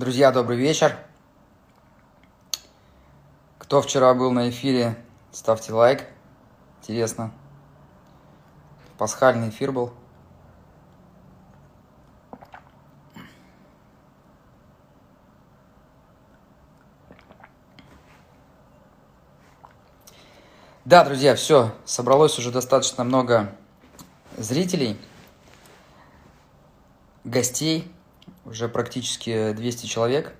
Друзья, 0.00 0.32
добрый 0.32 0.56
вечер. 0.56 0.96
Кто 3.58 3.82
вчера 3.82 4.14
был 4.14 4.32
на 4.32 4.48
эфире, 4.48 4.96
ставьте 5.30 5.74
лайк. 5.74 6.06
Интересно. 6.80 7.30
Пасхальный 8.96 9.50
эфир 9.50 9.72
был. 9.72 9.92
Да, 20.86 21.04
друзья, 21.04 21.34
все, 21.34 21.74
собралось 21.84 22.38
уже 22.38 22.50
достаточно 22.50 23.04
много 23.04 23.54
зрителей, 24.38 24.98
гостей, 27.22 27.92
уже 28.44 28.68
практически 28.68 29.52
200 29.52 29.86
человек. 29.86 30.34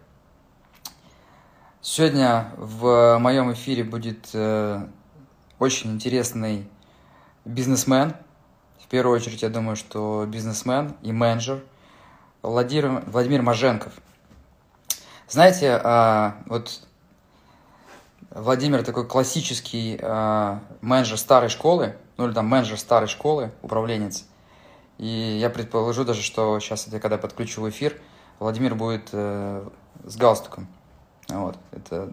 Сегодня 1.82 2.52
в 2.56 3.18
моем 3.18 3.52
эфире 3.52 3.84
будет 3.84 4.28
э, 4.34 4.86
очень 5.58 5.92
интересный 5.92 6.68
бизнесмен. 7.44 8.14
В 8.78 8.86
первую 8.88 9.16
очередь, 9.16 9.42
я 9.42 9.48
думаю, 9.48 9.76
что 9.76 10.26
бизнесмен 10.26 10.94
и 11.02 11.12
менеджер 11.12 11.62
Владимир, 12.42 13.02
Владимир 13.06 13.42
Маженков. 13.42 13.94
Знаете, 15.28 15.80
э, 15.82 16.32
вот 16.46 16.80
Владимир 18.30 18.84
такой 18.84 19.06
классический 19.06 19.98
э, 20.00 20.58
менеджер 20.80 21.18
старой 21.18 21.48
школы, 21.48 21.96
ну 22.16 22.26
или 22.26 22.32
там 22.32 22.46
менеджер 22.46 22.78
старой 22.78 23.08
школы, 23.08 23.50
управленец. 23.62 24.26
И 25.00 25.38
я 25.40 25.48
предположу 25.48 26.04
даже, 26.04 26.20
что 26.20 26.60
сейчас, 26.60 26.86
я 26.88 27.00
когда 27.00 27.16
подключу 27.16 27.62
в 27.62 27.70
эфир, 27.70 27.98
Владимир 28.38 28.74
будет 28.74 29.08
э, 29.12 29.66
с 30.04 30.16
галстуком. 30.18 30.68
Вот, 31.26 31.56
это 31.72 32.12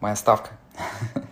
моя 0.00 0.16
ставка. 0.16 0.50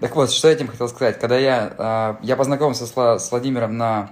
Так 0.00 0.16
вот, 0.16 0.30
что 0.30 0.48
я 0.48 0.54
этим 0.54 0.66
хотел 0.66 0.88
сказать. 0.88 1.20
Когда 1.20 1.36
я, 1.36 1.74
а, 1.76 2.18
я 2.22 2.34
познакомился 2.34 2.86
с 2.86 3.30
Владимиром 3.30 3.76
на 3.76 4.10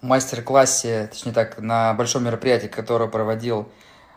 мастер-классе, 0.00 1.08
точнее 1.12 1.32
так, 1.32 1.58
на 1.58 1.92
большом 1.92 2.24
мероприятии, 2.24 2.68
которое 2.68 3.10
проводил 3.10 3.68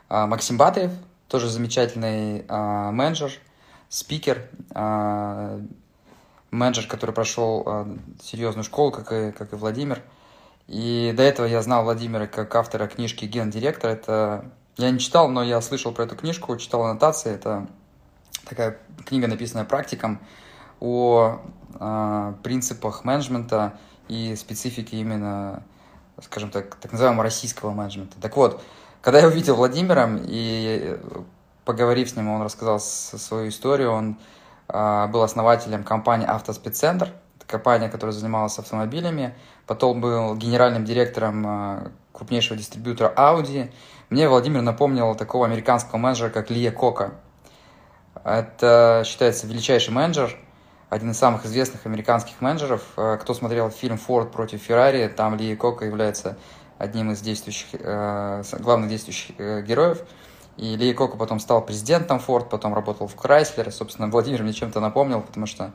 а, 0.08 0.28
Максим 0.28 0.58
Батаев, 0.58 0.92
тоже 1.28 1.50
замечательный 1.50 2.46
а, 2.48 2.92
менеджер, 2.92 3.34
спикер, 3.90 4.48
менеджер, 6.50 6.88
который 6.88 7.12
прошел 7.12 7.88
серьезную 8.24 8.64
школу, 8.64 8.92
как 8.92 9.12
и, 9.12 9.32
как 9.34 9.52
и 9.52 9.58
Владимир. 9.58 10.02
И 10.72 11.14
до 11.18 11.24
этого 11.24 11.48
я 11.48 11.62
знал 11.62 11.84
Владимира 11.84 12.28
как 12.28 12.56
автора 12.56 12.88
книжки 12.88 13.26
«Гендиректор». 13.26 13.92
Это 13.92 14.46
я 14.78 14.90
не 14.90 15.00
читал, 15.00 15.28
но 15.28 15.44
я 15.44 15.60
слышал 15.60 15.92
про 15.92 16.06
эту 16.06 16.16
книжку, 16.16 16.56
читал 16.56 16.86
аннотации. 16.86 17.34
Это 17.34 17.68
такая 18.48 18.80
книга, 19.06 19.28
написанная 19.28 19.66
практиком 19.66 20.22
о 20.80 21.42
э, 21.78 22.34
принципах 22.42 23.04
менеджмента 23.04 23.74
и 24.08 24.34
специфике 24.38 24.96
именно, 24.96 25.62
скажем 26.24 26.50
так, 26.52 26.76
так 26.76 26.94
называемого 26.94 27.24
российского 27.24 27.72
менеджмента. 27.72 28.16
Так 28.22 28.38
вот, 28.38 28.64
когда 29.02 29.20
я 29.20 29.28
увидел 29.28 29.58
Владимира 29.58 30.10
и 30.24 30.98
поговорив 31.66 32.10
с 32.10 32.16
ним, 32.16 32.30
он 32.30 32.44
рассказал 32.44 32.80
свою 32.80 33.50
историю, 33.50 33.92
он 33.92 34.18
э, 34.70 35.08
был 35.08 35.22
основателем 35.22 35.84
компании 35.84 36.26
«Автоспеццентр», 36.26 37.10
компания, 37.52 37.90
которая 37.90 38.14
занималась 38.14 38.58
автомобилями, 38.58 39.36
потом 39.68 40.02
был 40.02 40.36
генеральным 40.36 40.86
директором 40.86 41.46
э, 41.46 41.90
крупнейшего 42.14 42.58
дистрибьютора 42.58 43.14
Audi, 43.16 43.72
мне 44.10 44.28
Владимир 44.28 44.62
напомнил 44.62 45.16
такого 45.16 45.46
американского 45.46 45.98
менеджера, 45.98 46.30
как 46.30 46.50
Лия 46.50 46.72
Кока. 46.72 47.14
Это 48.26 49.04
считается 49.06 49.48
величайший 49.48 49.94
менеджер, 49.94 50.36
один 50.90 51.12
из 51.12 51.18
самых 51.18 51.46
известных 51.46 51.86
американских 51.86 52.42
менеджеров. 52.42 52.84
Э, 52.98 53.18
кто 53.22 53.34
смотрел 53.34 53.70
фильм 53.70 53.98
«Форд 53.98 54.32
против 54.32 54.62
Феррари», 54.62 55.08
там 55.08 55.36
Лия 55.36 55.56
Кока 55.56 55.86
является 55.86 56.38
одним 56.78 57.12
из 57.12 57.22
действующих, 57.22 57.68
э, 57.74 58.44
главных 58.60 58.90
действующих 58.90 59.38
героев. 59.38 60.02
И 60.58 60.76
Лия 60.76 60.94
Кока 60.94 61.16
потом 61.16 61.40
стал 61.40 61.64
президентом 61.66 62.20
Форд, 62.20 62.50
потом 62.50 62.74
работал 62.74 63.08
в 63.08 63.16
Крайслере. 63.16 63.72
Собственно, 63.72 64.10
Владимир 64.10 64.44
мне 64.44 64.54
чем-то 64.54 64.80
напомнил, 64.80 65.22
потому 65.22 65.46
что 65.46 65.72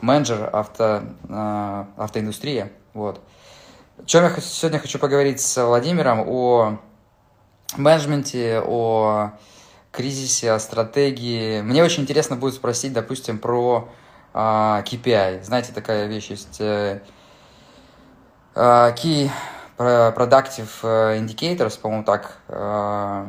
менеджер 0.00 0.48
авто, 0.52 1.02
автоиндустрии. 1.28 2.70
Вот. 2.94 3.20
О 3.98 4.04
чем 4.04 4.24
я 4.24 4.30
сегодня 4.40 4.78
хочу 4.78 4.98
поговорить 4.98 5.40
с 5.40 5.64
Владимиром 5.64 6.24
о 6.26 6.78
менеджменте, 7.76 8.62
о 8.64 9.32
кризисе, 9.92 10.52
о 10.52 10.58
стратегии. 10.58 11.60
Мне 11.62 11.82
очень 11.82 12.04
интересно 12.04 12.36
будет 12.36 12.54
спросить, 12.54 12.92
допустим, 12.92 13.38
про 13.38 13.88
э, 14.32 14.38
KPI. 14.38 15.42
Знаете, 15.42 15.72
такая 15.72 16.06
вещь 16.06 16.28
есть 16.28 16.60
э, 16.60 17.00
э, 18.54 18.60
Key 18.60 19.30
Productive 19.76 20.82
Indicators, 20.82 21.80
по-моему, 21.80 22.04
так. 22.04 22.38
Э, 22.48 23.26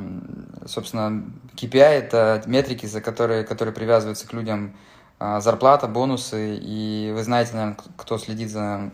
собственно, 0.65 1.23
KPI– 1.55 1.79
это 1.79 2.43
метрики, 2.45 2.85
за 2.85 3.01
которые, 3.01 3.43
которые 3.43 3.73
привязываются 3.73 4.27
к 4.27 4.33
людям 4.33 4.67
э, 4.67 4.88
зарплата, 5.19 5.87
бонусы. 5.87 6.57
И 6.61 7.11
вы 7.13 7.23
знаете, 7.23 7.53
наверное, 7.53 7.77
кто 7.97 8.17
следит 8.17 8.49
за 8.49 8.91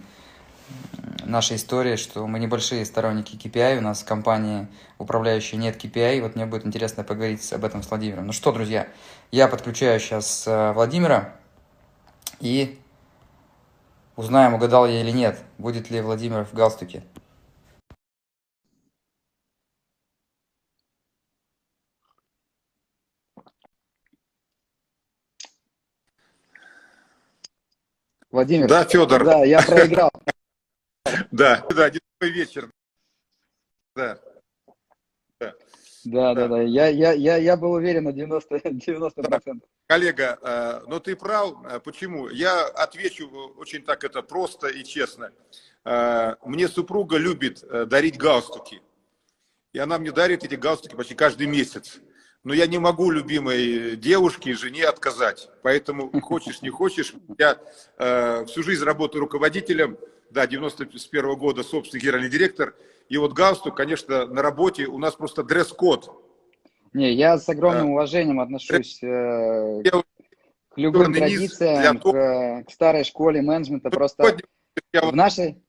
нашей 1.24 1.58
истории, 1.58 1.96
что 1.96 2.26
мы 2.28 2.40
небольшие 2.40 2.86
сторонники 2.86 3.36
KPI, 3.36 3.80
у 3.80 3.82
нас 3.82 4.02
в 4.02 4.06
компании 4.06 4.68
управляющей 4.98 5.58
нет 5.58 5.84
KPI, 5.84 6.22
вот 6.22 6.36
мне 6.36 6.46
будет 6.46 6.66
интересно 6.66 7.04
поговорить 7.04 7.52
об 7.54 7.66
этом 7.66 7.84
с 7.84 7.90
Владимиром. 7.90 8.28
Ну 8.28 8.34
что, 8.34 8.52
друзья, 8.52 8.88
я 9.32 9.48
подключаю 9.48 10.00
сейчас 10.00 10.46
э, 10.48 10.72
Владимира 10.74 11.36
и 12.40 12.80
узнаем, 14.16 14.54
угадал 14.54 14.88
я 14.88 15.02
или 15.02 15.12
нет, 15.12 15.40
будет 15.58 15.90
ли 15.90 16.02
Владимир 16.02 16.46
в 16.46 16.54
галстуке. 16.54 17.04
Владимир. 28.36 28.68
Да, 28.68 28.84
Федор. 28.84 29.24
Да, 29.24 29.46
я 29.46 29.62
проиграл. 29.62 30.12
Да, 31.32 31.66
да, 31.70 31.90
деловой 31.90 32.36
вечер. 32.36 32.70
Да. 33.96 34.20
Да, 36.04 36.34
да, 36.34 36.48
да. 36.48 36.62
Я, 36.62 36.88
я, 36.88 37.14
я, 37.14 37.38
я 37.38 37.56
был 37.56 37.72
уверен 37.72 38.04
на 38.04 38.10
90%. 38.10 38.42
90%. 38.64 39.12
Да. 39.30 39.40
Коллега, 39.88 40.40
э, 40.42 40.82
но 40.88 41.00
ты 41.00 41.16
прав. 41.16 41.54
Э, 41.66 41.80
почему? 41.80 42.28
Я 42.28 42.66
отвечу 42.66 43.30
очень 43.58 43.84
так 43.84 44.04
это 44.04 44.22
просто 44.22 44.68
и 44.68 44.84
честно. 44.84 45.32
Э, 45.86 46.36
мне 46.44 46.68
супруга 46.68 47.18
любит 47.18 47.64
дарить 47.88 48.18
галстуки. 48.18 48.82
И 49.72 49.80
она 49.80 49.98
мне 49.98 50.12
дарит 50.12 50.44
эти 50.44 50.56
галстуки 50.56 50.96
почти 50.96 51.16
каждый 51.16 51.48
месяц. 51.48 52.00
Но 52.46 52.54
я 52.54 52.68
не 52.68 52.78
могу 52.78 53.12
любимой 53.12 53.98
девушке, 53.98 54.54
жене 54.54 54.86
отказать. 54.86 55.50
Поэтому, 55.64 56.10
хочешь, 56.22 56.62
не 56.62 56.70
хочешь, 56.70 57.14
я 57.38 57.60
всю 58.46 58.64
жизнь 58.64 58.84
работаю 58.84 59.22
руководителем 59.22 59.98
да, 60.30 60.46
91 60.46 61.26
-го 61.26 61.36
года 61.36 61.64
собственный 61.64 62.02
генеральный 62.02 62.30
директор. 62.30 62.76
И 63.10 63.18
вот 63.18 63.34
галстук, 63.34 63.76
конечно, 63.76 64.26
на 64.28 64.42
работе 64.42 64.86
у 64.86 64.98
нас 64.98 65.16
просто 65.16 65.44
дресс-код. 65.44 66.12
Не, 66.94 67.14
я 67.14 67.38
с 67.38 67.50
огромным 67.50 67.92
уважением 67.92 68.40
отношусь 68.40 69.02
э, 69.04 69.84
к 69.84 70.78
любым 70.78 71.14
традициям, 71.14 72.00
к, 72.00 72.64
к 72.68 72.72
старой 72.72 73.04
школе 73.04 73.42
менеджмента. 73.42 73.90
Просто 73.90 74.38
в 74.94 75.16
нашей, 75.16 75.62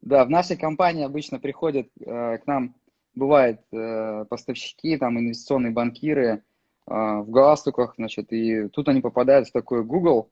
да, 0.00 0.24
в 0.24 0.30
нашей 0.30 0.56
компании 0.56 1.04
обычно 1.04 1.38
приходят 1.38 1.88
э, 2.00 2.38
к 2.38 2.46
нам, 2.46 2.74
бывает, 3.14 3.60
э, 3.72 4.24
поставщики, 4.28 4.96
там, 4.96 5.18
инвестиционные 5.18 5.72
банкиры 5.72 6.26
э, 6.26 6.40
в 6.86 7.30
галстуках, 7.30 7.94
значит, 7.96 8.32
и 8.32 8.68
тут 8.68 8.88
они 8.88 9.00
попадают 9.00 9.48
в 9.48 9.52
такой 9.52 9.84
Google, 9.84 10.30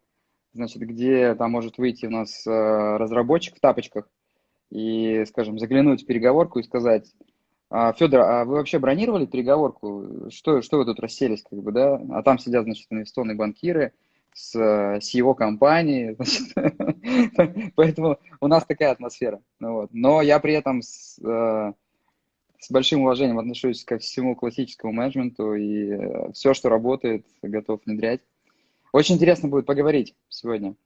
значит, 0.53 0.83
где 0.83 1.35
там 1.35 1.51
может 1.53 1.79
выйти 1.79 2.07
у 2.07 2.11
нас 2.11 2.47
э, 2.47 2.51
разработчик 2.51 3.57
в 3.57 3.61
тапочках 3.61 4.09
и, 4.71 5.25
скажем, 5.27 5.59
заглянуть 5.59 6.03
в 6.03 6.07
переговорку 6.07 6.59
и 6.59 6.63
сказать, 6.65 7.13
«А, 7.71 7.93
Федор, 7.93 8.21
а 8.21 8.45
вы 8.45 8.55
вообще 8.55 8.79
бронировали 8.79 9.27
переговорку? 9.27 10.29
Что, 10.31 10.63
что 10.63 10.79
вы 10.79 10.85
тут 10.85 11.01
расселись, 11.01 11.43
как 11.49 11.59
бы, 11.63 11.73
да? 11.73 12.01
А 12.11 12.23
там 12.23 12.39
сидят, 12.39 12.65
значит, 12.65 12.87
инвестиционные 12.91 13.37
банкиры 13.37 13.93
с 14.35 14.55
CEO 14.57 15.35
компании, 15.35 16.15
значит, 16.19 17.73
поэтому 17.77 18.19
у 18.41 18.47
нас 18.47 18.65
такая 18.65 18.91
атмосфера. 18.91 19.41
Вот. 19.61 19.91
Но 19.93 20.23
я 20.23 20.39
при 20.39 20.55
этом 20.55 20.83
с, 20.83 21.19
э, 21.23 21.73
с 22.63 22.71
большим 22.71 23.03
уважением 23.03 23.41
отношусь 23.41 23.85
ко 23.85 23.99
всему 23.99 24.37
классическому 24.37 24.93
менеджменту 24.93 25.55
и 25.55 25.91
э, 25.91 26.33
все, 26.33 26.55
что 26.55 26.69
работает, 26.69 27.27
готов 27.43 27.81
внедрять. 27.85 28.21
Очень 28.93 29.17
интересно 29.17 29.49
будет 29.49 29.67
поговорить 29.67 30.15
сегодня. 30.29 30.77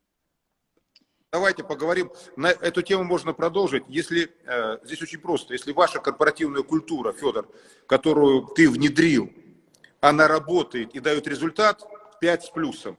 давайте 1.31 1.65
поговорим. 1.65 2.11
На 2.35 2.47
эту 2.47 2.81
тему 2.81 3.05
можно 3.05 3.35
продолжить. 3.35 3.85
Если 3.89 4.31
э, 4.47 4.79
здесь 4.85 5.03
очень 5.03 5.19
просто. 5.19 5.53
Если 5.53 5.73
ваша 5.73 5.99
корпоративная 5.99 6.63
культура, 6.63 7.13
Федор, 7.13 7.47
которую 7.87 8.47
ты 8.57 8.71
внедрил, 8.71 9.31
она 10.01 10.29
работает 10.29 10.95
и 10.95 11.01
дает 11.01 11.27
результат, 11.27 11.83
5 12.23 12.45
с 12.45 12.49
плюсом. 12.49 12.97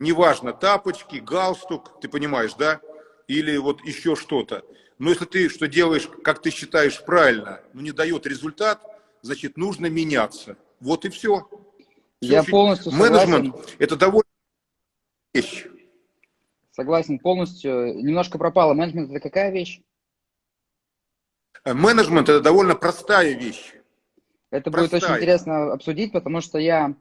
Неважно, 0.00 0.52
тапочки, 0.52 1.16
галстук, 1.16 2.00
ты 2.00 2.08
понимаешь, 2.08 2.54
да? 2.54 2.80
Или 3.28 3.56
вот 3.56 3.82
еще 3.82 4.16
что-то. 4.16 4.64
Но 4.98 5.10
если 5.10 5.24
ты 5.24 5.48
что 5.48 5.66
делаешь, 5.66 6.08
как 6.22 6.40
ты 6.40 6.50
считаешь 6.50 7.04
правильно, 7.04 7.60
но 7.72 7.80
не 7.80 7.92
дает 7.92 8.26
результат, 8.26 8.80
значит, 9.22 9.56
нужно 9.56 9.86
меняться. 9.86 10.56
Вот 10.80 11.04
и 11.04 11.08
все. 11.08 11.48
все 12.20 12.32
Я 12.32 12.40
очень... 12.40 12.50
полностью 12.50 12.92
Менеджмент– 12.92 13.56
это 13.78 13.96
довольно 13.96 14.28
вещь. 15.32 15.66
Согласен 16.70 17.18
полностью. 17.18 17.94
Немножко 17.96 18.38
пропало. 18.38 18.74
Менеджмент– 18.74 19.10
это 19.10 19.20
какая 19.20 19.50
вещь? 19.50 19.80
Менеджмент– 21.64 22.28
это 22.30 22.40
довольно 22.40 22.74
простая 22.74 23.32
вещь. 23.32 23.74
Это 24.50 24.70
простая. 24.70 25.00
будет 25.00 25.02
очень 25.02 25.16
интересно 25.16 25.72
обсудить, 25.72 26.12
потому 26.12 26.40
что 26.40 26.58
я, 26.58 26.94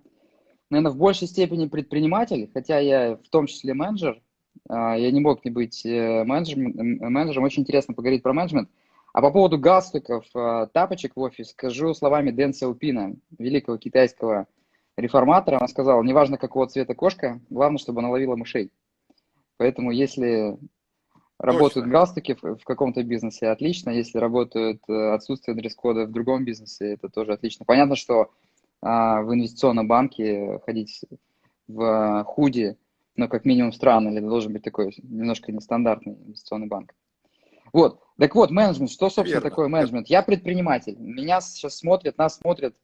наверное, 0.70 0.92
в 0.92 0.98
большей 0.98 1.28
степени 1.28 1.68
предприниматель, 1.68 2.50
хотя 2.52 2.80
я 2.80 3.18
в 3.18 3.30
том 3.30 3.46
числе 3.46 3.74
менеджер. 3.76 4.22
А, 4.70 4.98
я 4.98 5.12
не 5.12 5.20
мог 5.20 5.44
не 5.46 5.52
быть 5.52 5.86
э, 5.86 6.24
менеджером. 6.24 6.74
менеджером. 7.12 7.44
Очень 7.44 7.64
интересно 7.64 7.94
поговорить 7.94 8.24
про 8.24 8.34
менеджмент. 8.34 8.70
А 9.14 9.22
по 9.22 9.32
поводу 9.32 9.60
галстуков, 9.60 10.26
э, 10.36 10.68
тапочек 10.74 11.16
в 11.16 11.20
офис, 11.20 11.52
скажу 11.52 11.94
словами 11.94 12.32
Дэн 12.32 12.54
Сяопина, 12.54 13.16
великого 13.38 13.78
китайского 13.78 14.48
реформатора. 14.98 15.60
Он 15.62 15.68
сказал, 15.68 16.04
неважно 16.04 16.38
какого 16.38 16.68
цвета 16.68 16.96
кошка, 16.96 17.40
главное, 17.50 17.78
чтобы 17.78 18.00
она 18.00 18.10
ловила 18.10 18.36
мышей. 18.36 18.72
Поэтому 19.58 19.92
если 19.92 20.58
работают 21.38 21.86
Точно. 21.86 21.92
галстуки 21.92 22.38
в, 22.42 22.58
в 22.58 22.64
каком-то 22.64 23.04
бизнесе, 23.04 23.50
отлично. 23.50 23.92
Если 23.92 24.18
работают 24.18 24.82
э, 24.88 25.14
отсутствие 25.14 25.56
дресс-кода 25.56 26.06
в 26.06 26.12
другом 26.12 26.46
бизнесе, 26.46 26.94
это 26.94 27.10
тоже 27.10 27.34
отлично. 27.34 27.66
Понятно, 27.66 27.96
что 27.96 28.32
а, 28.82 29.22
в 29.22 29.34
инвестиционном 29.34 29.88
банке 29.88 30.60
ходить 30.66 31.02
в 31.68 32.24
худи, 32.26 32.78
но 33.16 33.28
как 33.28 33.46
минимум 33.46 33.74
странно, 33.74 34.10
или 34.10 34.20
должен 34.20 34.54
быть 34.54 34.64
такой 34.64 34.94
немножко 35.04 35.52
нестандартный 35.52 36.14
инвестиционный 36.14 36.68
банк. 36.68 36.94
Вот. 37.72 38.00
Так 38.20 38.36
вот, 38.36 38.52
менеджмент. 38.52 38.92
Что, 38.92 39.10
собственно, 39.10 39.40
Верно. 39.40 39.50
такое 39.50 39.68
менеджмент? 39.68 40.08
Я 40.08 40.22
предприниматель. 40.22 40.96
Меня 40.98 41.42
сейчас 41.42 41.78
смотрят, 41.78 42.18
нас 42.18 42.38
смотрят 42.38 42.76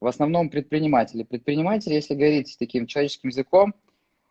в 0.00 0.06
основном 0.06 0.50
предприниматели. 0.50 1.24
Предприниматели, 1.24 1.94
если 1.94 2.14
говорить 2.14 2.56
таким 2.58 2.86
человеческим 2.86 3.30
языком, 3.30 3.74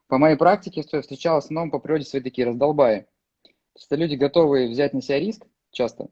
по 0.07 0.17
моей 0.17 0.37
практике, 0.37 0.83
что 0.83 0.97
я 0.97 1.01
встречал, 1.01 1.35
в 1.35 1.43
основном 1.43 1.71
по 1.71 1.79
природе 1.79 2.05
свои 2.05 2.21
такие 2.21 2.47
раздолбаи. 2.47 3.07
То 3.43 3.49
есть 3.77 3.87
это 3.87 3.95
люди, 3.95 4.15
готовые 4.15 4.69
взять 4.69 4.93
на 4.93 5.01
себя 5.01 5.19
риск 5.19 5.45
часто, 5.71 6.07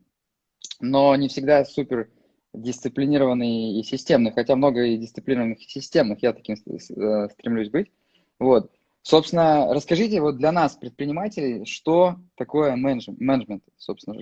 но 0.81 1.15
не 1.15 1.29
всегда 1.29 1.63
супер 1.63 2.09
дисциплинированные 2.53 3.79
и 3.79 3.83
системные, 3.83 4.33
хотя 4.33 4.55
много 4.55 4.83
и 4.83 4.97
дисциплинированных 4.97 5.59
и 5.59 5.69
системных, 5.69 6.21
я 6.21 6.33
таким 6.33 6.55
э, 6.55 7.29
стремлюсь 7.29 7.69
быть. 7.69 7.91
Вот. 8.39 8.71
Собственно, 9.03 9.73
расскажите 9.73 10.21
вот 10.21 10.37
для 10.37 10.53
нас, 10.53 10.77
предпринимателей, 10.77 11.65
что 11.65 12.15
такое 12.35 12.77
менеджмент, 12.77 13.63
собственно. 13.77 14.17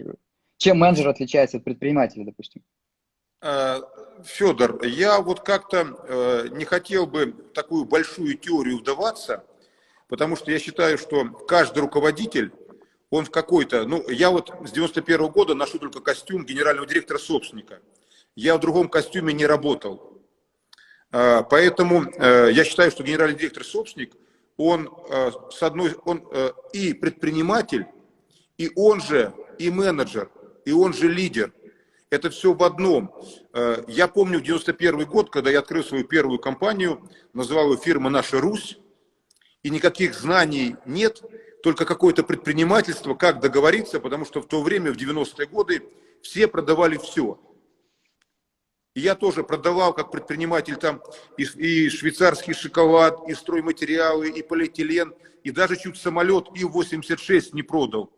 Чем 0.58 0.80
менеджер 0.80 1.08
отличается 1.08 1.58
от 1.58 1.64
предпринимателя, 1.64 2.26
допустим? 2.26 2.64
Э, 3.42 3.80
Федор, 4.24 4.84
я 4.84 5.22
вот 5.22 5.42
как-то 5.42 5.98
э, 6.08 6.48
не 6.52 6.66
хотел 6.66 7.06
бы 7.06 7.28
в 7.28 7.54
такую 7.54 7.86
большую 7.86 8.36
теорию 8.38 8.80
вдаваться, 8.80 9.44
потому 10.08 10.36
что 10.36 10.52
я 10.52 10.58
считаю, 10.58 10.98
что 10.98 11.26
каждый 11.48 11.80
руководитель, 11.80 12.52
он 13.12 13.26
в 13.26 13.32
какой-то, 13.32 13.86
ну, 13.86 14.08
я 14.10 14.32
вот 14.32 14.52
с 14.66 14.72
91 14.72 15.22
-го 15.22 15.32
года 15.32 15.54
ношу 15.54 15.78
только 15.78 16.00
костюм 16.00 16.44
генерального 16.44 16.88
директора 16.88 17.20
собственника. 17.20 17.82
Я 18.36 18.58
в 18.58 18.60
другом 18.60 18.90
костюме 18.90 19.32
не 19.32 19.46
работал. 19.46 20.24
Э, 21.12 21.44
поэтому 21.48 22.06
я 22.20 22.64
считаю, 22.64 22.90
что 22.90 23.04
генеральный 23.04 23.38
директор 23.38 23.64
собственник, 23.64 24.16
он 24.58 24.90
с 25.08 25.64
одной, 25.64 25.96
он 26.06 26.24
и 26.74 26.94
предприниматель, 26.94 27.88
и 28.58 28.70
он 28.76 29.02
же 29.02 29.34
и 29.58 29.72
менеджер, 29.72 30.30
и 30.66 30.72
он 30.72 30.94
же 30.94 31.08
лидер– 31.08 31.54
это 32.12 32.30
все 32.30 32.54
в 32.54 32.62
одном. 32.62 33.16
Э, 33.54 33.84
я 33.88 34.08
помню 34.08 34.42
91 34.42 35.06
год, 35.06 35.32
когда 35.32 35.50
я 35.50 35.60
открыл 35.60 35.84
свою 35.84 36.04
первую 36.04 36.40
компанию, 36.40 37.10
называл 37.34 37.72
ее 37.72 37.80
фирма 37.80 38.10
«Наша 38.10 38.40
Русь», 38.40 38.78
и 39.64 39.70
никаких 39.70 40.14
знаний 40.14 40.76
нет, 40.86 41.22
только 41.64 41.86
какое-то 41.86 42.24
предпринимательство, 42.24 43.16
как 43.16 43.40
договориться, 43.40 44.00
потому 44.00 44.26
что 44.26 44.42
в 44.42 44.48
то 44.48 44.62
время, 44.62 44.92
в 44.92 44.98
90-е 44.98 45.48
годы, 45.48 45.84
все 46.22 46.48
продавали 46.48 46.98
все. 46.98 47.40
Я 48.94 49.16
тоже 49.16 49.44
продавал 49.44 49.94
как 49.94 50.12
предприниматель 50.12 50.76
там 50.76 51.02
и, 51.38 51.44
и 51.44 51.90
швейцарский 51.90 52.54
шоколад, 52.54 53.28
и 53.30 53.34
стройматериалы, 53.34 54.30
и 54.30 54.42
полиэтилен, 54.42 55.14
и 55.44 55.52
даже 55.52 55.78
чуть 55.78 55.98
самолет 55.98 56.48
И-86 56.54 57.50
не 57.54 57.64
продал 57.64 58.12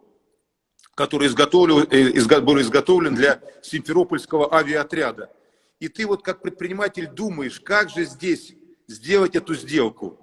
который 0.95 1.27
изготовлен, 1.27 1.87
э, 1.89 2.39
был 2.41 2.59
изготовлен 2.61 3.15
для 3.15 3.41
Симферопольского 3.61 4.53
авиаотряда. 4.53 5.31
И 5.79 5.87
ты 5.87 6.05
вот 6.05 6.23
как 6.23 6.41
предприниматель 6.41 7.07
думаешь, 7.07 7.59
как 7.59 7.89
же 7.89 8.05
здесь 8.05 8.53
сделать 8.87 9.35
эту 9.35 9.55
сделку. 9.55 10.19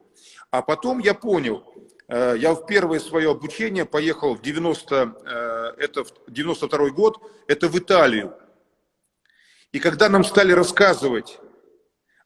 А 0.51 0.63
потом 0.63 0.99
я 0.99 1.15
понял, 1.15 1.65
э, 2.09 2.37
я 2.39 2.55
в 2.55 2.67
первое 2.67 3.01
свое 3.01 3.31
обучение 3.31 3.85
поехал 3.85 4.35
в 4.35 4.43
90, 4.43 5.17
э, 5.25 5.83
это 5.83 6.05
92 6.29 6.91
год, 6.91 7.21
это 7.47 7.69
в 7.69 7.79
Италию. 7.79 8.35
И 9.73 9.79
когда 9.79 10.09
нам 10.09 10.25
стали 10.25 10.53
рассказывать 10.53 11.39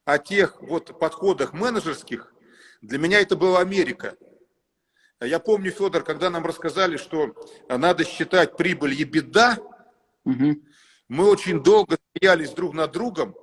о 0.05 0.19
тех 0.19 0.61
вот 0.63 0.99
подходах 0.99 1.53
менеджерских, 1.53 2.33
для 2.81 2.99
меня 2.99 3.21
это 3.21 3.37
была 3.37 3.61
Америка. 3.61 4.17
Я 5.21 5.39
помню, 5.39 5.71
Федор, 5.71 6.05
когда 6.05 6.31
нам 6.31 6.45
рассказали, 6.45 6.97
что 6.97 7.35
надо 7.69 8.05
считать 8.05 8.57
прибыль 8.57 9.01
и 9.01 9.05
беда, 9.05 9.59
угу. 10.25 10.57
мы 11.09 11.29
очень 11.29 11.63
долго 11.63 11.99
стоялись 12.17 12.51
друг 12.51 12.75
над 12.75 12.93
другом 12.93 13.35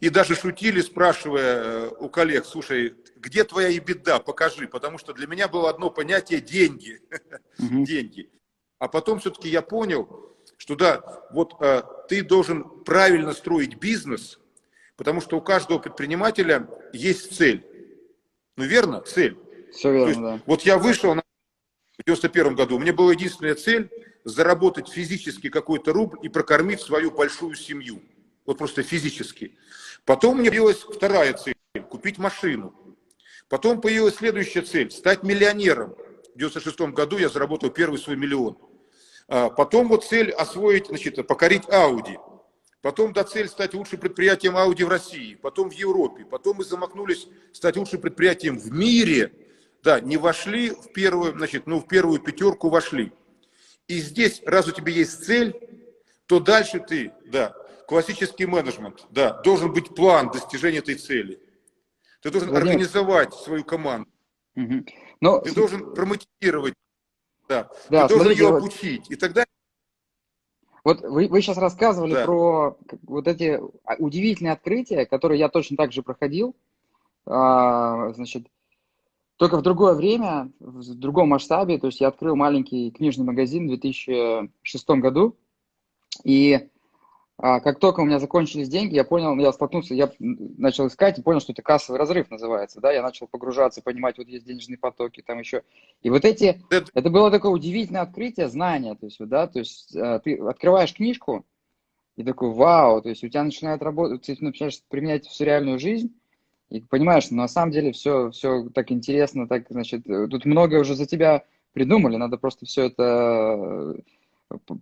и 0.00 0.10
даже 0.10 0.36
шутили, 0.36 0.80
спрашивая 0.80 1.62
э, 1.62 1.90
у 1.98 2.08
коллег, 2.08 2.44
слушай, 2.44 2.94
где 3.16 3.42
твоя 3.42 3.68
и 3.68 3.80
беда, 3.80 4.20
покажи, 4.20 4.68
потому 4.68 4.98
что 4.98 5.12
для 5.12 5.26
меня 5.26 5.48
было 5.48 5.70
одно 5.70 5.90
понятие 5.90 6.40
деньги, 6.40 7.00
угу. 7.58 7.84
деньги. 7.84 8.30
А 8.78 8.86
потом 8.86 9.18
все-таки 9.18 9.48
я 9.48 9.60
понял, 9.62 10.36
что 10.58 10.74
да, 10.74 11.02
вот 11.30 11.54
э, 11.60 11.82
ты 12.08 12.22
должен 12.22 12.64
правильно 12.84 13.32
строить 13.32 13.76
бизнес, 13.76 14.38
потому 14.96 15.20
что 15.22 15.38
у 15.38 15.40
каждого 15.40 15.78
предпринимателя 15.78 16.68
есть 16.92 17.36
цель. 17.36 17.64
Ну 18.56 18.64
верно, 18.64 19.00
цель. 19.00 19.38
Все 19.72 19.92
верно, 19.92 20.08
есть, 20.08 20.20
да. 20.20 20.40
Вот 20.46 20.62
я 20.62 20.76
вышел 20.76 21.14
на... 21.14 21.22
в 21.96 22.04
91 22.04 22.54
году, 22.56 22.76
у 22.76 22.78
меня 22.80 22.92
была 22.92 23.12
единственная 23.12 23.54
цель 23.54 23.88
заработать 24.24 24.88
физически 24.88 25.48
какой-то 25.48 25.92
рубль 25.92 26.18
и 26.22 26.28
прокормить 26.28 26.80
свою 26.80 27.12
большую 27.12 27.54
семью. 27.54 28.02
Вот 28.44 28.58
просто 28.58 28.82
физически. 28.82 29.56
Потом 30.04 30.38
мне 30.38 30.50
появилась 30.50 30.78
вторая 30.78 31.34
цель– 31.34 31.54
купить 31.88 32.18
машину. 32.18 32.74
Потом 33.48 33.80
появилась 33.80 34.16
следующая 34.16 34.62
цель– 34.62 34.90
стать 34.92 35.22
миллионером. 35.22 35.94
В 36.34 36.38
96 36.38 36.80
году 36.92 37.16
я 37.16 37.28
заработал 37.28 37.70
первый 37.70 37.98
свой 37.98 38.16
миллион. 38.16 38.58
А 39.28 39.50
потом 39.50 39.88
вот 39.88 40.04
цель 40.04 40.30
освоить, 40.30 40.88
значит, 40.88 41.26
покорить 41.26 41.64
Audi. 41.64 42.16
Потом 42.80 43.12
до 43.12 43.24
цель 43.24 43.48
стать 43.48 43.74
лучшим 43.74 44.00
предприятием 44.00 44.56
Audi 44.56 44.84
в 44.84 44.88
России, 44.88 45.34
потом 45.34 45.70
в 45.70 45.72
Европе. 45.72 46.24
Потом 46.24 46.58
мы 46.58 46.64
замахнулись 46.64 47.28
стать 47.52 47.76
лучшим 47.76 48.00
предприятием 48.00 48.58
в 48.58 48.72
мире– 48.72 49.32
да, 49.82 50.00
не 50.00 50.16
вошли 50.16 50.70
в 50.70 50.92
первую, 50.92 51.32
значит, 51.32 51.66
ну, 51.66 51.80
в 51.80 51.86
первую 51.86 52.20
пятерку 52.20 52.68
вошли. 52.68 53.12
И 53.86 54.00
здесь, 54.00 54.42
раз 54.44 54.68
у 54.68 54.72
тебя 54.72 54.92
есть 54.92 55.24
цель, 55.24 55.54
то 56.26 56.40
дальше 56.40 56.80
ты, 56.80 57.12
да, 57.26 57.54
классический 57.86 58.46
менеджмент, 58.46 59.06
да, 59.10 59.40
должен 59.42 59.72
быть 59.72 59.94
план 59.94 60.30
достижения 60.30 60.78
этой 60.78 60.96
цели. 60.96 61.40
Ты 62.20 62.30
должен 62.30 62.50
Владимир. 62.50 62.72
организовать 62.72 63.32
свою 63.34 63.64
команду. 63.64 64.10
Угу. 64.56 64.84
Но... 65.20 65.40
Ты 65.40 65.54
должен 65.54 65.94
промотивировать, 65.94 66.74
да, 67.48 67.70
да 67.90 68.08
ты 68.08 68.14
должен 68.14 68.32
ее 68.32 68.48
обучить. 68.48 69.10
И 69.10 69.16
тогда 69.16 69.44
вот 70.84 71.02
вы, 71.02 71.28
вы 71.28 71.42
сейчас 71.42 71.58
рассказывали 71.58 72.14
да. 72.14 72.24
про 72.24 72.78
вот 73.02 73.28
эти 73.28 73.60
удивительные 73.98 74.52
открытия, 74.52 75.04
которые 75.04 75.38
я 75.38 75.48
точно 75.48 75.76
так 75.76 75.92
же 75.92 76.02
проходил. 76.02 76.56
А, 77.26 78.12
значит, 78.14 78.46
только 79.36 79.58
в 79.58 79.62
другое 79.62 79.94
время, 79.94 80.50
в 80.60 80.94
другом 80.94 81.28
масштабе. 81.28 81.78
То 81.78 81.88
есть 81.88 82.00
я 82.00 82.08
открыл 82.08 82.36
маленький 82.36 82.90
книжный 82.90 83.26
магазин 83.26 83.66
в 83.66 83.68
2006 83.68 84.88
году. 84.90 85.36
И 86.24 86.68
а, 87.40 87.60
как 87.60 87.78
только 87.78 88.00
у 88.00 88.04
меня 88.04 88.18
закончились 88.18 88.68
деньги, 88.68 88.96
я 88.96 89.04
понял, 89.04 89.36
я 89.36 89.52
столкнулся, 89.52 89.94
я 89.94 90.10
начал 90.18 90.88
искать 90.88 91.18
и 91.18 91.22
понял, 91.22 91.38
что 91.38 91.52
это 91.52 91.62
кассовый 91.62 92.00
разрыв 92.00 92.28
называется, 92.30 92.80
да, 92.80 92.90
я 92.90 93.00
начал 93.00 93.28
погружаться, 93.28 93.80
понимать, 93.80 94.18
вот 94.18 94.26
есть 94.26 94.44
денежные 94.44 94.76
потоки, 94.76 95.22
там 95.24 95.38
еще. 95.38 95.62
И 96.02 96.10
вот 96.10 96.24
эти, 96.24 96.60
это, 96.68 96.90
это 96.92 97.10
было 97.10 97.30
такое 97.30 97.52
удивительное 97.52 98.02
открытие, 98.02 98.48
знания, 98.48 98.96
то 98.96 99.06
есть, 99.06 99.24
да, 99.24 99.46
то 99.46 99.60
есть 99.60 99.94
а, 99.94 100.18
ты 100.18 100.36
открываешь 100.36 100.92
книжку 100.92 101.46
и 102.16 102.24
такой, 102.24 102.50
вау, 102.50 103.02
то 103.02 103.08
есть 103.08 103.22
у 103.22 103.28
тебя 103.28 103.44
начинает 103.44 103.82
работать, 103.82 104.22
ты 104.22 104.36
начинаешь 104.40 104.82
применять 104.88 105.28
всю 105.28 105.44
реальную 105.44 105.78
жизнь, 105.78 106.12
и 106.70 106.80
понимаешь, 106.80 107.30
на 107.30 107.46
самом 107.46 107.70
деле 107.70 107.92
все, 107.92 108.32
все 108.32 108.68
так 108.70 108.90
интересно, 108.90 109.46
так, 109.46 109.66
значит, 109.70 110.02
тут 110.04 110.44
многое 110.44 110.80
уже 110.80 110.96
за 110.96 111.06
тебя 111.06 111.44
придумали, 111.72 112.16
надо 112.16 112.36
просто 112.36 112.66
все 112.66 112.86
это 112.86 113.94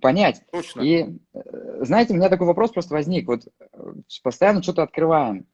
понять. 0.01 0.43
Точно. 0.53 0.81
И, 0.81 1.19
э, 1.35 1.85
знаете, 1.85 2.13
у 2.13 2.17
меня 2.17 2.29
такой 2.29 2.47
вопрос 2.47 2.73
просто 2.73 2.95
возник. 2.95 3.27
Вот 3.27 3.47
э, 3.47 3.93
постоянно 4.23 4.63
что-то 4.63 4.83
открываем. 4.83 5.47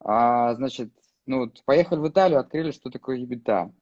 А, 0.00 0.54
значит, 0.54 0.92
ну, 1.26 1.40
вот 1.40 1.62
поехали 1.64 1.98
в 1.98 2.08
Италию, 2.08 2.40
открыли, 2.40 2.70
что 2.70 2.90
такое 2.90 3.16
ебита. 3.16 3.72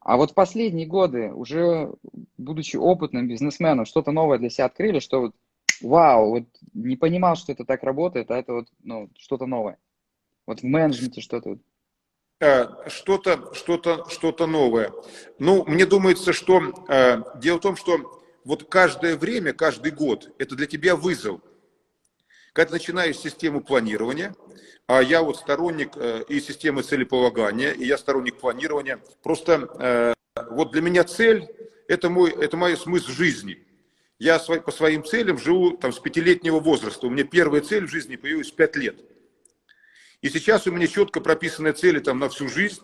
А 0.00 0.16
вот 0.16 0.32
в 0.32 0.34
последние 0.34 0.86
годы, 0.86 1.32
уже 1.32 1.92
будучи 2.36 2.76
опытным 2.76 3.26
бизнесменом, 3.26 3.86
что-то 3.86 4.12
новое 4.12 4.38
для 4.38 4.50
себя 4.50 4.66
открыли, 4.66 5.00
что 5.00 5.20
вот, 5.20 5.34
вау, 5.80 6.30
вот 6.30 6.44
не 6.74 6.96
понимал, 6.96 7.34
что 7.36 7.52
это 7.52 7.64
так 7.64 7.82
работает, 7.82 8.30
а 8.30 8.36
это 8.36 8.52
вот, 8.52 8.68
ну, 8.82 9.10
что-то 9.18 9.46
новое. 9.46 9.78
Вот 10.46 10.60
в 10.60 10.64
менеджменте 10.64 11.20
что-то. 11.20 11.58
Э, 12.38 12.66
что-то, 12.88 13.52
что-то, 13.54 14.08
что-то 14.08 14.46
новое. 14.46 14.92
Ну, 15.40 15.64
мне 15.64 15.86
думается, 15.86 16.32
что 16.32 16.60
дело 17.40 17.56
в 17.56 17.62
том, 17.62 17.76
что 17.76 18.16
вот 18.46 18.68
каждое 18.70 19.16
время, 19.16 19.52
каждый 19.52 19.90
год, 19.90 20.30
это 20.38 20.54
для 20.54 20.66
тебя 20.66 20.94
вызов. 20.94 21.40
Когда 22.52 22.68
ты 22.68 22.74
начинаешь 22.74 23.18
систему 23.18 23.60
планирования, 23.60 24.36
а 24.86 25.02
я 25.02 25.22
вот 25.22 25.36
сторонник 25.36 25.96
э, 25.96 26.22
и 26.28 26.40
системы 26.40 26.82
целеполагания, 26.82 27.72
и 27.72 27.84
я 27.84 27.98
сторонник 27.98 28.38
планирования, 28.38 29.02
просто 29.20 29.68
э, 29.80 30.14
вот 30.48 30.70
для 30.70 30.80
меня 30.80 31.02
цель– 31.02 31.48
это 31.88 32.08
мой, 32.08 32.30
это 32.30 32.56
мой 32.56 32.76
смысл 32.76 33.10
жизни. 33.10 33.66
Я 34.20 34.38
по 34.38 34.70
своим 34.70 35.04
целям 35.04 35.38
живу 35.38 35.76
там 35.76 35.92
с 35.92 35.98
пятилетнего 35.98 36.60
возраста. 36.60 37.08
У 37.08 37.10
меня 37.10 37.24
первая 37.24 37.62
цель 37.62 37.86
в 37.86 37.90
жизни 37.90 38.14
появилась 38.14 38.52
в 38.52 38.54
пять 38.54 38.76
лет. 38.76 38.96
И 40.22 40.28
сейчас 40.28 40.68
у 40.68 40.72
меня 40.72 40.86
четко 40.86 41.20
прописаны 41.20 41.72
цели 41.72 41.98
там 41.98 42.20
на 42.20 42.28
всю 42.28 42.48
жизнь, 42.48 42.80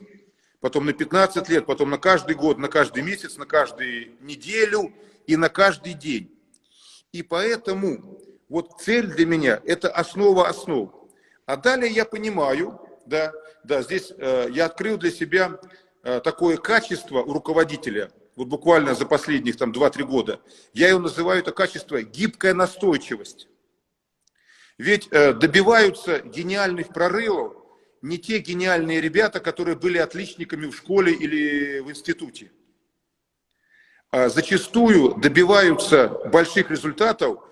потом 0.61 0.87
на 0.87 0.93
15 0.93 1.49
лет, 1.51 1.67
потом 1.67 1.89
на 1.89 1.99
каждый 1.99 2.35
год, 2.35 2.59
на 2.59 2.67
каждый 2.67 3.05
месяц, 3.05 3.37
на 3.37 3.47
каждую 3.47 4.11
неделю– 4.23 4.93
и 5.27 5.37
на 5.37 5.49
каждый 5.49 5.95
день. 5.95 6.31
И 7.13 7.23
поэтому 7.23 8.21
вот 8.49 8.81
цель 8.81 9.07
для 9.07 9.27
меня– 9.27 9.61
это 9.65 9.91
основа 9.91 10.49
основ. 10.49 10.93
А 11.47 11.57
далее 11.57 11.91
я 11.91 12.05
понимаю, 12.05 12.81
да, 13.07 13.33
да, 13.65 13.83
здесь 13.83 14.13
э, 14.17 14.49
я 14.51 14.67
открыл 14.67 14.97
для 14.97 15.11
себя 15.11 15.59
э, 16.03 16.21
такое 16.21 16.57
качество 16.57 17.23
у 17.23 17.33
руководителя, 17.33 18.11
вот 18.37 18.49
буквально 18.49 18.95
за 18.95 19.07
последних 19.07 19.57
там 19.57 19.73
2-3 19.73 20.05
года, 20.05 20.41
я 20.73 20.89
его 20.89 21.01
называю 21.01 21.41
это 21.41 21.53
качество 21.53 22.03
гибкая 22.03 22.55
настойчивость. 22.55 23.49
Ведь 24.79 25.09
э, 25.11 25.33
добиваются 25.33 26.21
гениальных 26.21 26.89
прорывов 26.89 27.55
не 28.03 28.19
те 28.19 28.39
гениальные 28.39 29.01
ребята, 29.01 29.39
которые 29.41 29.77
были 29.77 29.99
отличниками 29.99 30.67
в 30.67 30.77
школе 30.77 31.13
или 31.13 31.81
в 31.81 31.91
институте. 31.91 32.51
А, 34.13 34.29
зачастую 34.29 35.15
добиваются 35.15 36.09
больших 36.31 36.71
результатов 36.71 37.43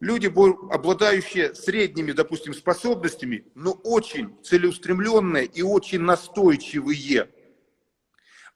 люди, 0.00 0.26
обладающие 0.26 1.54
средними, 1.54 2.10
допустим, 2.10 2.54
способностями, 2.54 3.44
но 3.54 3.70
очень 3.84 4.36
целеустремленные 4.42 5.46
и 5.46 5.62
очень 5.62 6.00
настойчивые. 6.00 7.28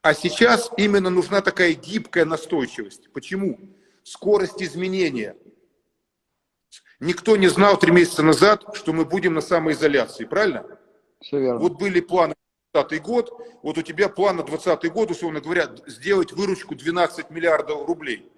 А 0.02 0.12
сейчас 0.12 0.72
именно 0.76 1.08
нужна 1.08 1.40
такая 1.40 1.74
гибкая 1.74 2.24
настойчивость. 2.24 3.12
Почему? 3.12 3.60
Скорость 4.02 4.60
изменения. 4.60 5.36
Никто 6.98 7.36
не 7.36 7.46
знал 7.46 7.78
три 7.78 7.92
месяца 7.92 8.24
назад, 8.24 8.64
что 8.74 8.92
мы 8.92 9.04
будем 9.04 9.34
на 9.34 9.40
самоизоляции, 9.40 10.24
правильно? 10.24 10.66
Все 11.20 11.38
верно. 11.38 11.60
Вот 11.60 11.78
были 11.78 12.00
планы 12.00 12.34
2020 12.72 13.02
год, 13.02 13.58
вот 13.62 13.76
у 13.76 13.82
тебя 13.82 14.08
план 14.08 14.36
на 14.36 14.42
2020 14.42 14.92
год, 14.92 15.10
условно 15.10 15.40
говоря, 15.40 15.70
сделать 15.86 16.32
выручку 16.32 16.74
12 16.74 17.30
миллиардов 17.30 17.86
рублей. 17.86 18.30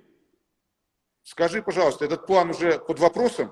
Скажи, 1.23 1.63
пожалуйста, 1.63 2.05
этот 2.05 2.27
план 2.27 2.51
уже 2.51 2.79
под 2.81 2.99
вопросом? 2.99 3.51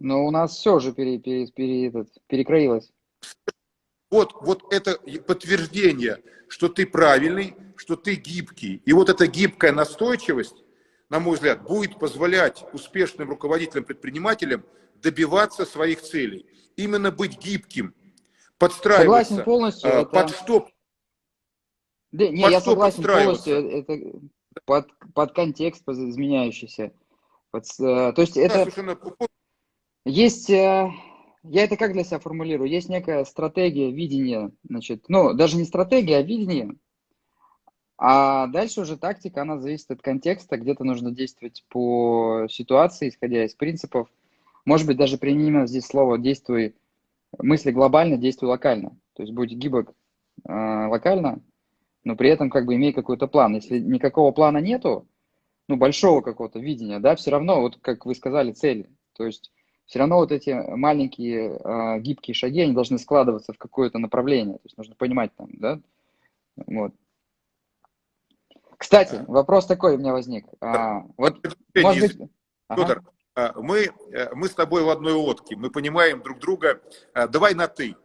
Но 0.00 0.26
у 0.26 0.30
нас 0.32 0.56
все 0.56 0.80
же 0.80 0.92
пере, 0.92 1.18
пере, 1.18 1.46
пере, 1.46 1.86
этот, 1.86 2.08
перекроилось. 2.26 2.92
Вот, 4.10 4.34
вот 4.40 4.72
это 4.72 4.98
подтверждение, 5.20 6.22
что 6.48 6.68
ты 6.68 6.84
правильный, 6.84 7.54
что 7.76 7.96
ты 7.96 8.16
гибкий. 8.16 8.82
И 8.84 8.92
вот 8.92 9.08
эта 9.08 9.28
гибкая 9.28 9.72
настойчивость, 9.72 10.64
на 11.08 11.20
мой 11.20 11.36
взгляд, 11.36 11.62
будет 11.62 11.98
позволять 11.98 12.64
успешным 12.72 13.30
руководителям-предпринимателям 13.30 14.64
добиваться 14.96 15.64
своих 15.64 16.02
целей. 16.02 16.44
Именно 16.76 17.12
быть 17.12 17.38
гибким– 17.38 17.94
подстраиваться. 18.68 19.02
Согласен 19.02 19.44
полностью. 19.44 19.90
А, 19.90 20.00
это... 20.02 20.10
Под 20.10 20.30
что? 20.30 20.68
Да, 22.12 22.28
не, 22.28 22.42
под 22.42 22.50
я 22.52 22.60
согласен 22.60 23.02
полностью. 23.02 23.70
Это 23.70 24.18
под, 24.64 24.88
под 25.14 25.32
контекст 25.32 25.88
изменяющийся. 25.88 26.92
Под, 27.50 27.64
э, 27.80 28.12
то 28.12 28.20
есть 28.20 28.36
это... 28.36 28.60
Совершенно... 28.60 28.98
Есть... 30.04 30.50
Э, 30.50 30.90
я 31.44 31.64
это 31.64 31.76
как 31.76 31.92
для 31.92 32.04
себя 32.04 32.18
формулирую? 32.18 32.70
Есть 32.70 32.88
некая 32.88 33.24
стратегия, 33.24 33.90
видение, 33.90 34.50
значит, 34.62 35.04
ну, 35.08 35.34
даже 35.34 35.56
не 35.56 35.64
стратегия, 35.64 36.16
а 36.16 36.22
видение. 36.22 36.74
А 37.96 38.46
дальше 38.48 38.80
уже 38.80 38.96
тактика, 38.96 39.42
она 39.42 39.58
зависит 39.58 39.90
от 39.90 40.02
контекста, 40.02 40.56
где-то 40.56 40.84
нужно 40.84 41.10
действовать 41.10 41.64
по 41.68 42.46
ситуации, 42.50 43.08
исходя 43.08 43.44
из 43.44 43.54
принципов. 43.54 44.08
Может 44.64 44.86
быть, 44.86 44.96
даже 44.96 45.18
применимо 45.18 45.66
здесь 45.66 45.86
слово 45.86 46.18
«действуй 46.18 46.74
мысли 47.38 47.70
глобально, 47.70 48.16
действуй 48.16 48.48
локально. 48.48 48.96
То 49.14 49.22
есть 49.22 49.32
будь 49.32 49.52
гибок 49.52 49.92
э, 50.46 50.52
локально, 50.52 51.40
но 52.04 52.16
при 52.16 52.30
этом 52.30 52.50
как 52.50 52.66
бы 52.66 52.74
имей 52.74 52.92
какой-то 52.92 53.26
план. 53.26 53.54
Если 53.54 53.78
никакого 53.78 54.32
плана 54.32 54.58
нету, 54.58 55.08
ну, 55.68 55.76
большого 55.76 56.20
какого-то 56.20 56.58
видения, 56.58 56.98
да, 57.00 57.16
все 57.16 57.30
равно, 57.30 57.60
вот 57.60 57.78
как 57.80 58.06
вы 58.06 58.14
сказали, 58.14 58.52
цели. 58.52 58.90
То 59.16 59.24
есть 59.24 59.52
все 59.86 59.98
равно 59.98 60.16
вот 60.16 60.32
эти 60.32 60.50
маленькие 60.50 61.58
э, 61.58 62.00
гибкие 62.00 62.34
шаги, 62.34 62.60
они 62.60 62.72
должны 62.72 62.98
складываться 62.98 63.52
в 63.52 63.58
какое-то 63.58 63.98
направление. 63.98 64.56
То 64.56 64.64
есть 64.64 64.76
нужно 64.76 64.94
понимать 64.94 65.34
там, 65.36 65.48
да, 65.52 65.80
вот. 66.66 66.94
Кстати, 68.76 69.24
вопрос 69.28 69.66
такой 69.66 69.94
у 69.94 69.98
меня 69.98 70.12
возник. 70.12 70.46
А, 70.60 71.04
вот, 71.16 71.38
может 71.74 72.18
быть... 72.18 72.30
Ага. 72.68 73.02
А, 73.34 73.52
мы, 73.60 73.88
э, 74.12 74.34
мы 74.34 74.48
с 74.48 74.54
тобой 74.54 74.84
в 74.84 74.90
одной 74.90 75.12
лодке, 75.12 75.56
мы 75.56 75.70
понимаем 75.70 76.22
друг 76.22 76.38
друга. 76.38 76.80
А, 77.12 77.26
давай 77.26 77.54
на 77.54 77.66
«ты». 77.66 77.96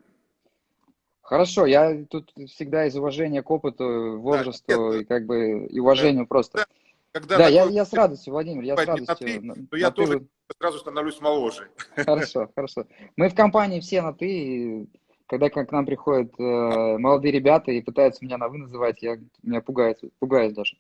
Хорошо, 1.22 1.68
я 1.68 2.06
тут 2.10 2.34
всегда 2.48 2.88
из 2.88 2.96
уважения 2.96 3.44
к 3.44 3.52
опыту, 3.52 4.20
возрасту 4.20 4.92
да, 4.92 4.98
и 4.98 5.04
как 5.04 5.28
бы 5.28 5.68
и 5.68 5.80
уважению 5.80 6.24
да, 6.24 6.28
просто. 6.28 6.66
Когда 7.12 7.38
да, 7.38 7.48
я, 7.48 7.66
я 7.66 7.86
с 7.86 7.94
радостью, 7.94 8.34
Владимир, 8.34 8.64
я 8.64 8.76
с 8.76 8.84
радостью. 8.84 9.46
На 9.46 9.54
ты, 9.54 9.68
то 9.68 9.78
я 9.78 9.92
тоже 9.92 10.22
ты... 10.22 10.28
сразу 10.58 10.80
становлюсь 10.80 11.22
моложе. 11.22 11.70
Хорошо, 11.96 12.50
хорошо. 12.56 12.86
Мы 13.16 13.30
в 13.30 13.36
компании 13.36 13.80
все 13.80 14.02
на 14.02 14.14
ты, 14.14 14.88
когда 15.28 15.50
к 15.50 15.72
нам 15.72 15.86
приходят 15.86 16.34
э, 16.40 16.98
молодые 16.98 17.32
ребята 17.32 17.72
и 17.72 17.82
пытаются 17.82 18.26
меня 18.26 18.40
на 18.40 18.48
вы 18.48 18.58
называть, 18.58 19.04
я 19.04 19.20
меня 19.44 19.62
пугает, 19.62 20.00
пугаюсь 20.18 20.54
даже. 20.54 20.78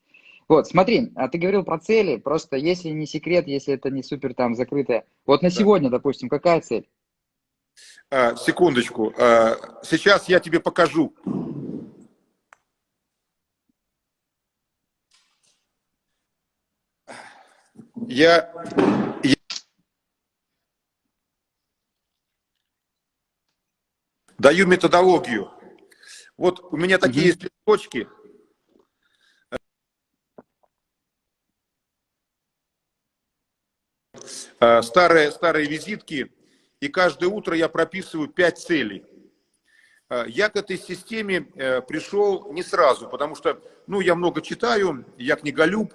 Вот, 0.49 0.67
смотри, 0.67 1.11
а 1.15 1.29
ты 1.29 1.37
говорил 1.37 1.63
про 1.63 1.79
цели, 1.79 2.17
просто 2.17 2.57
если 2.57 2.89
не 2.89 3.05
секрет, 3.05 3.47
если 3.47 3.75
это 3.75 3.89
не 3.91 4.03
супер 4.03 4.33
там 4.33 4.55
закрытое. 4.55 5.05
Вот 5.25 5.43
на 5.43 5.51
сегодня, 5.51 5.89
допустим, 5.89 6.27
какая 6.27 6.59
цель? 6.59 6.89
А, 8.09 8.35
секундочку. 8.35 9.13
А, 9.17 9.55
сейчас 9.83 10.27
я 10.27 10.39
тебе 10.39 10.59
покажу. 10.59 11.13
Я, 18.07 18.51
я... 19.23 19.35
даю 24.39 24.65
методологию. 24.65 25.51
Вот 26.37 26.61
у 26.73 26.77
меня 26.77 26.97
такие 26.97 27.21
угу. 27.21 27.27
есть 27.27 27.43
листочки. 27.43 28.07
Э, 29.51 29.57
старые, 34.59 35.31
старые 35.31 35.67
визитки, 35.67 36.31
и 36.79 36.87
каждое 36.87 37.27
утро 37.27 37.55
я 37.55 37.67
прописываю 37.67 38.27
пять 38.27 38.57
целей. 38.57 39.05
Э, 40.09 40.23
я 40.27 40.49
к 40.49 40.55
этой 40.55 40.77
системе 40.77 41.47
э, 41.55 41.81
пришел 41.81 42.51
не 42.51 42.63
сразу, 42.63 43.07
потому 43.07 43.35
что, 43.35 43.61
ну, 43.87 43.99
я 43.99 44.15
много 44.15 44.41
читаю, 44.41 45.05
я 45.17 45.35
книголюб, 45.35 45.93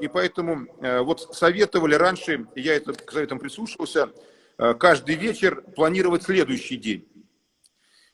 И 0.00 0.08
поэтому 0.08 0.66
вот 1.04 1.36
советовали 1.36 1.94
раньше, 1.94 2.46
я 2.56 2.74
это, 2.74 2.94
к 2.94 3.12
советам 3.12 3.38
прислушивался, 3.38 4.08
каждый 4.56 5.16
вечер 5.16 5.62
планировать 5.76 6.22
следующий 6.22 6.78
день. 6.78 7.06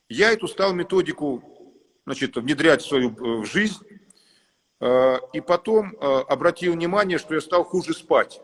Я 0.09 0.33
эту 0.33 0.47
стал 0.49 0.73
методику 0.73 1.41
значит, 2.05 2.35
внедрять 2.35 2.81
в 2.81 2.87
свою 2.87 3.09
в 3.41 3.45
жизнь. 3.45 3.79
И 5.33 5.41
потом 5.41 5.95
обратил 6.27 6.73
внимание, 6.73 7.17
что 7.17 7.35
я 7.35 7.41
стал 7.41 7.63
хуже 7.63 7.93
спать. 7.93 8.41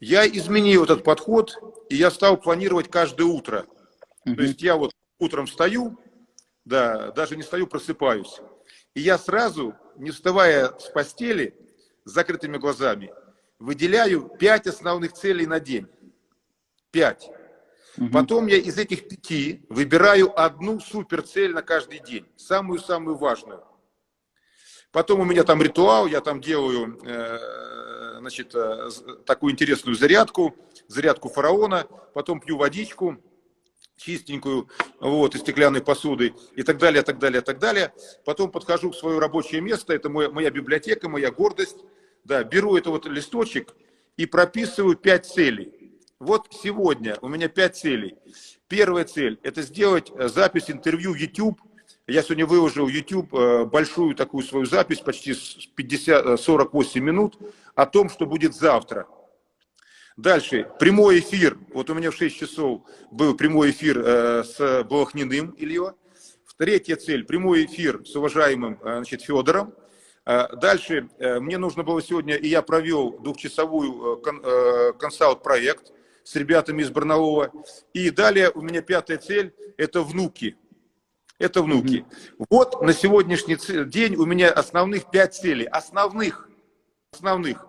Я 0.00 0.26
изменил 0.26 0.84
этот 0.84 1.04
подход, 1.04 1.58
и 1.90 1.94
я 1.94 2.10
стал 2.10 2.38
планировать 2.38 2.90
каждое 2.90 3.24
утро. 3.24 3.66
Mm-hmm. 4.26 4.34
То 4.34 4.42
есть 4.42 4.62
я 4.62 4.76
вот 4.76 4.92
утром 5.18 5.46
встаю, 5.46 5.98
да, 6.64 7.12
даже 7.12 7.36
не 7.36 7.42
стою, 7.42 7.66
просыпаюсь. 7.66 8.40
И 8.94 9.00
я 9.00 9.18
сразу, 9.18 9.74
не 9.96 10.10
вставая 10.10 10.76
с 10.78 10.86
постели, 10.86 11.54
с 12.04 12.12
закрытыми 12.12 12.56
глазами, 12.56 13.12
выделяю 13.58 14.30
пять 14.38 14.66
основных 14.66 15.12
целей 15.12 15.46
на 15.46 15.60
день. 15.60 15.86
Пять. 16.90 17.30
Угу. 17.98 18.08
Потом 18.10 18.46
я 18.46 18.56
из 18.56 18.78
этих 18.78 19.06
пяти 19.06 19.66
выбираю 19.68 20.38
одну 20.40 20.80
суперцель 20.80 21.52
на 21.52 21.62
каждый 21.62 22.00
день, 22.00 22.26
самую-самую 22.36 23.16
важную. 23.16 23.64
Потом 24.92 25.20
у 25.20 25.24
меня 25.24 25.44
там 25.44 25.62
ритуал, 25.62 26.06
я 26.06 26.20
там 26.20 26.40
делаю 26.40 26.98
э, 27.04 28.18
значит, 28.18 28.54
э, 28.54 28.88
такую 29.24 29.52
интересную 29.52 29.94
зарядку, 29.94 30.56
зарядку 30.88 31.28
фараона, 31.28 31.86
потом 32.12 32.40
пью 32.40 32.56
водичку, 32.56 33.18
чистенькую, 33.96 34.68
вот, 34.98 35.34
из 35.34 35.42
стеклянной 35.42 35.82
посуды 35.82 36.34
и 36.56 36.62
так 36.62 36.78
далее, 36.78 37.02
так 37.02 37.18
далее, 37.18 37.40
так 37.40 37.58
далее. 37.58 37.92
Потом 38.24 38.50
подхожу 38.50 38.90
в 38.90 38.96
свое 38.96 39.18
рабочее 39.18 39.60
место, 39.60 39.92
это 39.92 40.08
моя, 40.08 40.30
моя 40.30 40.50
библиотека, 40.50 41.08
моя 41.08 41.30
гордость. 41.30 41.78
Да, 42.24 42.44
беру 42.44 42.76
этот 42.76 42.88
вот 42.88 43.06
листочек 43.06 43.74
и 44.16 44.26
прописываю 44.26 44.96
пять 44.96 45.26
целей. 45.26 45.72
Вот 46.18 46.48
сегодня 46.50 47.16
у 47.22 47.28
меня 47.28 47.48
пять 47.48 47.76
целей. 47.76 48.16
Первая 48.68 49.04
цель– 49.04 49.38
это 49.42 49.62
сделать 49.62 50.12
э, 50.14 50.28
запись 50.28 50.70
интервью 50.70 51.14
YouTube. 51.14 51.60
Я 52.10 52.22
сегодня 52.22 52.46
выложил 52.46 52.88
YouTube 52.88 53.32
э, 53.34 53.64
большую 53.64 54.14
такую 54.14 54.44
свою 54.44 54.66
запись, 54.66 55.00
почти 55.00 55.34
50, 55.74 56.40
48 56.40 57.00
минут, 57.00 57.38
о 57.74 57.86
том, 57.86 58.08
что 58.10 58.26
будет 58.26 58.54
завтра– 58.54 59.06
Дальше, 60.20 60.70
прямой 60.78 61.20
эфир. 61.20 61.56
Вот 61.72 61.88
у 61.88 61.94
меня 61.94 62.10
в 62.10 62.14
6 62.14 62.36
часов 62.36 62.82
был 63.10 63.34
прямой 63.34 63.70
эфир 63.70 64.02
э, 64.04 64.44
с 64.44 64.84
Балахниным 64.84 65.54
Ильё. 65.56 65.94
Третья 66.58 66.96
цель, 66.96 67.24
прямой 67.24 67.64
эфир 67.64 68.02
с 68.04 68.14
уважаемым 68.16 68.78
э, 68.82 68.96
значит, 68.96 69.22
Федором. 69.22 69.72
Э, 70.26 70.54
дальше, 70.56 71.08
э, 71.18 71.40
мне 71.40 71.56
нужно 71.56 71.84
было 71.84 72.02
сегодня, 72.02 72.34
и 72.34 72.48
я 72.48 72.60
провел 72.60 73.18
двухчасовую 73.20 74.18
э, 74.18 74.22
кон, 74.22 74.42
э, 74.44 74.92
консалт-проект 74.98 75.90
с 76.22 76.36
ребятами 76.36 76.82
из 76.82 76.90
Барнаулова. 76.90 77.50
И 77.94 78.10
далее 78.10 78.50
у 78.50 78.60
меня 78.60 78.82
пятая 78.82 79.16
цель– 79.16 79.54
это 79.78 80.02
внуки. 80.02 80.58
Это 81.40 81.62
внуки. 81.62 82.04
Mm-hmm. 82.04 82.46
Вот 82.50 82.82
на 82.82 82.92
сегодняшний 82.92 83.56
день 83.86 84.14
у 84.16 84.26
меня 84.26 84.52
основных 84.52 85.10
пять 85.10 85.34
целей. 85.34 85.64
Основных. 85.64 86.50
Основных. 87.12 87.66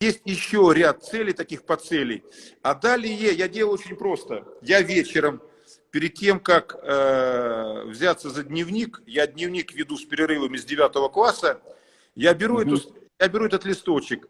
Есть 0.00 0.22
еще 0.24 0.72
ряд 0.74 1.04
целей, 1.04 1.34
таких 1.34 1.66
подцелей. 1.66 2.24
А 2.62 2.74
далее 2.74 3.14
я 3.14 3.48
делаю 3.48 3.74
очень 3.74 3.96
просто. 3.96 4.48
Я 4.62 4.80
вечером, 4.80 5.42
перед 5.90 6.14
тем, 6.14 6.40
как 6.40 6.74
э, 6.82 7.84
взяться 7.84 8.30
за 8.30 8.42
дневник, 8.42 9.02
я 9.04 9.26
дневник 9.26 9.74
веду 9.74 9.98
с 9.98 10.04
перерывами 10.06 10.56
с 10.56 10.64
9 10.64 11.12
класса, 11.12 11.60
я 12.14 12.32
беру, 12.32 12.62
mm-hmm. 12.62 12.76
эту, 12.78 13.08
я 13.20 13.28
беру 13.28 13.44
этот 13.44 13.66
листочек 13.66 14.26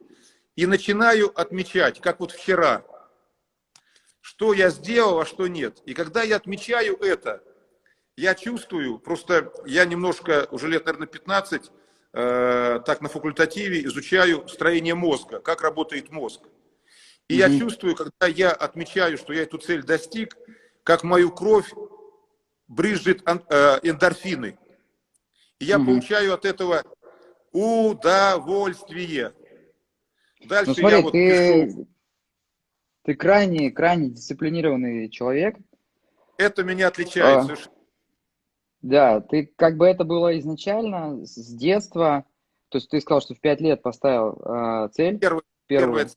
и 0.57 0.67
начинаю 0.67 1.31
отмечать, 1.41 2.01
как 2.01 2.19
вот 2.19 2.33
вчера, 2.33 2.85
что 4.21 4.53
я 4.55 4.71
сделал, 4.71 5.21
а 5.21 5.25
что 5.25 5.47
нет. 5.47 5.83
И 5.87 5.95
когда 5.95 6.25
я 6.25 6.35
отмечаю 6.35 6.97
это, 6.97 7.45
я 8.17 8.35
чувствую, 8.35 8.99
просто 8.99 9.53
я 9.67 9.85
немножко, 9.85 10.49
уже 10.51 10.69
лет, 10.69 10.87
наверное, 10.87 11.09
15, 11.09 11.71
Э, 12.17 12.79
так 12.87 13.01
на 13.01 13.09
факультативе 13.09 13.85
изучаю 13.87 14.47
строение 14.47 14.95
мозга, 14.95 15.41
как 15.41 15.63
работает 15.63 16.13
мозг. 16.13 16.43
И 17.27 17.35
mm-hmm. 17.35 17.37
я 17.37 17.59
чувствую, 17.59 17.97
когда 17.97 18.29
я 18.29 18.53
отмечаю, 18.53 19.19
что 19.19 19.33
я 19.33 19.43
эту 19.43 19.59
цель 19.59 19.83
достиг, 19.83 20.37
как 20.85 21.03
мою 21.03 21.33
кровь 21.33 21.73
брызжет 22.69 23.21
э, 23.27 23.81
эндорфины. 23.83 24.57
И 25.59 25.65
я 25.65 25.75
mm-hmm. 25.75 25.85
получаю 25.85 26.35
от 26.35 26.45
этого 26.45 26.85
удовольствие. 27.51 29.33
Дальше 30.47 30.69
ну, 30.69 30.75
смотри, 30.75 30.97
я 30.97 31.03
вот 31.03 31.13
ты, 31.13 31.67
пишу... 31.67 31.89
ты 33.03 33.15
крайне, 33.15 33.73
крайне 33.73 34.11
дисциплинированный 34.11 35.11
человек. 35.11 35.57
Это 36.39 36.63
меня 36.63 36.89
отличает 36.89 37.39
а, 37.39 37.43
совершенно. 37.43 37.75
Да, 38.85 39.23
ты 39.23 39.51
как 39.57 39.79
бы 39.79 39.87
это 39.87 40.05
было 40.05 40.39
изначально 40.39 41.25
с 41.25 41.55
детства. 41.55 42.27
То 42.69 42.77
есть 42.77 42.91
ты 42.91 43.01
сказал, 43.01 43.23
что 43.23 43.35
в 43.35 43.41
пять 43.41 43.63
лет 43.63 43.81
поставил 43.81 44.39
э, 44.45 44.91
цель. 44.93 45.19
Первый, 45.19 45.43
первую. 45.67 45.97
Первая. 45.97 46.11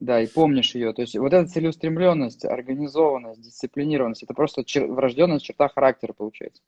Да, 0.00 0.20
и 0.20 0.26
помнишь 0.26 0.74
ее. 0.74 0.92
То 0.92 1.02
есть 1.02 1.16
вот 1.16 1.32
эта 1.32 1.48
целеустремленность, 1.48 2.44
организованность, 2.44 3.42
дисциплинированность, 3.42 4.24
это 4.24 4.34
просто 4.34 4.62
чер- 4.62 4.88
врожденная 4.88 5.38
черта 5.38 5.68
характера 5.68 6.12
получается. 6.14 6.64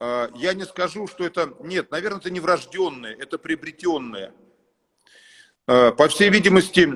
А, 0.00 0.28
я 0.34 0.54
не 0.54 0.64
скажу, 0.64 1.06
что 1.06 1.24
это... 1.24 1.54
Нет, 1.60 1.92
наверное, 1.92 2.18
это 2.18 2.30
не 2.30 2.40
врожденное, 2.40 3.14
это 3.14 3.38
приобретенное. 3.38 4.32
А, 5.68 5.92
по 5.92 6.08
всей 6.08 6.30
видимости, 6.30 6.88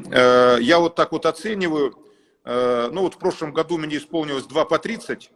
я 0.61 0.81
вот 0.81 0.97
так 0.97 1.13
вот 1.13 1.27
оцениваю. 1.27 1.97
Ну 2.45 3.03
вот 3.03 3.15
в 3.15 3.19
прошлом 3.19 3.53
году 3.53 3.79
мне 3.79 3.99
исполнилось 3.99 4.47
2 4.47 4.65
по 4.65 4.81
30. 4.81 5.31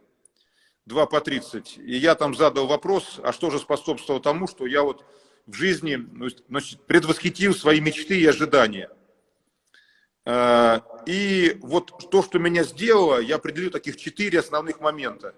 2 0.87 1.05
по 1.05 1.19
30. 1.21 1.77
И 1.79 1.97
я 1.97 2.15
там 2.15 2.33
задал 2.33 2.65
вопрос, 2.65 3.19
а 3.21 3.33
что 3.33 3.49
же 3.49 3.59
способствовало 3.59 4.23
тому, 4.23 4.47
что 4.47 4.65
я 4.65 4.83
вот 4.83 5.05
в 5.45 5.53
жизни 5.53 5.95
ну, 5.95 6.29
значит, 6.47 6.85
предвосхитил 6.87 7.53
свои 7.53 7.81
мечты 7.81 8.19
и 8.19 8.25
ожидания. 8.25 8.89
А, 10.25 10.81
и 11.05 11.57
вот 11.61 12.09
то, 12.09 12.23
что 12.23 12.39
меня 12.39 12.63
сделало, 12.63 13.19
я 13.19 13.35
определю 13.35 13.69
таких 13.69 13.97
четыре 13.97 14.39
основных 14.39 14.79
момента. 14.79 15.35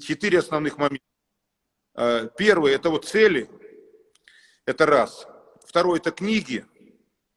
Четыре 0.00 0.38
основных 0.38 0.78
момента. 0.78 1.04
А, 1.94 2.26
первый– 2.28 2.72
это 2.74 2.88
вот 2.88 3.04
цели, 3.04 3.50
это 4.64 4.86
раз. 4.86 5.26
Второй– 5.66 5.98
это 6.00 6.10
книги, 6.10 6.64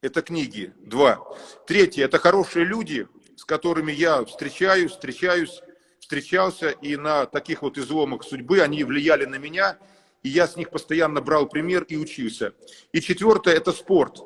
это 0.01 0.21
книги, 0.21 0.73
два. 0.77 1.19
Третье– 1.65 2.05
это 2.05 2.19
хорошие 2.19 2.63
люди, 2.63 3.05
с 3.35 3.43
которыми 3.43 3.91
я 3.91 4.23
встречаюсь, 4.23 4.91
встречаюсь, 4.91 5.61
встречался, 6.07 6.69
и 6.69 6.95
на 6.95 7.25
таких 7.25 7.61
вот 7.61 7.77
изломах 7.77 8.23
судьбы 8.23 8.61
они 8.61 8.85
влияли 8.85 9.25
на 9.25 9.35
меня, 9.35 9.77
и 10.23 10.29
я 10.29 10.47
с 10.47 10.55
них 10.55 10.69
постоянно 10.69 11.19
брал 11.19 11.49
пример 11.49 11.83
и 11.83 11.97
учился. 11.97 12.53
И 12.93 13.01
четвертое– 13.01 13.55
это 13.57 13.73
спорт. 13.73 14.21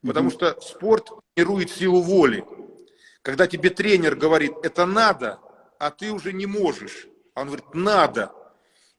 Потому 0.00 0.28
mm-hmm. 0.28 0.32
что 0.32 0.60
спорт 0.60 1.10
тренирует 1.34 1.70
силу 1.70 2.02
воли. 2.02 2.44
Когда 3.22 3.48
тебе 3.48 3.70
тренер 3.70 4.14
говорит, 4.14 4.52
это 4.62 4.86
надо, 4.86 5.40
а 5.80 5.90
ты 5.90 6.12
уже 6.12 6.32
не 6.32 6.46
можешь. 6.46 7.08
Он 7.34 7.48
говорит, 7.48 7.74
надо. 7.74 8.32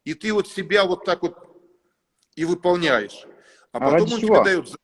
И 0.03 0.13
ты 0.13 0.33
вот 0.33 0.49
себя 0.49 0.83
вот 0.83 1.05
так 1.05 1.21
вот 1.21 1.37
и 2.35 2.43
выполняешь. 2.43 3.25
А, 3.71 3.77
а 3.77 3.79
потом 3.79 4.01
он 4.01 4.07
чего? 4.07 4.35
тебе 4.35 4.43
дает, 4.43 4.75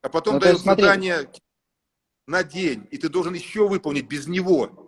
а 0.00 0.08
потом 0.08 0.34
ну, 0.34 0.40
дает 0.40 0.58
задание 0.60 1.30
на 2.26 2.42
день, 2.42 2.88
и 2.90 2.96
ты 2.96 3.10
должен 3.10 3.34
еще 3.34 3.68
выполнить 3.68 4.06
без 4.06 4.26
него. 4.26 4.81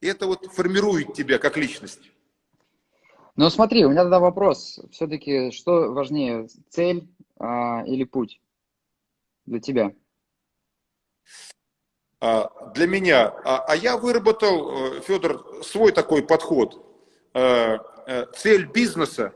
И 0.00 0.06
это 0.06 0.26
вот 0.26 0.46
формирует 0.46 1.14
тебя 1.14 1.38
как 1.38 1.56
личность. 1.56 2.10
Ну 3.36 3.48
смотри, 3.50 3.84
у 3.84 3.90
меня 3.90 4.02
тогда 4.02 4.20
вопрос. 4.20 4.80
Все-таки 4.90 5.50
что 5.50 5.92
важнее, 5.92 6.48
цель 6.68 7.08
а, 7.38 7.84
или 7.86 8.04
путь 8.04 8.40
для 9.46 9.60
тебя? 9.60 9.94
А, 12.20 12.72
для 12.74 12.86
меня. 12.86 13.28
А, 13.44 13.64
а 13.66 13.76
я 13.76 13.96
выработал, 13.96 14.96
э, 14.96 15.00
Федор, 15.00 15.64
свой 15.64 15.92
такой 15.92 16.22
подход. 16.22 16.84
А, 17.32 17.76
а, 18.06 18.26
цель 18.36 18.66
бизнеса, 18.66 19.34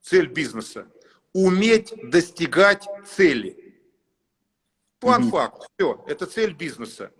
цель 0.00 0.28
бизнеса, 0.28 0.86
уметь 1.32 1.92
достигать 2.10 2.86
цели. 3.06 3.60
План-факт, 5.00 5.62
mm-hmm. 5.62 5.66
все, 5.76 6.04
это 6.06 6.26
цель 6.26 6.54
бизнеса. 6.54 7.12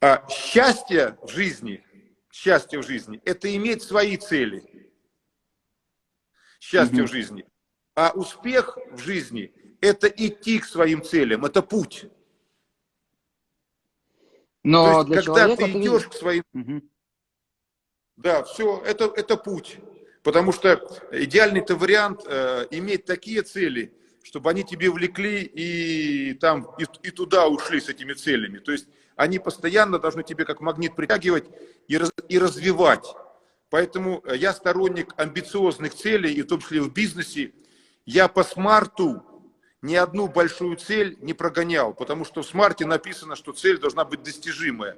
А 0.00 0.28
счастье 0.28 1.18
в 1.22 1.28
жизни, 1.28 1.84
счастье 2.30 2.78
в 2.78 2.86
жизни– 2.86 3.20
это 3.24 3.54
иметь 3.56 3.82
свои 3.82 4.16
цели. 4.16 4.92
Счастье 6.60 7.02
mm-hmm. 7.02 7.06
в 7.06 7.10
жизни. 7.10 7.46
А 7.94 8.12
успех 8.14 8.78
в 8.92 8.98
жизни– 8.98 9.52
это 9.80 10.08
идти 10.08 10.60
к 10.60 10.64
своим 10.64 11.02
целям, 11.02 11.44
это 11.44 11.62
путь. 11.62 12.06
Но 14.62 15.04
То 15.04 15.14
есть, 15.14 15.26
когда 15.26 15.56
ты 15.56 15.70
идешь 15.70 16.02
ты... 16.02 16.08
к 16.10 16.12
своим... 16.12 16.42
Угу. 16.52 16.82
Да, 18.16 18.42
все, 18.42 18.82
это, 18.84 19.04
это 19.16 19.36
путь. 19.36 19.78
Потому 20.22 20.52
что 20.52 20.74
идеальный-то 21.12 21.76
вариант 21.76 22.22
э, 22.26 22.66
иметь 22.72 23.04
такие 23.04 23.42
цели, 23.42 23.94
чтобы 24.22 24.50
они 24.50 24.64
тебе 24.64 24.90
влекли 24.90 25.42
и 25.42 26.34
там 26.34 26.68
и, 26.78 26.84
и 27.02 27.10
туда 27.10 27.48
ушли 27.48 27.80
с 27.80 27.88
этими 27.88 28.12
целями. 28.12 28.58
То 28.58 28.72
есть 28.72 28.88
они 29.18 29.40
постоянно 29.40 29.98
должны 29.98 30.22
тебе 30.22 30.44
как 30.44 30.60
магнит 30.60 30.94
притягивать 30.94 31.44
и, 31.88 31.98
раз, 31.98 32.12
и 32.28 32.38
развивать. 32.38 33.04
Поэтому 33.68 34.22
э, 34.24 34.36
я 34.36 34.52
сторонник 34.52 35.12
амбициозных 35.16 35.92
целей, 35.92 36.32
и 36.32 36.42
в 36.42 36.46
том 36.46 36.60
числе 36.60 36.80
в 36.80 36.92
бизнесе. 36.92 37.52
Я 38.06 38.28
по 38.28 38.44
смарту 38.44 39.24
ни 39.82 39.96
одну 39.96 40.28
большую 40.28 40.76
цель 40.76 41.18
не 41.20 41.34
прогонял, 41.34 41.92
потому 41.94 42.24
что 42.24 42.42
в 42.42 42.46
смарте 42.46 42.86
написано, 42.86 43.34
что 43.34 43.52
цель 43.52 43.78
должна 43.78 44.04
быть 44.04 44.22
достижимая. 44.22 44.96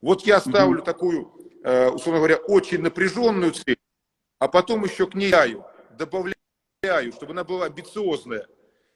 Вот 0.00 0.26
я 0.26 0.40
ставлю 0.40 0.80
mm-hmm. 0.80 0.84
такую, 0.84 1.32
э, 1.62 1.88
условно 1.88 2.18
говоря, 2.18 2.36
очень 2.38 2.80
напряженную 2.80 3.52
цель, 3.52 3.78
а 4.40 4.48
потом 4.48 4.84
еще 4.84 5.06
к 5.06 5.14
ней 5.14 5.32
добавляю, 5.92 7.12
чтобы 7.12 7.30
она 7.30 7.44
была 7.44 7.66
амбициозная. 7.66 8.48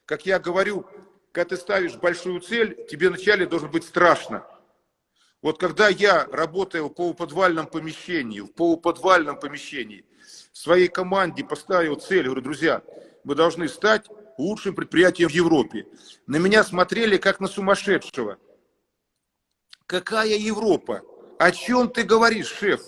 Как 0.07 0.27
я 0.27 0.41
говорю, 0.41 0.89
когда 1.31 1.51
ты 1.51 1.57
ставишь 1.57 1.95
большую 1.95 2.41
цель, 2.41 2.85
тебе 2.91 3.11
вначале 3.11 3.47
должно 3.47 3.69
быть 3.69 3.85
страшно. 3.85 4.45
Вот 5.43 5.59
когда 5.59 5.89
я 5.89 6.27
работаю 6.27 6.87
в 6.87 6.95
полуподвальном 6.95 7.67
помещении, 7.67 8.41
в 8.41 8.49
полуподвальном 8.49 9.39
помещении, 9.39 10.05
своей 10.53 10.89
команде 10.89 11.45
поставил 11.45 11.97
цель, 11.97 12.25
говорю, 12.25 12.43
друзья, 12.43 12.83
мы 13.25 13.35
должны 13.35 13.69
стать 13.69 14.07
лучшим 14.39 14.75
предприятием 14.75 15.29
в 15.29 15.33
Европе. 15.33 15.87
На 16.27 16.37
меня 16.37 16.65
смотрели 16.65 17.17
как 17.19 17.41
на 17.41 17.49
сумасшедшего. 17.49 18.39
Какая 19.87 20.37
Европа? 20.37 21.03
О 21.39 21.51
чем 21.53 21.91
ты 21.91 22.03
говоришь, 22.03 22.53
шеф? 22.53 22.81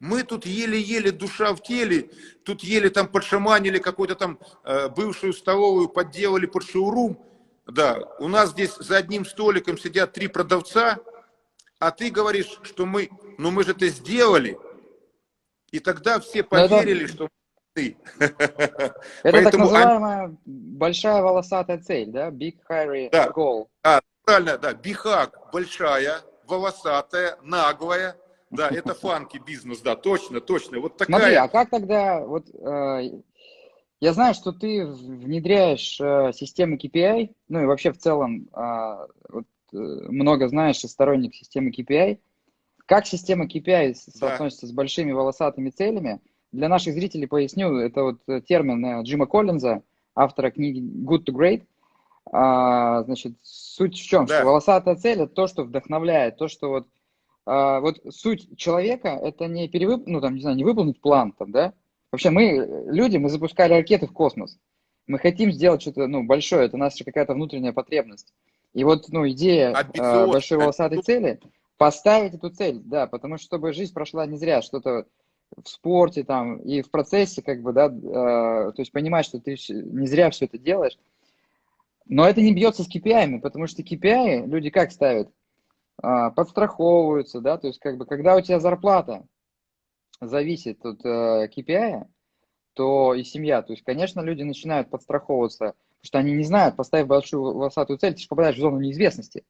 Мы 0.00 0.24
тут 0.24 0.44
еле-еле 0.44 1.12
душа 1.12 1.54
в 1.54 1.62
теле, 1.62 2.10
тут 2.44 2.62
еле 2.62 2.90
там 2.90 3.08
подшаманили 3.08 3.78
какую-то 3.78 4.16
там 4.16 4.38
э, 4.64 4.88
бывшую 4.88 5.32
столовую, 5.32 5.88
подделали 5.88 6.46
под 6.46 6.64
шоурум. 6.64 7.18
Да, 7.66 7.98
у 8.18 8.28
нас 8.28 8.50
здесь 8.50 8.74
за 8.74 8.98
одним 8.98 9.24
столиком 9.24 9.78
сидят 9.78 10.12
три 10.12 10.28
продавца, 10.28 10.98
а 11.86 11.90
ты 11.90 12.10
говоришь, 12.10 12.58
что 12.62 12.86
мы, 12.86 13.10
ну 13.36 13.50
мы 13.50 13.62
же 13.64 13.72
это 13.72 13.86
сделали. 13.88 14.58
И 15.70 15.80
тогда 15.80 16.18
все 16.18 16.42
поверили, 16.42 17.04
это... 17.04 17.12
что 17.12 17.28
ты. 17.74 17.96
Это 18.18 18.34
Поэтому 19.22 19.44
так 19.44 19.54
называемая 19.54 20.36
большая 20.46 21.20
волосатая 21.20 21.78
цель, 21.78 22.10
да? 22.10 22.30
Big 22.30 22.56
hairy 22.70 23.10
да. 23.10 23.28
goal. 23.28 23.66
А, 23.82 24.00
правильно, 24.24 24.56
да. 24.56 24.72
Бихак 24.72 25.52
большая, 25.52 26.22
волосатая, 26.46 27.36
наглая, 27.42 28.16
да, 28.50 28.68
это 28.68 28.94
фанки 28.94 29.38
бизнес, 29.44 29.80
да, 29.80 29.94
точно, 29.94 30.40
точно. 30.40 30.80
Вот 30.80 30.96
такая. 30.96 31.18
Смотри, 31.18 31.34
а 31.34 31.48
как 31.48 31.68
тогда, 31.68 32.20
вот 32.20 32.48
э, 32.48 33.10
я 34.00 34.12
знаю, 34.12 34.34
что 34.34 34.52
ты 34.52 34.86
внедряешь 34.86 36.00
э, 36.00 36.32
систему 36.32 36.76
KPI, 36.76 37.34
ну 37.48 37.62
и 37.62 37.66
вообще 37.66 37.92
в 37.92 37.98
целом 37.98 38.48
э, 38.54 39.06
вот, 39.28 39.44
много 39.74 40.48
знаешь 40.48 40.82
и 40.84 40.88
сторонник 40.88 41.34
системы 41.34 41.70
KPI. 41.70 42.18
Как 42.86 43.06
система 43.06 43.46
KPI 43.46 43.94
соотносится 43.94 44.66
да. 44.66 44.72
с 44.72 44.74
большими 44.74 45.12
волосатыми 45.12 45.70
целями? 45.70 46.20
Для 46.52 46.68
наших 46.68 46.94
зрителей 46.94 47.26
поясню, 47.26 47.76
это 47.76 48.02
вот 48.02 48.44
термин 48.46 48.84
э, 48.84 49.02
Джима 49.02 49.26
Коллинза, 49.26 49.82
автора 50.14 50.50
книги 50.50 50.80
Good 50.80 51.24
to 51.24 51.34
Great. 51.34 51.64
А, 52.30 53.02
значит, 53.04 53.34
суть 53.42 53.98
в 53.98 54.06
чем? 54.06 54.26
Да. 54.26 54.36
Что 54.36 54.46
волосатая 54.46 54.94
цель– 54.94 55.18
это 55.20 55.34
то, 55.34 55.46
что 55.46 55.64
вдохновляет, 55.64 56.36
то, 56.36 56.48
что 56.48 56.68
вот 56.68 56.86
а, 57.46 57.80
вот 57.80 58.00
суть 58.10 58.56
человека 58.56 59.08
это 59.08 59.46
не 59.46 59.68
перевып, 59.68 60.06
ну 60.06 60.20
там 60.20 60.34
не 60.34 60.40
знаю, 60.40 60.56
не 60.56 60.64
выполнить 60.64 61.00
план 61.00 61.32
там, 61.32 61.52
да. 61.52 61.74
Вообще 62.10 62.30
мы 62.30 62.84
люди, 62.86 63.16
мы 63.16 63.28
запускали 63.28 63.74
ракеты 63.74 64.06
в 64.06 64.12
космос. 64.12 64.58
Мы 65.06 65.18
хотим 65.18 65.52
сделать 65.52 65.82
что-то 65.82 66.06
ну 66.06 66.22
большое, 66.24 66.66
это 66.66 66.76
наша 66.76 67.04
какая-то 67.04 67.34
внутренняя 67.34 67.72
потребность. 67.72 68.32
И 68.74 68.84
вот 68.84 69.08
ну 69.08 69.26
идея 69.30 69.72
э, 69.72 70.26
большой 70.26 70.58
волосатой 70.58 71.00
цели 71.00 71.40
поставить 71.78 72.34
эту 72.34 72.50
цель, 72.50 72.80
да, 72.84 73.06
потому 73.06 73.38
что 73.38 73.46
чтобы 73.46 73.72
жизнь 73.72 73.94
прошла 73.94 74.26
не 74.26 74.36
зря, 74.36 74.62
что-то 74.62 75.06
в 75.56 75.68
спорте 75.68 76.24
там 76.24 76.58
и 76.58 76.82
в 76.82 76.90
процессе 76.90 77.40
как 77.40 77.62
бы, 77.62 77.72
да, 77.72 77.86
э, 77.86 78.72
то 78.72 78.74
есть 78.78 78.92
понимать, 78.92 79.26
что 79.26 79.40
ты 79.40 79.56
не 79.68 80.06
зря 80.06 80.30
все 80.30 80.46
это 80.46 80.58
делаешь. 80.58 80.98
Но 82.06 82.28
это 82.28 82.42
не 82.42 82.52
бьется 82.52 82.82
с 82.82 82.88
KPI, 82.88 83.40
потому 83.40 83.66
что 83.66 83.82
KPI 83.82 84.46
люди 84.46 84.70
как 84.70 84.92
ставят? 84.92 85.30
А, 86.02 86.30
подстраховываются, 86.30 87.40
да, 87.40 87.56
то 87.56 87.68
есть 87.68 87.78
как 87.78 87.96
бы 87.96 88.04
когда 88.04 88.36
у 88.36 88.40
тебя 88.40 88.58
зарплата 88.58 89.24
зависит 90.20 90.84
от 90.84 91.04
э, 91.04 91.48
KPI, 91.56 92.06
то 92.74 93.14
и 93.14 93.24
семья, 93.24 93.62
то 93.62 93.72
есть, 93.72 93.84
конечно, 93.84 94.20
люди 94.20 94.42
начинают 94.42 94.90
подстраховываться, 94.90 95.58
потому 95.58 96.02
что 96.02 96.18
они 96.18 96.32
не 96.32 96.44
знают, 96.44 96.76
поставив 96.76 97.06
большую 97.06 97.42
волосатую 97.42 97.98
цель, 97.98 98.14
ты 98.14 98.20
же 98.20 98.28
попадаешь 98.28 98.56
в 98.56 98.60
зону 98.60 98.80
неизвестности. 98.80 99.44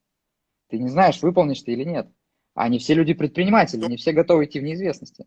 Ты 0.68 0.78
не 0.78 0.88
знаешь, 0.88 1.20
выполнишь 1.22 1.62
ты 1.62 1.72
или 1.72 1.84
нет. 1.84 2.08
А 2.54 2.68
не 2.68 2.78
все 2.78 2.94
люди 2.94 3.14
предприниматели, 3.14 3.84
не 3.86 3.96
все 3.96 4.12
готовы 4.12 4.44
идти 4.44 4.60
в 4.60 4.62
неизвестности. 4.62 5.26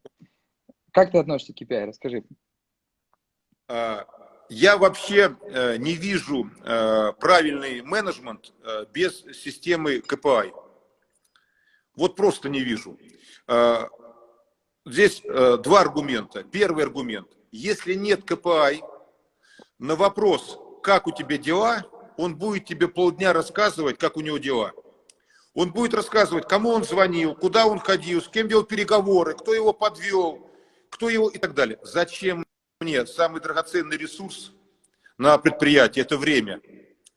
Как 0.92 1.12
ты 1.12 1.18
относишься 1.18 1.54
к 1.54 1.62
KPI? 1.62 1.86
Расскажи. 1.86 2.24
А, 3.68 4.08
я 4.50 4.78
вообще 4.78 5.36
э, 5.42 5.78
не 5.78 5.94
вижу 5.94 6.50
э, 6.64 7.12
правильный 7.20 7.82
менеджмент 7.82 8.54
без 8.94 9.22
системы 9.34 9.98
KPI. 9.98 10.54
Вот 11.96 12.16
просто 12.16 12.48
не 12.48 12.62
вижу. 12.62 12.98
Здесь 14.88 15.22
э, 15.26 15.58
два 15.58 15.82
аргумента. 15.82 16.44
Первый 16.44 16.86
аргумент. 16.86 17.28
Если 17.52 17.94
нет 17.94 18.24
КПИ, 18.24 18.84
на 19.80 19.96
вопрос, 19.96 20.60
как 20.84 21.08
у 21.08 21.12
тебя 21.12 21.38
дела, 21.38 21.86
он 22.18 22.36
будет 22.36 22.66
тебе 22.66 22.88
полдня 22.88 23.32
рассказывать, 23.32 23.98
как 23.98 24.18
у 24.18 24.22
него 24.22 24.38
дела. 24.38 24.74
Он 25.54 25.72
будет 25.72 25.94
рассказывать, 25.94 26.48
кому 26.48 26.70
он 26.70 26.84
звонил, 26.84 27.34
куда 27.36 27.68
он 27.68 27.80
ходил, 27.80 28.22
с 28.22 28.28
кем 28.28 28.48
делал 28.48 28.64
переговоры, 28.64 29.34
кто 29.36 29.54
его 29.54 29.74
подвел, 29.74 30.50
кто 30.90 31.10
его 31.10 31.30
и 31.30 31.38
так 31.38 31.54
далее. 31.54 31.80
Зачем 31.84 32.46
мне 32.80 33.06
самый 33.08 33.42
драгоценный 33.42 33.98
ресурс 33.98 34.52
на 35.18 35.38
предприятии– 35.38 36.02
это 36.02 36.18
время. 36.18 36.62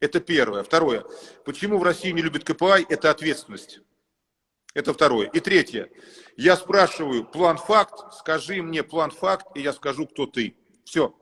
Это 0.01 0.21
первое. 0.21 0.63
Второе. 0.63 1.05
Почему 1.45 1.79
в 1.79 1.83
России 1.83 2.11
не 2.13 2.23
любят 2.23 2.45
КПИ? 2.45 2.87
Это 2.89 3.11
ответственность. 3.11 3.81
Это 4.75 4.93
второе. 4.95 5.29
И 5.29 5.41
третье. 5.41 5.91
Я 6.37 6.57
спрашиваю 6.57 7.25
план-факт, 7.25 8.15
скажи 8.15 8.63
мне 8.63 8.83
план-факт, 8.83 9.57
и 9.57 9.61
я 9.61 9.73
скажу, 9.73 10.07
кто 10.07 10.27
ты. 10.27 10.55
Все. 10.85 11.15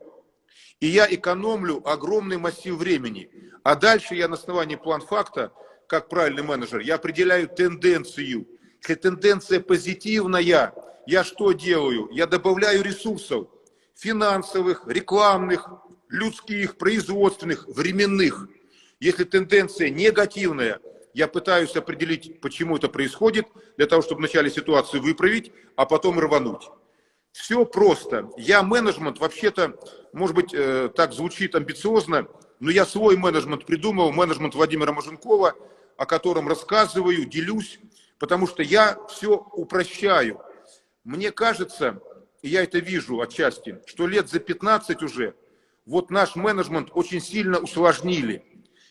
И 0.80 0.87
я 0.87 1.06
экономлю 1.12 1.82
огромный 1.88 2.37
массив 2.37 2.76
времени. 2.76 3.30
А 3.64 3.74
дальше 3.74 4.14
я 4.14 4.28
на 4.28 4.34
основании 4.34 4.76
план-факта, 4.76 5.52
как 5.88 6.08
правильный 6.08 6.42
менеджер, 6.42 6.80
я 6.80 6.96
определяю 6.96 7.48
тенденцию. 7.48 8.46
Если 8.82 8.94
тенденция 8.94 9.61
позитивная, 9.61 10.72
я 11.06 11.24
что 11.24 11.52
делаю? 11.52 12.08
Я 12.12 12.26
добавляю 12.26 12.82
ресурсов 12.82 13.48
финансовых, 13.94 14.87
рекламных, 14.87 15.68
людских, 16.08 16.76
производственных, 16.76 17.66
временных. 17.66 18.48
Если 19.00 19.24
тенденция 19.24 19.90
негативная, 19.90 20.80
я 21.18 21.26
пытаюсь 21.26 21.74
определить, 21.74 22.40
почему 22.40 22.76
это 22.76 22.88
происходит, 22.88 23.48
для 23.76 23.87
того, 23.87 24.02
чтобы 24.02 24.20
вначале 24.20 24.50
ситуацию 24.50 25.02
выправить, 25.02 25.50
а 25.74 25.85
потом 25.85 26.20
рвануть. 26.20 26.70
Все 27.33 27.66
просто. 27.66 28.31
Я 28.37 28.62
менеджмент, 28.62 29.18
вообще-то, 29.18 29.74
может 30.12 30.37
быть, 30.37 30.54
э, 30.54 30.88
так 30.94 31.12
звучит 31.12 31.57
амбициозно, 31.57 32.28
но 32.61 32.70
я 32.70 32.87
свой 32.87 33.16
менеджмент 33.16 33.66
придумал, 33.66 34.12
менеджмент 34.12 34.54
Владимира 34.54 34.92
Маженкова, 34.92 35.57
о 35.96 36.07
котором 36.07 36.46
рассказываю, 36.46 37.24
делюсь, 37.24 37.81
потому 38.20 38.46
что 38.46 38.62
я 38.62 38.96
все 39.09 39.35
упрощаю. 39.54 40.40
Мне 41.02 41.33
кажется, 41.33 42.00
и 42.42 42.48
я 42.48 42.62
это 42.62 42.78
вижу 42.78 43.20
отчасти, 43.20 43.81
что 43.87 44.07
лет 44.07 44.31
за 44.31 44.38
15 44.38 45.02
уже 45.02 45.35
вот 45.85 46.11
наш 46.11 46.37
менеджмент 46.37 46.90
очень 46.92 47.20
сильно 47.20 47.59
усложнили. 47.59 48.44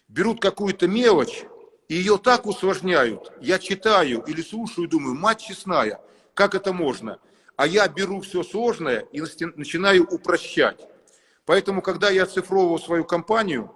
Берут 0.10 0.42
какую-то 0.42 0.88
мелочь, 0.88 1.46
и 1.88 1.95
ее 1.95 2.17
так 2.17 2.45
усложняют. 2.45 3.32
Я 3.39 3.60
читаю 3.60 4.21
или 4.28 4.41
слушаю, 4.41 4.88
думаю, 4.88 5.15
мать 5.15 5.41
честная, 5.41 6.02
как 6.34 6.54
это 6.56 6.73
можно? 6.73 7.19
А 7.56 7.65
я 7.65 7.88
беру 7.88 8.21
все 8.21 8.43
сложное 8.43 9.08
и 9.12 9.21
начинаю 9.21 10.06
упрощать. 10.06 10.80
Поэтому, 11.45 11.82
когда 11.82 12.10
я 12.10 12.23
оцифровывал 12.23 12.78
свою 12.78 13.06
компанию, 13.06 13.71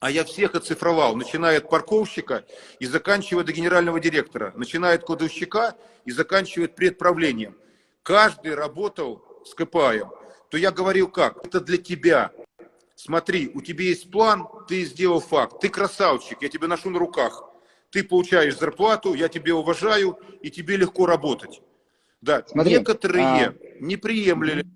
а 0.00 0.10
я 0.10 0.24
всех 0.24 0.54
оцифровал, 0.54 1.16
начиная 1.16 1.58
от 1.58 1.68
парковщика 1.68 2.44
и 2.78 2.86
заканчивая 2.86 3.44
до 3.44 3.52
генерального 3.52 4.00
директора, 4.00 4.52
начиная 4.56 4.94
от 4.94 5.04
кладовщика 5.04 5.76
и 6.04 6.10
заканчивая 6.10 6.68
предправлением. 6.68 7.56
Каждый 8.02 8.54
работал 8.54 9.24
с 9.44 9.54
КПАем. 9.54 10.10
То 10.50 10.56
я 10.56 10.70
говорил 10.70 11.08
как? 11.08 11.44
Это 11.44 11.60
для 11.60 11.76
тебя 11.76 12.32
смотри, 13.04 13.50
у 13.54 13.60
тебя 13.62 13.84
есть 13.84 14.10
план, 14.10 14.46
ты 14.68 14.84
сделал 14.84 15.20
факт, 15.20 15.60
ты 15.60 15.68
красавчик, 15.68 16.42
я 16.42 16.48
тебя 16.48 16.68
ношу 16.68 16.90
на 16.90 16.98
руках, 16.98 17.44
ты 17.90 18.04
получаешь 18.04 18.58
зарплату, 18.58 19.14
я 19.14 19.28
тебя 19.28 19.54
уважаю, 19.56 20.18
и 20.42 20.50
тебе 20.50 20.76
легко 20.76 21.06
работать. 21.06 21.62
Да, 22.20 22.44
смотри, 22.46 22.74
некоторые 22.74 23.24
а... 23.24 23.54
не 23.80 23.96
приемлили. 23.96 24.66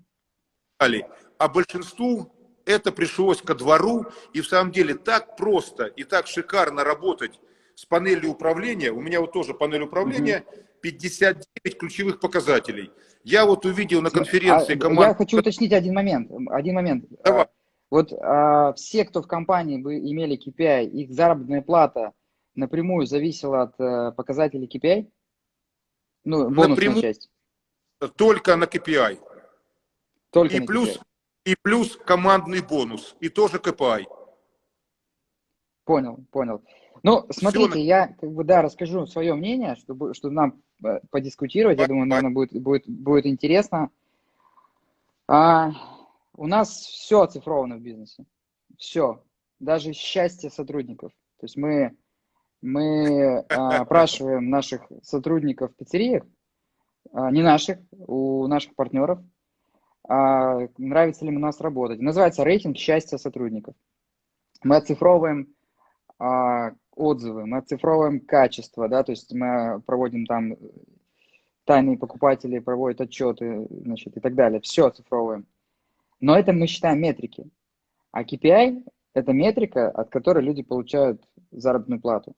А 1.37 1.47
большинству 1.47 2.33
это 2.65 2.91
пришлось 2.91 3.41
ко 3.41 3.53
двору, 3.53 4.05
и 4.33 4.41
в 4.41 4.47
самом 4.47 4.71
деле 4.71 4.95
так 4.95 5.37
просто 5.37 5.85
и 5.85 6.03
так 6.03 6.27
шикарно 6.27 6.83
работать 6.83 7.39
с 7.75 7.85
панелью 7.85 8.31
управления. 8.31 8.91
У 8.91 9.01
меня 9.01 9.21
вот 9.21 9.33
тоже 9.33 9.53
панель 9.53 9.83
управления, 9.83 10.43
59 10.81 11.77
ключевых 11.77 12.19
показателей. 12.19 12.91
Я 13.23 13.45
вот 13.45 13.65
увидел 13.65 14.01
на 14.01 14.09
конференции 14.09 14.75
а, 14.75 14.79
команд... 14.79 15.09
Я 15.09 15.15
хочу 15.15 15.37
уточнить 15.39 15.73
один 15.73 15.93
момент. 15.93 16.31
Один 16.49 16.75
момент. 16.75 17.05
Давай. 17.23 17.47
Вот 17.95 18.11
а, 18.11 18.73
все, 18.73 19.05
кто 19.05 19.21
в 19.21 19.27
компании 19.27 19.77
бы 19.77 19.97
имели 19.97 20.37
KPI, 20.37 20.83
их 20.87 21.13
заработная 21.13 21.61
плата 21.61 22.11
напрямую 22.53 23.05
зависела 23.05 23.61
от 23.61 23.79
а, 23.79 24.11
показателей 24.11 24.67
KPI? 24.67 25.09
Ну, 26.25 26.49
бонусная 26.49 26.67
напрямую, 26.67 27.01
часть. 27.01 27.29
Только 28.17 28.57
на 28.57 28.65
KPI. 28.65 29.17
Только 30.29 30.57
и 30.57 30.59
на 30.59 30.65
плюс, 30.65 30.89
KPI. 30.89 31.01
И 31.45 31.55
плюс 31.61 31.95
командный 31.95 32.61
бонус. 32.61 33.15
И 33.21 33.29
тоже 33.29 33.59
KPI. 33.59 34.03
Понял, 35.85 36.19
понял. 36.31 36.65
Ну, 37.01 37.25
смотрите, 37.29 37.79
я 37.79 38.09
как 38.19 38.29
бы, 38.29 38.43
да, 38.43 38.61
расскажу 38.61 39.07
свое 39.07 39.35
мнение, 39.35 39.77
чтобы, 39.77 40.13
чтобы 40.13 40.33
нам 40.33 40.61
э, 40.83 40.99
подискутировать. 41.11 41.79
Я 41.79 41.87
думаю, 41.87 42.07
наверное, 42.07 42.33
будет, 42.33 42.61
будет, 42.61 42.89
будет 42.89 43.25
интересно. 43.25 43.89
А, 45.29 45.71
у 46.37 46.47
нас 46.47 46.69
все 46.69 47.21
оцифровано 47.21 47.77
в 47.77 47.81
бизнесе. 47.81 48.25
Все. 48.77 49.23
Даже 49.59 49.93
счастье 49.93 50.49
сотрудников. 50.49 51.11
То 51.39 51.45
есть 51.45 51.57
мы, 51.57 51.95
мы 52.61 53.39
а, 53.49 53.81
опрашиваем 53.81 54.49
наших 54.49 54.83
сотрудников 55.01 55.71
в 55.71 55.75
пиццериях, 55.75 56.23
а, 57.11 57.31
не 57.31 57.41
наших, 57.41 57.79
у 57.91 58.47
наших 58.47 58.75
партнеров, 58.75 59.19
а, 60.07 60.67
нравится 60.77 61.25
ли 61.25 61.35
у 61.35 61.39
нас 61.39 61.61
работать. 61.61 61.99
Называется 62.01 62.43
рейтинг 62.43 62.77
счастья 62.77 63.17
сотрудников. 63.17 63.75
Мы 64.63 64.77
оцифровываем 64.77 65.53
отзывы, 66.95 67.45
мы 67.45 67.57
оцифровываем 67.57 68.21
качество, 68.21 68.87
да, 68.87 69.03
то 69.03 69.11
есть 69.11 69.33
мы 69.33 69.81
проводим 69.85 70.25
там 70.25 70.55
тайные 71.65 71.97
покупатели 71.97 72.59
проводят 72.59 73.01
отчеты, 73.01 73.67
значит, 73.69 74.15
и 74.15 74.19
так 74.19 74.35
далее. 74.35 74.61
Все 74.61 74.85
оцифровываем. 74.85 75.45
Но 76.25 76.35
это 76.37 76.53
мы 76.53 76.65
считаем 76.65 76.99
метрики. 77.01 77.47
А 78.11 78.23
KPI– 78.23 78.83
это 79.13 79.31
метрика, 79.31 79.91
от 79.91 80.09
которой 80.09 80.43
люди 80.43 80.63
получают 80.63 81.21
заработную 81.51 82.01
плату. 82.01 82.33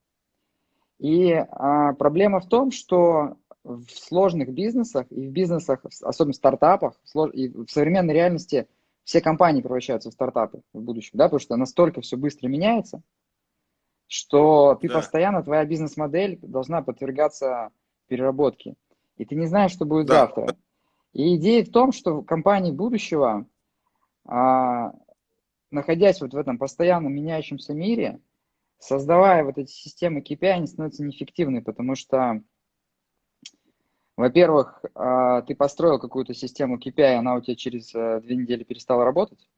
И 0.99 1.31
а, 1.31 1.93
проблема 1.93 2.39
в 2.39 2.47
том, 2.47 2.71
что 2.71 3.37
в 3.63 3.85
сложных 3.89 4.49
бизнесах 4.49 5.05
и 5.09 5.27
в 5.27 5.31
бизнесах, 5.31 5.85
особенно 6.01 6.33
в 6.33 6.35
стартапах, 6.35 6.99
и 7.31 7.47
в 7.49 7.69
современной 7.69 8.13
реальности 8.13 8.67
все 9.03 9.21
компании 9.21 9.61
превращаются 9.61 10.09
в 10.09 10.13
стартапы 10.13 10.61
в 10.73 10.81
будущем, 10.81 11.11
да, 11.13 11.25
потому 11.25 11.39
что 11.39 11.55
настолько 11.55 12.01
все 12.01 12.17
быстро 12.17 12.47
меняется– 12.47 13.01
что 14.07 14.75
ты 14.75 14.87
да. 14.87 14.95
постоянно, 14.95 15.43
твоя 15.43 15.65
бизнес-модель 15.65 16.39
должна 16.41 16.81
подвергаться 16.81 17.71
переработке. 18.07 18.75
И 19.17 19.25
ты 19.25 19.35
не 19.35 19.47
знаешь, 19.47 19.71
что 19.71 19.85
будет 19.85 20.07
да. 20.07 20.21
завтра. 20.21 20.55
И 21.13 21.35
идея 21.35 21.63
в 21.65 21.71
том, 21.71 21.91
что 21.91 22.21
компании 22.21 22.71
будущего, 22.71 23.45
а, 24.27 24.93
находясь 25.71 26.21
вот 26.21 26.33
в 26.33 26.37
этом 26.37 26.57
постоянно 26.57 27.07
меняющемся 27.07 27.73
мире, 27.73 28.19
создавая 28.79 29.43
вот 29.43 29.57
эти 29.57 29.71
системы 29.71 30.21
KPI, 30.21 30.49
они 30.49 30.67
становятся 30.67 31.03
неэффективны, 31.03 31.63
потому 31.63 31.95
что, 31.95 32.41
во-первых, 34.15 34.83
а, 34.93 35.41
ты 35.41 35.55
построил 35.55 35.99
какую-то 35.99 36.33
систему 36.33 36.77
KPI, 36.77 37.15
она 37.15 37.35
у 37.35 37.41
тебя 37.41 37.55
через 37.55 37.93
а, 37.95 38.19
две 38.21 38.35
недели 38.35 38.63
перестала 38.63 39.03
работать. 39.03 39.49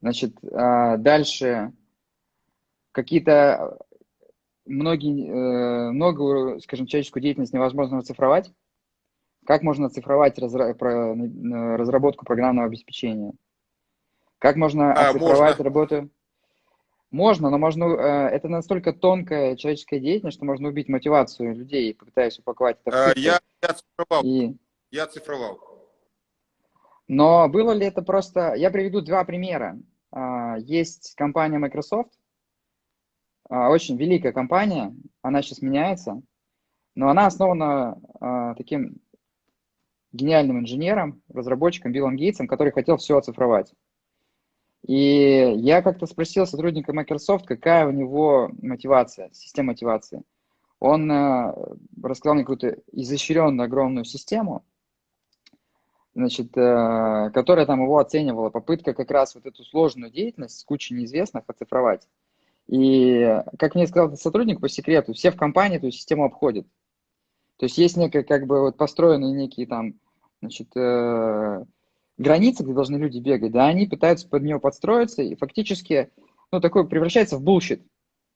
Значит, 0.00 0.36
а, 0.52 0.96
дальше 0.98 1.72
какие-то 2.92 3.78
многие, 4.66 5.28
э, 5.28 5.90
многую, 5.92 6.60
скажем, 6.60 6.86
человеческую 6.86 7.22
деятельность 7.22 7.52
невозможно 7.52 7.98
оцифровать. 7.98 8.52
Как 9.44 9.62
можно 9.62 9.86
оцифровать 9.86 10.38
разработку 10.38 12.24
программного 12.24 12.66
обеспечения? 12.66 13.32
Как 14.38 14.56
можно 14.56 14.92
а, 14.92 15.10
оцифровать 15.10 15.58
можно. 15.58 15.64
работу? 15.64 16.10
Можно, 17.10 17.50
но 17.50 17.58
можно, 17.58 17.84
э, 17.84 18.28
это 18.28 18.48
настолько 18.48 18.92
тонкая 18.92 19.56
человеческая 19.56 20.00
деятельность, 20.00 20.36
что 20.36 20.44
можно 20.44 20.68
убить 20.68 20.88
мотивацию 20.88 21.54
людей, 21.54 21.94
пытаясь 21.94 22.38
упаковать 22.38 22.78
это 22.84 23.10
а, 23.10 23.12
я, 23.16 23.40
я 23.62 23.74
цифровал. 23.74 24.24
И... 24.24 24.56
Я 24.90 25.06
цифровал. 25.06 25.60
Но 27.08 27.48
было 27.48 27.72
ли 27.72 27.86
это 27.86 28.02
просто... 28.02 28.54
Я 28.54 28.70
приведу 28.70 29.00
два 29.00 29.24
примера. 29.24 29.78
А, 30.10 30.56
есть 30.58 31.14
компания 31.14 31.58
Microsoft, 31.58 32.12
а, 33.48 33.70
очень 33.70 33.96
великая 33.96 34.32
компания, 34.32 34.94
она 35.22 35.42
сейчас 35.42 35.62
меняется, 35.62 36.20
но 36.94 37.08
она 37.08 37.26
основана 37.26 38.00
а, 38.20 38.54
таким 38.54 38.96
гениальным 40.12 40.60
инженером, 40.60 41.22
разработчиком 41.28 41.92
Биллом 41.92 42.16
Гейтсом, 42.16 42.48
который 42.48 42.72
хотел 42.72 42.96
все 42.96 43.18
оцифровать. 43.18 43.72
И 44.86 45.52
я 45.56 45.82
как-то 45.82 46.06
спросил 46.06 46.46
сотрудника 46.46 46.92
Microsoft, 46.92 47.44
какая 47.44 47.88
у 47.88 47.90
него 47.90 48.52
мотивация, 48.62 49.30
система 49.32 49.72
мотивации. 49.72 50.22
Он 50.78 51.10
э, 51.10 51.54
рассказал 52.04 52.34
мне 52.34 52.44
какую-то 52.44 52.78
изощренную 52.92 53.64
огромную 53.64 54.04
систему, 54.04 54.64
значит, 56.14 56.56
э, 56.56 57.30
которая 57.34 57.66
там 57.66 57.82
его 57.82 57.98
оценивала. 57.98 58.50
Попытка 58.50 58.94
как 58.94 59.10
раз 59.10 59.34
вот 59.34 59.46
эту 59.46 59.64
сложную 59.64 60.12
деятельность 60.12 60.60
с 60.60 60.64
кучей 60.64 60.94
неизвестных 60.94 61.42
оцифровать. 61.48 62.06
И, 62.68 63.42
как 63.58 63.74
мне 63.74 63.88
сказал 63.88 64.16
сотрудник 64.16 64.60
по 64.60 64.68
секрету, 64.68 65.14
все 65.14 65.32
в 65.32 65.36
компании 65.36 65.78
эту 65.78 65.90
систему 65.90 66.24
обходят. 66.24 66.66
То 67.56 67.66
есть 67.66 67.76
есть 67.76 67.96
некая, 67.96 68.22
как 68.22 68.46
бы, 68.46 68.60
вот 68.60 68.76
построенные 68.76 69.32
некие 69.32 69.66
там, 69.66 69.94
значит, 70.40 70.68
э, 70.76 71.64
границы, 72.18 72.62
где 72.62 72.72
должны 72.72 72.96
люди 72.96 73.18
бегать, 73.18 73.52
да, 73.52 73.66
они 73.66 73.86
пытаются 73.86 74.28
под 74.28 74.42
нее 74.42 74.58
подстроиться, 74.58 75.22
и 75.22 75.36
фактически, 75.36 76.10
ну, 76.52 76.60
такое 76.60 76.84
превращается 76.84 77.36
в 77.36 77.42
bullshit, 77.42 77.82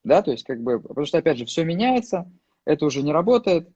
да, 0.03 0.21
то 0.21 0.31
есть, 0.31 0.43
как 0.43 0.61
бы, 0.61 0.79
потому 0.79 1.05
что, 1.05 1.17
опять 1.17 1.37
же, 1.37 1.45
все 1.45 1.63
меняется, 1.63 2.31
это 2.65 2.85
уже 2.85 3.01
не 3.03 3.11
работает. 3.11 3.69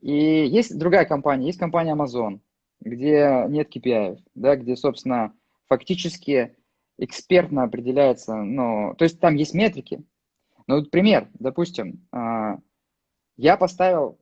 И 0.00 0.12
есть 0.12 0.76
другая 0.76 1.04
компания, 1.04 1.46
есть 1.46 1.58
компания 1.58 1.94
Amazon, 1.94 2.40
где 2.80 3.46
нет 3.48 3.74
KPI, 3.74 4.18
да, 4.34 4.56
где, 4.56 4.76
собственно, 4.76 5.32
фактически 5.68 6.56
экспертно 6.98 7.64
определяется, 7.64 8.34
ну, 8.36 8.94
то 8.96 9.04
есть 9.04 9.20
там 9.20 9.34
есть 9.36 9.54
метрики. 9.54 10.04
Ну, 10.66 10.76
вот 10.76 10.90
пример, 10.90 11.28
допустим, 11.34 12.06
а, 12.12 12.58
я 13.36 13.56
поставил 13.56 14.18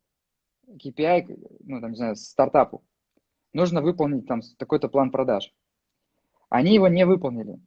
KPI, 0.69 1.59
ну, 1.61 1.81
там, 1.81 1.91
не 1.91 1.97
знаю, 1.97 2.17
стартапу. 2.17 2.83
Нужно 3.53 3.83
выполнить 3.83 4.27
там 4.27 4.41
такой-то 4.59 4.89
план 4.89 5.11
продаж. 5.11 5.53
Они 6.49 6.75
его 6.75 6.89
не 6.89 7.07
выполнили. 7.07 7.61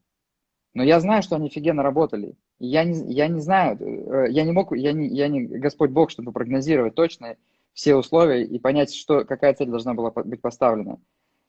Но 0.73 0.83
я 0.83 0.99
знаю, 0.99 1.21
что 1.21 1.35
они 1.35 1.47
офигенно 1.47 1.83
работали. 1.83 2.35
я 2.59 2.83
не, 2.83 3.13
я 3.13 3.27
не 3.27 3.39
знаю, 3.41 3.77
э, 3.79 4.31
я 4.31 4.43
не 4.43 4.51
мог, 4.51 4.75
я 4.75 4.91
не, 4.91 5.07
я 5.07 5.27
не 5.27 5.45
Господь 5.45 5.91
Бог, 5.91 6.09
чтобы 6.09 6.31
прогнозировать 6.31 6.95
точно 6.95 7.37
все 7.73 7.95
условия 7.95 8.43
и 8.43 8.59
понять, 8.59 8.93
что, 8.93 9.25
какая 9.25 9.53
цель 9.53 9.69
должна 9.69 9.93
была 9.93 10.11
быть 10.11 10.41
поставлена. 10.41 10.99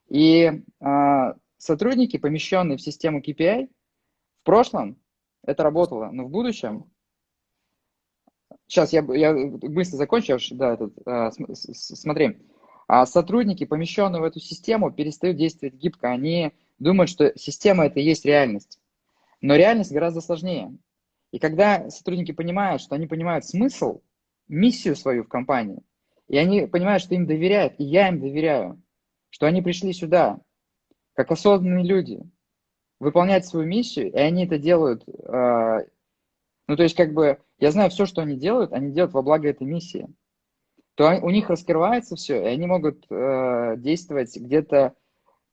И 0.09 0.63
а, 0.79 1.35
сотрудники, 1.57 2.17
помещенные 2.17 2.77
в 2.77 2.81
систему 2.81 3.21
KPI, 3.21 3.67
в 4.41 4.43
прошлом 4.43 4.97
это 5.43 5.63
работало, 5.63 6.09
но 6.11 6.25
в 6.25 6.29
будущем... 6.29 6.91
Сейчас 8.67 8.93
я, 8.93 9.05
я 9.13 9.33
быстро 9.33 9.97
закончу, 9.97 10.37
да, 10.51 10.73
этот, 10.73 10.93
а, 11.05 11.31
смотри. 11.31 12.39
А 12.87 13.05
сотрудники, 13.05 13.65
помещенные 13.65 14.21
в 14.21 14.25
эту 14.25 14.39
систему, 14.39 14.91
перестают 14.91 15.37
действовать 15.37 15.75
гибко. 15.75 16.09
Они 16.09 16.53
думают, 16.77 17.09
что 17.09 17.33
система 17.37 17.85
это 17.87 17.99
и 17.99 18.03
есть 18.03 18.25
реальность. 18.25 18.79
Но 19.41 19.55
реальность 19.55 19.91
гораздо 19.91 20.21
сложнее. 20.21 20.77
И 21.31 21.39
когда 21.39 21.89
сотрудники 21.89 22.31
понимают, 22.31 22.81
что 22.81 22.95
они 22.95 23.07
понимают 23.07 23.45
смысл, 23.45 24.01
миссию 24.47 24.95
свою 24.95 25.23
в 25.23 25.27
компании, 25.27 25.81
и 26.27 26.37
они 26.37 26.67
понимают, 26.67 27.03
что 27.03 27.15
им 27.15 27.25
доверяют, 27.25 27.73
и 27.79 27.83
я 27.83 28.09
им 28.09 28.19
доверяю, 28.19 28.81
что 29.29 29.47
они 29.47 29.61
пришли 29.61 29.91
сюда 29.93 30.39
как 31.13 31.31
осознанные 31.31 31.85
люди, 31.85 32.21
выполнять 32.99 33.45
свою 33.45 33.67
миссию, 33.67 34.11
и 34.11 34.17
они 34.17 34.45
это 34.45 34.57
делают. 34.57 35.07
Э, 35.07 35.85
ну, 36.67 36.75
то 36.75 36.83
есть, 36.83 36.95
как 36.95 37.13
бы, 37.13 37.39
я 37.59 37.71
знаю 37.71 37.89
все, 37.89 38.05
что 38.05 38.21
они 38.21 38.35
делают, 38.37 38.73
они 38.73 38.91
делают 38.91 39.13
во 39.13 39.21
благо 39.21 39.47
этой 39.47 39.65
миссии. 39.65 40.07
То 40.95 41.19
у 41.21 41.29
них 41.29 41.49
раскрывается 41.49 42.15
все, 42.15 42.41
и 42.41 42.45
они 42.45 42.65
могут 42.65 43.05
э, 43.09 43.75
действовать 43.77 44.35
где-то, 44.35 44.93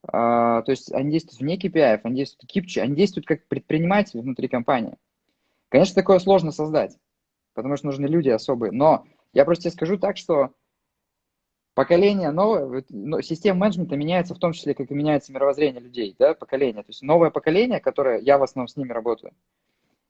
э, 0.05 0.09
то 0.09 0.65
есть 0.69 0.93
они 0.93 1.11
действуют 1.11 1.41
вне 1.41 1.57
KPI, 1.59 2.01
они 2.05 2.17
действуют 2.17 2.51
кипчи, 2.51 2.79
они 2.79 2.95
действуют 2.95 3.27
как 3.27 3.47
предприниматели 3.49 4.21
внутри 4.21 4.49
компании. 4.49 4.97
Конечно, 5.69 5.95
такое 5.95 6.21
сложно 6.21 6.53
создать, 6.53 6.97
потому 7.55 7.77
что 7.77 7.87
нужны 7.87 8.07
люди 8.07 8.29
особые, 8.29 8.73
но 8.73 9.05
я 9.33 9.45
просто 9.45 9.65
тебе 9.65 9.73
скажу 9.73 9.99
так, 9.99 10.17
что 10.17 10.55
поколение 11.75 12.31
новое, 12.31 12.85
система 13.23 13.61
менеджмента 13.61 13.97
меняется 13.97 14.35
в 14.35 14.39
том 14.39 14.53
числе, 14.53 14.75
как 14.75 14.91
и 14.91 14.95
меняется 14.95 15.33
мировоззрение 15.33 15.81
людей, 15.81 16.15
да, 16.19 16.35
поколение. 16.35 16.83
То 16.83 16.91
есть 16.91 17.03
новое 17.03 17.31
поколение, 17.31 17.81
которое, 17.81 18.21
я 18.21 18.39
в 18.39 18.43
основном 18.43 18.69
с 18.69 18.77
ними 18.77 18.93
работаю, 18.93 19.33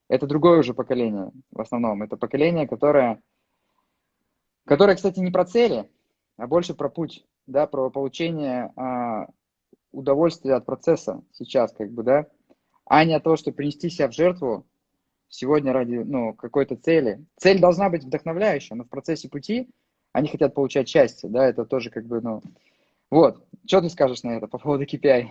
это 0.09 0.27
другое 0.27 0.59
уже 0.59 0.75
поколение 0.75 1.31
в 1.51 1.61
основном. 1.61 2.03
Это 2.03 2.17
поколение, 2.17 2.69
которое, 2.69 3.23
которое, 4.65 4.97
кстати, 4.97 5.21
не 5.21 5.31
про 5.31 5.45
цели, 5.45 5.89
а 6.37 6.47
больше 6.47 6.75
про 6.75 6.89
путь, 6.89 7.25
да, 7.47 7.67
про 7.67 7.91
получение 7.91 8.73
а, 8.77 9.27
удовольствия 9.93 10.55
от 10.55 10.67
процесса 10.67 11.23
сейчас, 11.33 11.73
как 11.73 11.91
бы, 11.91 12.03
да, 12.03 12.27
а 12.85 13.05
не 13.05 13.15
от 13.15 13.25
того, 13.25 13.37
чтобы 13.37 13.57
принести 13.57 13.91
себя 13.91 14.09
в 14.09 14.13
жертву 14.13 14.67
сегодня 15.29 15.73
ради, 15.73 15.97
ну, 15.97 16.35
какой-то 16.35 16.77
цели. 16.77 17.25
Цель 17.37 17.61
должна 17.61 17.89
быть 17.89 18.05
вдохновляющая, 18.05 18.77
но 18.77 18.85
в 18.85 18.89
процессе 18.89 19.29
пути 19.29 19.71
они 20.13 20.29
хотят 20.29 20.55
получать 20.55 20.89
счастье, 20.89 21.29
да, 21.31 21.47
это 21.47 21.65
тоже 21.65 21.91
как 21.91 22.07
бы, 22.07 22.21
ну, 22.21 22.43
вот. 23.11 23.45
Что 23.67 23.81
ты 23.81 23.91
скажешь 23.91 24.23
на 24.23 24.37
это 24.37 24.47
по 24.47 24.59
поводу 24.59 24.85
KPI? 24.85 25.29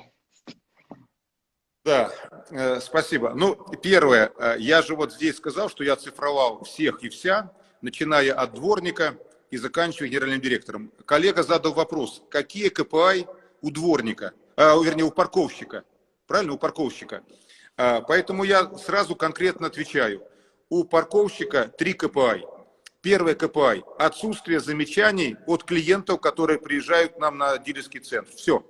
Да, 1.84 2.12
э, 2.52 2.80
спасибо. 2.80 3.34
Ну, 3.36 3.56
первое, 3.82 4.32
э, 4.38 4.56
я 4.60 4.84
же 4.84 4.96
вот 4.96 5.14
здесь 5.14 5.38
сказал, 5.38 5.68
что 5.68 5.84
я 5.84 5.96
цифровал 5.96 6.64
всех 6.64 7.04
и 7.04 7.10
вся, 7.10 7.52
начиная 7.82 8.34
от 8.34 8.54
дворника 8.54 9.18
и 9.50 9.58
заканчивая 9.58 10.10
генеральным 10.10 10.42
директором. 10.42 10.92
Коллега 11.06 11.44
задал 11.44 11.74
вопрос, 11.74 12.24
какие 12.30 12.70
КПИ 12.70 13.28
у 13.62 13.72
дворника, 13.72 14.34
э, 14.56 14.64
вернее, 14.84 15.04
у 15.04 15.12
парковщика, 15.12 15.84
правильно, 16.28 16.54
у 16.54 16.58
парковщика. 16.58 17.24
Э, 17.78 18.02
поэтому 18.08 18.44
я 18.44 18.76
сразу 18.78 19.16
конкретно 19.16 19.68
отвечаю. 19.68 20.24
У 20.70 20.84
парковщика 20.84 21.68
три 21.68 21.94
КПИ. 21.94 22.46
Первое 23.02 23.34
КПИ– 23.34 23.84
отсутствие 23.98 24.60
замечаний 24.60 25.36
от 25.48 25.64
клиентов, 25.64 26.22
которые 26.22 26.60
приезжают 26.60 27.14
к 27.14 27.18
нам 27.18 27.38
на 27.38 27.58
дилерский 27.58 28.00
центр. 28.00 28.32
Все. 28.36 28.64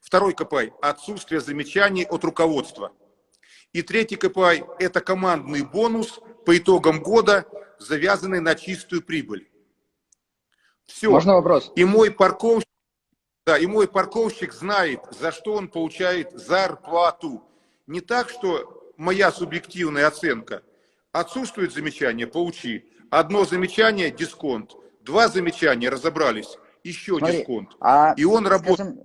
Второй 0.00 0.34
КПИ– 0.34 0.72
отсутствие 0.82 1.40
замечаний 1.40 2.04
от 2.04 2.24
руководства. 2.24 2.92
И 3.72 3.82
третий 3.82 4.16
КПИ– 4.16 4.64
это 4.80 5.00
командный 5.00 5.62
бонус 5.62 6.18
по 6.44 6.58
итогам 6.58 7.02
года, 7.02 7.46
завязанный 7.86 8.40
на 8.40 8.54
чистую 8.54 9.02
прибыль. 9.02 9.48
Все. 10.86 11.10
Можно 11.10 11.34
вопрос? 11.34 11.72
И 11.76 11.84
мой 11.84 12.10
парковщик, 12.10 12.68
да, 13.46 13.58
и 13.58 13.66
мой 13.66 13.88
парковщик 13.88 14.52
знает, 14.52 15.00
за 15.18 15.32
что 15.32 15.54
он 15.54 15.68
получает 15.68 16.32
зарплату. 16.32 17.42
Не 17.86 18.00
так, 18.00 18.28
что 18.28 18.92
моя 18.96 19.32
субъективная 19.32 20.06
оценка. 20.06 20.62
Отсутствует 21.12 21.72
замечание– 21.72 22.26
получи. 22.28 22.86
Одно 23.10 23.44
замечание– 23.44 24.10
дисконт. 24.12 24.74
Два 25.02 25.28
замечания– 25.28 25.88
разобрались. 25.90 26.56
Еще 26.84 27.18
Смотри, 27.18 27.38
дисконт. 27.38 27.76
А, 27.80 28.14
и 28.16 28.24
он 28.24 28.46
работает. 28.46 28.96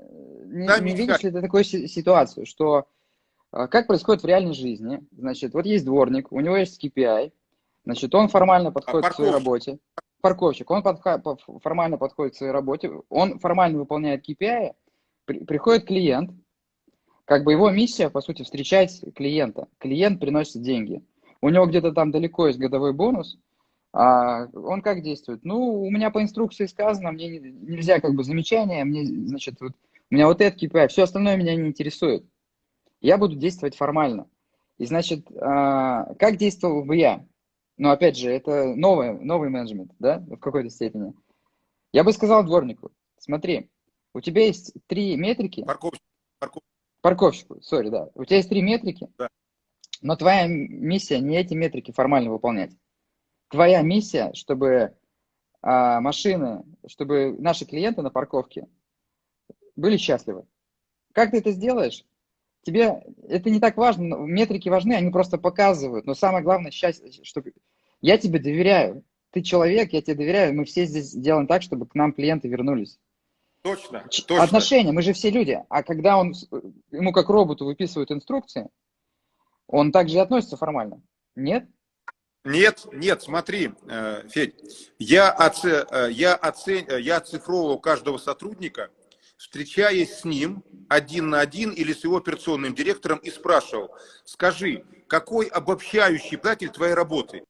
Не, 0.45 0.67
да, 0.67 0.79
не 0.79 0.95
видишь 0.95 1.21
ли 1.23 1.31
ты 1.31 1.41
такую 1.41 1.63
ситуацию, 1.63 2.45
что 2.45 2.87
а, 3.51 3.67
как 3.67 3.87
происходит 3.87 4.23
в 4.23 4.25
реальной 4.25 4.53
жизни? 4.53 5.05
Значит, 5.11 5.53
вот 5.53 5.65
есть 5.65 5.85
дворник, 5.85 6.31
у 6.31 6.39
него 6.39 6.55
есть 6.55 6.83
KPI, 6.83 7.31
значит, 7.87 8.13
он 8.13 8.27
формально 8.27 8.69
подходит 8.69 9.05
а 9.05 9.09
к 9.11 9.15
своей 9.15 9.31
работе. 9.31 9.79
Парковщик, 10.19 10.69
он 10.69 10.83
под, 10.83 10.99
формально 11.63 11.97
подходит 11.97 12.33
к 12.33 12.35
своей 12.35 12.51
работе, 12.51 12.91
он 13.07 13.39
формально 13.39 13.79
выполняет 13.79 14.27
KPI, 14.27 14.73
при, 15.23 15.45
приходит 15.45 15.85
клиент, 15.85 16.31
как 17.23 17.45
бы 17.45 17.53
его 17.53 17.69
миссия, 17.69 18.09
по 18.09 18.19
сути, 18.19 18.43
встречать 18.43 19.01
клиента. 19.15 19.69
Клиент 19.77 20.19
приносит 20.19 20.61
деньги. 20.61 21.01
У 21.39 21.47
него 21.47 21.65
где-то 21.65 21.93
там 21.93 22.11
далеко 22.11 22.47
есть 22.47 22.59
годовой 22.59 22.91
бонус, 22.91 23.37
а 23.93 24.47
он 24.47 24.81
как 24.81 25.01
действует? 25.01 25.45
Ну, 25.45 25.81
у 25.81 25.89
меня 25.89 26.11
по 26.11 26.21
инструкции 26.21 26.65
сказано, 26.65 27.13
мне 27.13 27.39
нельзя 27.39 28.01
как 28.01 28.15
бы 28.15 28.25
замечания, 28.25 28.83
мне, 28.83 29.05
значит, 29.05 29.61
вот, 29.61 29.71
у 30.11 30.13
меня 30.13 30.27
вот 30.27 30.41
это 30.41 30.57
KPI, 30.57 30.89
все 30.89 31.03
остальное 31.03 31.37
меня 31.37 31.55
не 31.55 31.69
интересует. 31.69 32.25
Я 32.99 33.17
буду 33.17 33.37
действовать 33.37 33.77
формально. 33.77 34.27
И, 34.77 34.85
значит, 34.85 35.25
а, 35.39 36.13
как 36.15 36.35
действовал 36.35 36.83
бы 36.83 36.97
я? 36.97 37.25
Ну, 37.77 37.89
опять 37.89 38.17
же, 38.17 38.29
это 38.31 38.73
новый, 38.75 39.13
новый 39.19 39.49
менеджмент, 39.49 39.91
да, 39.99 40.19
в 40.19 40.37
какой-то 40.37 40.69
степени. 40.69 41.13
Я 41.93 42.03
бы 42.03 42.11
сказал 42.11 42.43
дворнику, 42.43 42.91
смотри, 43.17 43.69
у 44.13 44.21
тебя 44.21 44.45
есть 44.45 44.73
три 44.87 45.15
метрики. 45.15 45.63
Парковщик. 45.63 46.03
Парковщик. 46.39 46.69
Парковщику, 47.01 47.61
сори, 47.61 47.89
да. 47.89 48.09
У 48.15 48.25
тебя 48.25 48.37
есть 48.37 48.49
три 48.49 48.61
метрики, 48.61 49.07
да. 49.17 49.29
но 50.01 50.15
твоя 50.15 50.47
миссия 50.47 51.19
не 51.19 51.37
эти 51.37 51.53
метрики 51.53 51.91
формально 51.91 52.31
выполнять 52.31 52.71
твоя 53.49 53.81
миссия, 53.81 54.33
чтобы 54.33 54.95
а, 55.61 56.01
машины, 56.01 56.63
чтобы 56.87 57.35
наши 57.37 57.65
клиенты 57.65 58.01
на 58.01 58.09
парковке 58.09 58.67
были 59.75 59.97
счастливы. 59.97 60.45
Как 61.13 61.31
ты 61.31 61.37
это 61.37 61.51
сделаешь? 61.51 62.05
Тебе 62.67 63.01
это 63.29 63.49
не 63.49 63.61
так 63.61 63.77
важно, 63.77 64.15
метрики 64.15 64.67
важны, 64.67 64.91
они 64.91 65.09
просто 65.09 65.37
показывают. 65.37 66.05
Но 66.05 66.15
самое 66.15 66.43
главное, 66.43 66.69
счастье, 66.69 67.23
чтобы 67.23 67.53
я 68.01 68.17
тебе 68.17 68.39
доверяю. 68.39 69.05
Ты 69.31 69.41
человек, 69.41 69.93
я 69.93 70.01
тебе 70.01 70.15
доверяю. 70.15 70.53
Мы 70.53 70.65
все 70.65 70.83
здесь 70.83 71.13
делаем 71.13 71.47
так, 71.47 71.61
чтобы 71.61 71.87
к 71.87 71.95
нам 71.95 72.11
клиенты 72.11 72.49
вернулись. 72.49 72.99
Точно, 73.61 74.03
точно. 74.09 74.43
Отношения, 74.43 74.91
мы 74.91 75.01
же 75.01 75.13
все 75.13 75.29
люди. 75.29 75.63
А 75.69 75.81
когда 75.81 76.17
он, 76.17 76.33
ему 76.91 77.13
как 77.13 77.29
роботу 77.29 77.63
выписывают 77.63 78.11
инструкции, 78.11 78.67
он 79.67 79.93
также 79.93 80.17
и 80.17 80.19
относится 80.19 80.57
формально. 80.57 81.01
Нет? 81.37 81.69
Нет, 82.43 82.85
нет, 82.91 83.21
смотри, 83.21 83.71
э, 83.87 84.27
Федь, 84.27 84.55
я, 84.99 85.31
оце, 85.31 85.85
э, 85.89 86.09
я, 86.11 86.35
оцен, 86.35 86.85
э, 86.89 86.99
я 86.99 87.17
оцифровывал 87.17 87.79
каждого 87.79 88.17
сотрудника, 88.17 88.89
встречаясь 89.37 90.19
с 90.19 90.25
ним 90.25 90.63
один 90.89 91.29
на 91.29 91.39
один 91.39 91.71
или 91.71 91.93
с 91.93 92.03
его 92.03 92.17
операционным 92.17 92.75
директором 92.75 93.19
и 93.19 93.29
спрашивал, 93.29 93.95
скажи, 94.25 94.83
какой 95.07 95.47
обобщающий 95.47 96.37
показатель 96.37 96.69
твоей 96.69 96.93
работы? 96.93 97.43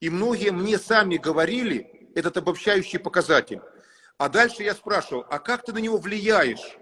И 0.00 0.08
многие 0.08 0.50
мне 0.50 0.78
сами 0.78 1.16
говорили 1.16 2.10
этот 2.14 2.36
обобщающий 2.36 2.98
показатель. 2.98 3.60
А 4.18 4.28
дальше 4.28 4.62
я 4.62 4.74
спрашивал, 4.74 5.24
а 5.28 5.38
как 5.38 5.64
ты 5.64 5.72
на 5.72 5.78
него 5.78 5.98
влияешь? 5.98 6.76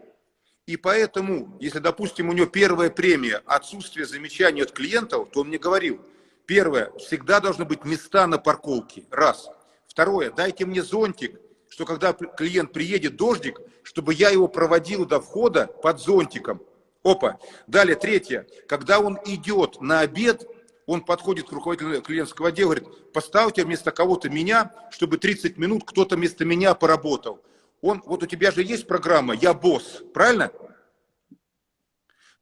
И 0.66 0.76
поэтому, 0.76 1.56
если, 1.60 1.78
допустим, 1.78 2.28
у 2.28 2.32
него 2.32 2.46
первая 2.46 2.90
премия 2.90 3.42
отсутствие 3.46 4.06
замечаний 4.06 4.60
от 4.60 4.72
клиентов, 4.72 5.30
то 5.32 5.40
он 5.40 5.48
мне 5.48 5.58
говорил– 5.58 6.04
Первое, 6.48 6.90
всегда 6.96 7.40
должны 7.40 7.66
быть 7.66 7.84
места 7.84 8.26
на 8.26 8.38
парковке. 8.38 9.04
Раз. 9.10 9.50
Второе, 9.86 10.30
дайте 10.30 10.64
мне 10.64 10.82
зонтик, 10.82 11.38
что 11.68 11.84
когда 11.84 12.12
клиент 12.12 12.72
приедет, 12.72 13.16
дождик, 13.16 13.60
чтобы 13.82 14.14
я 14.14 14.30
его 14.30 14.48
проводил 14.48 15.04
до 15.06 15.20
входа 15.20 15.66
под 15.66 16.00
зонтиком. 16.00 16.62
Опа. 17.02 17.38
Далее, 17.66 17.96
третье, 17.96 18.46
когда 18.66 19.00
он 19.00 19.18
идет 19.24 19.80
на 19.80 20.00
обед, 20.00 20.46
он 20.86 21.02
подходит 21.02 21.48
к 21.48 21.52
руководителю 21.52 22.02
клиентского 22.02 22.48
отдела, 22.48 22.74
говорит, 22.74 23.12
поставьте 23.12 23.64
вместо 23.64 23.92
кого-то 23.92 24.30
меня, 24.30 24.74
чтобы 24.90 25.18
30 25.18 25.58
минут 25.58 25.84
кто-то 25.86 26.16
вместо 26.16 26.44
меня 26.44 26.74
поработал. 26.74 27.40
Он, 27.80 28.02
вот 28.04 28.22
у 28.22 28.26
тебя 28.26 28.50
же 28.50 28.62
есть 28.62 28.86
программа 28.86 29.34
«Я 29.34 29.54
босс», 29.54 30.02
правильно? 30.12 30.50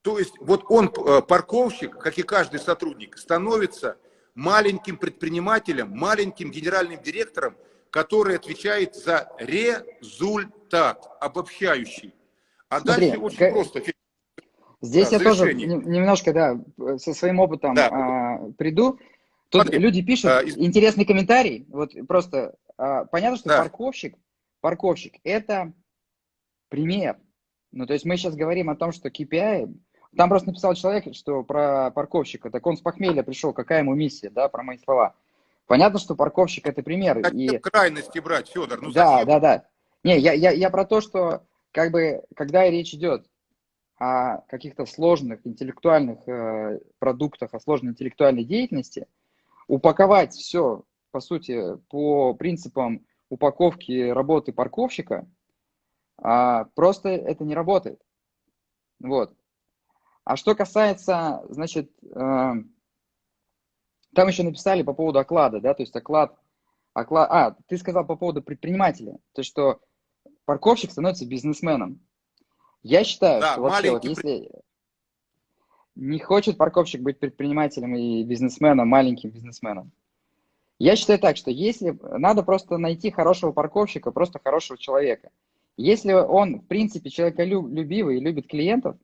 То 0.00 0.18
есть 0.18 0.34
вот 0.38 0.64
он, 0.68 0.86
э, 0.86 1.22
парковщик, 1.22 1.98
как 1.98 2.16
и 2.18 2.22
каждый 2.22 2.60
сотрудник, 2.60 3.18
становится 3.18 3.98
маленьким 4.34 4.96
предпринимателем, 4.96 5.90
маленьким 5.90 6.52
генеральным 6.52 7.02
директором, 7.02 7.56
который 7.90 8.36
отвечает 8.36 8.94
за 8.94 9.30
результат, 9.38 11.08
обобщающий. 11.20 12.14
А 12.68 12.80
Смотри, 12.80 13.10
дальше 13.10 13.20
очень 13.20 13.38
как... 13.38 13.52
просто. 13.52 13.82
Здесь 14.82 15.10
да, 15.10 15.16
я 15.16 15.22
тоже 15.22 15.54
немножко, 15.54 16.32
да, 16.32 16.60
со 16.98 17.14
своим 17.14 17.40
опытом 17.40 17.74
да. 17.74 17.88
а, 17.90 18.52
приду. 18.58 18.98
Тут 19.48 19.62
Смотри, 19.62 19.78
люди 19.78 20.02
пишут 20.02 20.30
а, 20.30 20.42
из... 20.42 20.56
интересный 20.56 21.04
комментарий. 21.04 21.66
Вот 21.68 21.92
просто 22.06 22.56
а, 22.76 23.04
понятно, 23.06 23.38
что 23.38 23.48
да. 23.48 23.58
парковщик, 23.62 24.16
парковщик 24.60 25.14
это 25.24 25.72
пример. 26.68 27.18
Ну, 27.72 27.86
то 27.86 27.94
есть 27.94 28.04
мы 28.04 28.16
сейчас 28.16 28.34
говорим 28.34 28.70
о 28.70 28.76
том, 28.76 28.92
что 28.92 29.08
KPI 29.08 29.74
там 30.16 30.28
просто 30.28 30.48
написал 30.48 30.74
человек, 30.74 31.14
что 31.14 31.42
про 31.42 31.90
парковщика. 31.90 32.50
Так 32.50 32.66
он 32.66 32.76
с 32.76 32.80
похмелья 32.80 33.22
пришел, 33.22 33.52
какая 33.52 33.80
ему 33.80 33.94
миссия, 33.94 34.30
да, 34.30 34.48
про 34.48 34.62
мои 34.62 34.78
слова. 34.78 35.14
Понятно, 35.66 35.98
что 35.98 36.14
парковщик 36.14 36.66
это 36.66 36.82
пример. 36.82 37.18
и... 37.32 37.58
крайности 37.58 38.18
брать, 38.20 38.48
Федор. 38.48 38.80
Ну, 38.80 38.92
да, 38.92 39.18
зачем? 39.18 39.26
да, 39.26 39.40
да. 39.40 39.64
Не, 40.04 40.18
я, 40.18 40.32
я, 40.32 40.50
я 40.52 40.70
про 40.70 40.84
то, 40.84 41.00
что 41.00 41.42
как 41.72 41.90
бы, 41.90 42.22
когда 42.34 42.68
речь 42.70 42.94
идет 42.94 43.26
о 43.98 44.38
каких-то 44.48 44.86
сложных 44.86 45.46
интеллектуальных 45.46 46.28
э, 46.28 46.80
продуктах, 46.98 47.52
о 47.54 47.60
сложной 47.60 47.92
интеллектуальной 47.92 48.44
деятельности, 48.44 49.06
упаковать 49.66 50.34
все, 50.34 50.84
по 51.10 51.20
сути, 51.20 51.76
по 51.88 52.34
принципам 52.34 53.04
упаковки 53.28 54.10
работы 54.10 54.52
парковщика, 54.52 55.26
а, 56.18 56.64
просто 56.74 57.08
это 57.08 57.44
не 57.44 57.54
работает. 57.54 58.00
Вот. 59.00 59.34
А 60.24 60.36
что 60.36 60.54
касается, 60.54 61.44
значит, 61.48 61.90
э, 62.02 62.52
там 64.16 64.28
еще 64.28 64.42
написали 64.42 64.82
по 64.82 64.94
поводу 64.94 65.18
оклада, 65.18 65.60
да, 65.60 65.74
то 65.74 65.82
есть 65.82 65.94
оклад, 65.94 66.34
оклад, 66.94 67.28
а, 67.30 67.56
ты 67.68 67.76
сказал 67.76 68.06
по 68.06 68.16
поводу 68.16 68.42
предпринимателя, 68.42 69.12
то 69.34 69.40
есть 69.40 69.50
что 69.50 69.80
парковщик 70.46 70.90
становится 70.90 71.26
бизнесменом. 71.26 72.00
Я 72.82 73.04
считаю, 73.04 73.42
Да, 73.42 73.52
что 73.52 73.60
вообще 73.60 73.90
вот 73.90 74.04
если 74.04 74.50
не 75.94 76.18
хочет 76.18 76.56
парковщик 76.56 77.02
быть 77.02 77.18
предпринимателем 77.18 77.94
и 77.94 78.24
бизнесменом, 78.24 78.88
маленьким 78.88 79.30
бизнесменом. 79.30 79.92
Я 80.78 80.96
считаю 80.96 81.18
так, 81.18 81.36
что 81.36 81.50
если 81.50 81.98
надо 82.18 82.42
просто 82.42 82.78
найти 82.78 83.10
хорошего 83.10 83.52
парковщика, 83.52 84.12
просто 84.12 84.38
хорошего 84.42 84.78
человека. 84.78 85.30
Если 85.76 86.12
он, 86.12 86.60
в 86.60 86.66
принципе, 86.66 87.10
человеколюбивый 87.10 88.16
и 88.16 88.20
любит 88.20 88.46
клиентов, 88.46 88.96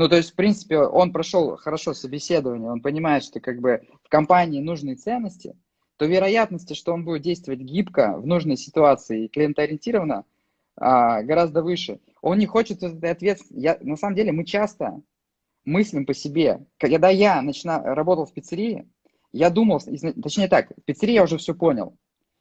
ну, 0.00 0.08
то 0.08 0.16
есть, 0.16 0.30
в 0.30 0.34
принципе, 0.34 0.78
он 0.78 1.12
прошел 1.12 1.58
хорошо 1.58 1.92
собеседование, 1.92 2.70
он 2.70 2.80
понимает, 2.80 3.22
что 3.22 3.38
как 3.38 3.60
бы 3.60 3.82
в 4.02 4.08
компании 4.08 4.62
нужны 4.62 4.94
ценности, 4.94 5.54
то 5.98 6.06
вероятности, 6.06 6.72
что 6.72 6.94
он 6.94 7.04
будет 7.04 7.20
действовать 7.20 7.60
гибко 7.60 8.16
в 8.16 8.26
нужной 8.26 8.56
ситуации 8.56 9.26
и 9.26 9.28
клиентоориентированно, 9.28 10.24
а, 10.76 11.22
гораздо 11.22 11.62
выше. 11.62 12.00
Он 12.22 12.38
не 12.38 12.46
хочет 12.46 12.82
этой 12.82 13.10
ответственности. 13.10 13.62
Я, 13.62 13.76
на 13.82 13.98
самом 13.98 14.16
деле 14.16 14.32
мы 14.32 14.46
часто 14.46 15.02
мыслим 15.66 16.06
по 16.06 16.14
себе. 16.14 16.64
Когда 16.78 17.10
я 17.10 17.42
начинал, 17.42 17.82
работал 17.84 18.24
в 18.24 18.32
пиццерии, 18.32 18.88
я 19.32 19.50
думал, 19.50 19.82
точнее 20.22 20.48
так, 20.48 20.70
в 20.78 20.82
пиццерии 20.86 21.12
я 21.12 21.24
уже 21.24 21.36
все 21.36 21.54
понял. 21.54 21.94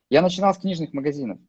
Я 0.09 0.21
начинал 0.21 0.53
с 0.53 0.59
книжных 0.59 0.93
магазинов, 0.93 1.39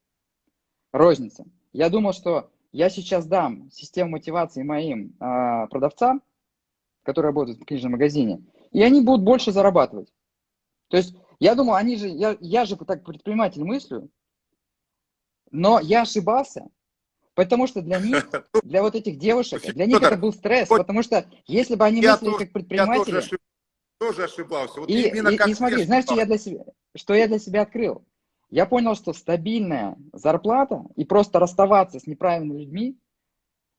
розница. 0.92 1.44
Я 1.72 1.88
думал, 1.88 2.14
что 2.14 2.50
я 2.72 2.90
сейчас 2.90 3.26
дам 3.26 3.70
систему 3.70 4.12
мотивации 4.12 4.62
моим 4.62 5.16
э, 5.20 5.66
продавцам, 5.68 6.22
которые 7.02 7.30
работают 7.30 7.60
в 7.60 7.64
книжном 7.64 7.92
магазине, 7.92 8.42
и 8.70 8.82
они 8.82 9.00
будут 9.00 9.24
больше 9.24 9.52
зарабатывать. 9.52 10.12
То 10.88 10.96
есть 10.96 11.14
я 11.38 11.54
думал, 11.54 11.74
они 11.74 11.96
же, 11.96 12.08
я, 12.08 12.36
я 12.40 12.64
же 12.64 12.76
так 12.76 13.04
предприниматель 13.04 13.64
мыслю, 13.64 14.10
но 15.50 15.80
я 15.80 16.02
ошибался, 16.02 16.68
потому 17.34 17.66
что 17.66 17.82
для 17.82 17.98
них, 17.98 18.28
для 18.62 18.82
вот 18.82 18.94
этих 18.94 19.18
девушек, 19.18 19.62
для 19.62 19.86
них 19.86 20.02
это 20.02 20.16
был 20.16 20.32
стресс, 20.32 20.68
потому 20.68 21.02
что 21.02 21.26
если 21.46 21.74
бы 21.74 21.84
они 21.84 22.02
мыслили 22.02 22.36
как 22.36 22.52
предприниматели... 22.52 23.16
Я 23.16 23.38
тоже 23.98 24.24
ошибался. 24.24 24.80
Вот 24.80 24.88
и, 24.88 25.08
и, 25.08 25.50
и 25.50 25.54
смотри, 25.54 25.84
знаешь, 25.84 26.04
что 26.04 26.14
я, 26.14 26.24
для 26.24 26.38
себя, 26.38 26.64
что 26.96 27.14
я 27.14 27.28
для 27.28 27.38
себя 27.38 27.62
открыл? 27.62 28.02
Я 28.50 28.66
понял, 28.66 28.96
что 28.96 29.12
стабильная 29.12 29.96
зарплата 30.12 30.84
и 30.96 31.04
просто 31.04 31.38
расставаться 31.38 32.00
с 32.00 32.06
неправильными 32.06 32.58
людьми 32.58 32.98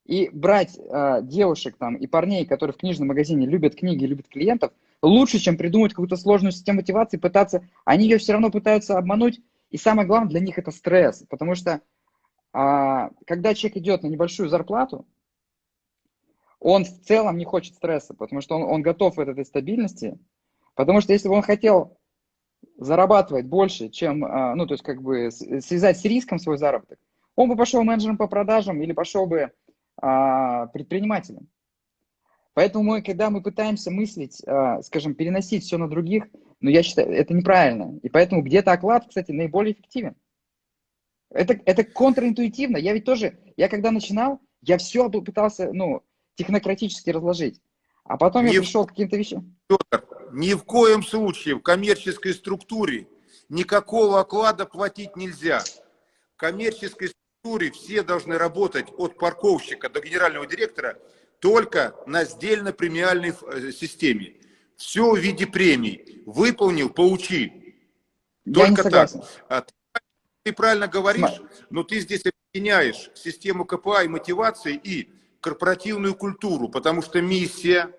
и 0.06 0.30
брать 0.30 0.78
э, 0.78 1.20
девушек 1.22 1.76
там 1.76 1.94
и 1.94 2.06
парней, 2.06 2.46
которые 2.46 2.74
в 2.74 2.78
книжном 2.78 3.08
магазине 3.08 3.46
любят 3.46 3.76
книги, 3.76 4.06
любят 4.06 4.28
клиентов, 4.28 4.72
лучше, 5.02 5.38
чем 5.38 5.58
придумать 5.58 5.92
какую-то 5.92 6.16
сложную 6.16 6.52
систему 6.52 6.78
мотивации, 6.78 7.18
пытаться, 7.18 7.68
они 7.84 8.04
ее 8.04 8.18
все 8.18 8.32
равно 8.32 8.50
пытаются 8.50 8.96
обмануть, 8.96 9.40
и 9.70 9.76
самое 9.76 10.08
главное 10.08 10.30
для 10.30 10.40
них 10.40 10.58
это 10.58 10.70
стресс, 10.70 11.24
потому 11.28 11.54
что 11.54 11.82
а, 12.52 13.10
когда 13.26 13.54
человек 13.54 13.76
идет 13.78 14.02
на 14.02 14.08
небольшую 14.08 14.48
зарплату, 14.48 15.06
он 16.58 16.84
в 16.84 17.02
целом 17.02 17.36
не 17.36 17.44
хочет 17.44 17.74
стресса, 17.74 18.14
потому 18.14 18.40
что 18.40 18.56
он, 18.56 18.62
он 18.62 18.82
готов 18.82 19.16
в 19.16 19.20
этой 19.20 19.44
стабильности, 19.44 20.18
потому 20.74 21.00
что 21.00 21.12
если 21.12 21.28
бы 21.28 21.34
он 21.34 21.42
хотел 21.42 21.98
зарабатывать 22.78 23.46
больше, 23.46 23.88
чем, 23.88 24.24
а, 24.24 24.54
ну, 24.54 24.66
то 24.66 24.74
есть 24.74 24.84
как 24.84 25.02
бы 25.02 25.30
связать 25.30 25.98
с 25.98 26.04
риском 26.04 26.38
свой 26.38 26.58
заработок, 26.58 26.98
он 27.36 27.48
бы 27.48 27.56
пошел 27.56 27.82
менеджером 27.82 28.16
по 28.16 28.26
продажам 28.26 28.80
или 28.82 28.92
пошел 28.92 29.26
бы 29.26 29.52
а, 29.96 30.66
предпринимателем. 30.68 31.48
Поэтому 32.54 32.84
мы, 32.84 33.02
когда 33.02 33.30
мы 33.30 33.42
пытаемся 33.42 33.90
мыслить, 33.90 34.42
а, 34.46 34.82
скажем, 34.82 35.14
переносить 35.14 35.64
все 35.64 35.78
на 35.78 35.88
других, 35.88 36.26
ну, 36.60 36.70
я 36.70 36.82
считаю, 36.82 37.10
это 37.10 37.34
неправильно. 37.34 37.98
И 38.02 38.08
поэтому 38.08 38.42
где-то 38.42 38.72
оклад, 38.72 39.06
кстати, 39.08 39.32
наиболее 39.32 39.74
эффективен. 39.74 40.14
Это, 41.30 41.58
это 41.64 41.82
контринтуитивно. 41.82 42.76
Я 42.76 42.92
ведь 42.92 43.04
тоже, 43.04 43.38
я 43.56 43.68
когда 43.68 43.90
начинал, 43.90 44.40
я 44.60 44.78
все 44.78 45.08
пытался, 45.10 45.72
ну, 45.72 46.02
технократически 46.34 47.10
разложить. 47.10 47.60
А 48.04 48.16
потом 48.16 48.44
ни 48.44 48.52
я 48.52 48.60
пришел 48.60 48.84
к 48.84 48.90
каким-то 48.90 49.16
вещам. 49.16 49.56
Ни 50.32 50.54
в 50.54 50.64
коем 50.64 51.02
случае 51.02 51.56
в 51.56 51.60
коммерческой 51.60 52.32
структуре 52.32 53.06
никакого 53.50 54.18
оклада 54.18 54.64
платить 54.64 55.14
нельзя. 55.14 55.62
В 56.34 56.36
коммерческой 56.38 57.10
структуре 57.10 57.70
все 57.70 58.02
должны 58.02 58.38
работать 58.38 58.86
от 58.96 59.18
парковщика 59.18 59.90
до 59.90 60.00
генерального 60.00 60.46
директора 60.46 60.98
только 61.38 61.94
на 62.06 62.24
сдельно-премиальной 62.24 63.34
э, 63.46 63.72
системе. 63.72 64.36
Все 64.76 65.12
в 65.12 65.18
виде 65.18 65.46
премий. 65.46 66.22
Выполнил, 66.24 66.88
получи. 66.88 67.76
Только 68.52 68.88
так. 68.88 69.10
А 69.50 69.66
ты 70.44 70.52
правильно 70.54 70.88
говоришь, 70.88 71.42
но 71.68 71.82
ты 71.82 72.00
здесь 72.00 72.22
объединяешь 72.24 73.10
систему 73.14 73.66
КПА 73.66 74.04
и 74.04 74.08
мотивации 74.08 74.80
и 74.82 75.12
корпоративную 75.40 76.14
культуру, 76.14 76.68
потому 76.68 77.02
что 77.02 77.20
миссия, 77.20 77.94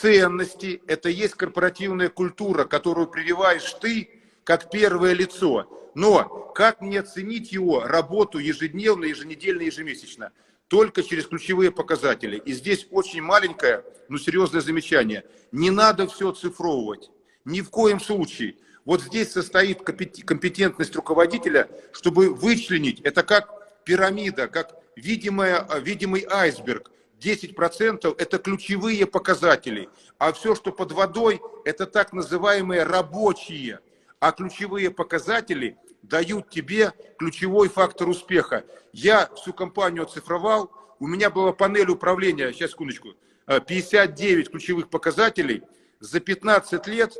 ценности– 0.00 0.82
это 0.86 1.08
есть 1.08 1.34
корпоративная 1.34 2.08
культура, 2.08 2.64
которую 2.64 3.06
прививаешь 3.06 3.72
ты 3.80 4.22
как 4.44 4.70
первое 4.70 5.12
лицо. 5.12 5.92
Но 5.94 6.52
как 6.54 6.80
мне 6.80 7.00
оценить 7.00 7.52
его 7.52 7.80
работу 7.84 8.38
ежедневно, 8.38 9.04
еженедельно, 9.04 9.62
ежемесячно? 9.62 10.32
Только 10.68 11.02
через 11.02 11.26
ключевые 11.26 11.70
показатели. 11.70 12.36
И 12.38 12.52
здесь 12.52 12.86
очень 12.90 13.20
маленькое, 13.20 13.84
но 14.08 14.18
серьезное 14.18 14.62
замечание. 14.62 15.24
Не 15.52 15.70
надо 15.70 16.06
все 16.06 16.30
оцифровывать. 16.30 17.10
Ни 17.44 17.60
в 17.60 17.70
коем 17.70 18.00
случае. 18.00 18.56
Вот 18.84 19.02
здесь 19.02 19.32
состоит 19.32 19.82
компетентность 19.82 20.96
руководителя, 20.96 21.68
чтобы 21.92 22.34
вычленить, 22.34 23.00
это 23.02 23.22
как 23.22 23.84
пирамида, 23.84 24.48
как 24.48 24.74
видимая, 24.96 25.66
видимый 25.80 26.26
айсберг. 26.28 26.90
10% 27.22 28.14
это 28.18 28.38
ключевые 28.38 29.06
показатели, 29.06 29.88
а 30.18 30.32
все, 30.32 30.54
что 30.54 30.72
под 30.72 30.92
водой, 30.92 31.40
это 31.64 31.86
так 31.86 32.12
называемые 32.12 32.82
рабочие. 32.82 33.80
А 34.18 34.32
ключевые 34.32 34.90
показатели 34.90 35.76
дают 36.02 36.50
тебе 36.50 36.92
ключевой 37.18 37.68
фактор 37.68 38.08
успеха. 38.08 38.64
Я 38.92 39.28
всю 39.36 39.52
компанию 39.52 40.04
оцифровал, 40.04 40.70
у 40.98 41.06
меня 41.06 41.30
была 41.30 41.52
панель 41.52 41.90
управления, 41.90 42.52
сейчас 42.52 42.70
секундочку, 42.70 43.14
59 43.46 44.50
ключевых 44.50 44.90
показателей. 44.90 45.62
За 46.00 46.20
15 46.20 46.86
лет 46.86 47.16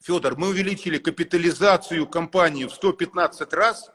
Федор, 0.00 0.38
мы 0.38 0.48
увеличили 0.48 0.98
капитализацию 0.98 2.06
компании 2.06 2.66
в 2.66 2.72
115 2.72 3.52
раз, 3.52 3.90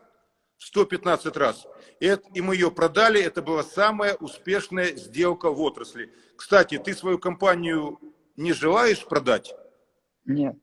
115 0.58 1.38
раз. 1.38 1.66
И 2.00 2.42
мы 2.42 2.56
ее 2.56 2.72
продали, 2.72 3.22
это 3.22 3.42
была 3.42 3.64
самая 3.64 4.16
успешная 4.16 4.96
сделка 4.96 5.50
в 5.50 5.62
отрасли. 5.62 6.12
Кстати, 6.36 6.78
ты 6.78 6.94
свою 6.94 7.20
компанию 7.20 8.00
не 8.36 8.54
желаешь 8.54 9.06
продать? 9.06 9.54
Нет. 10.26 10.58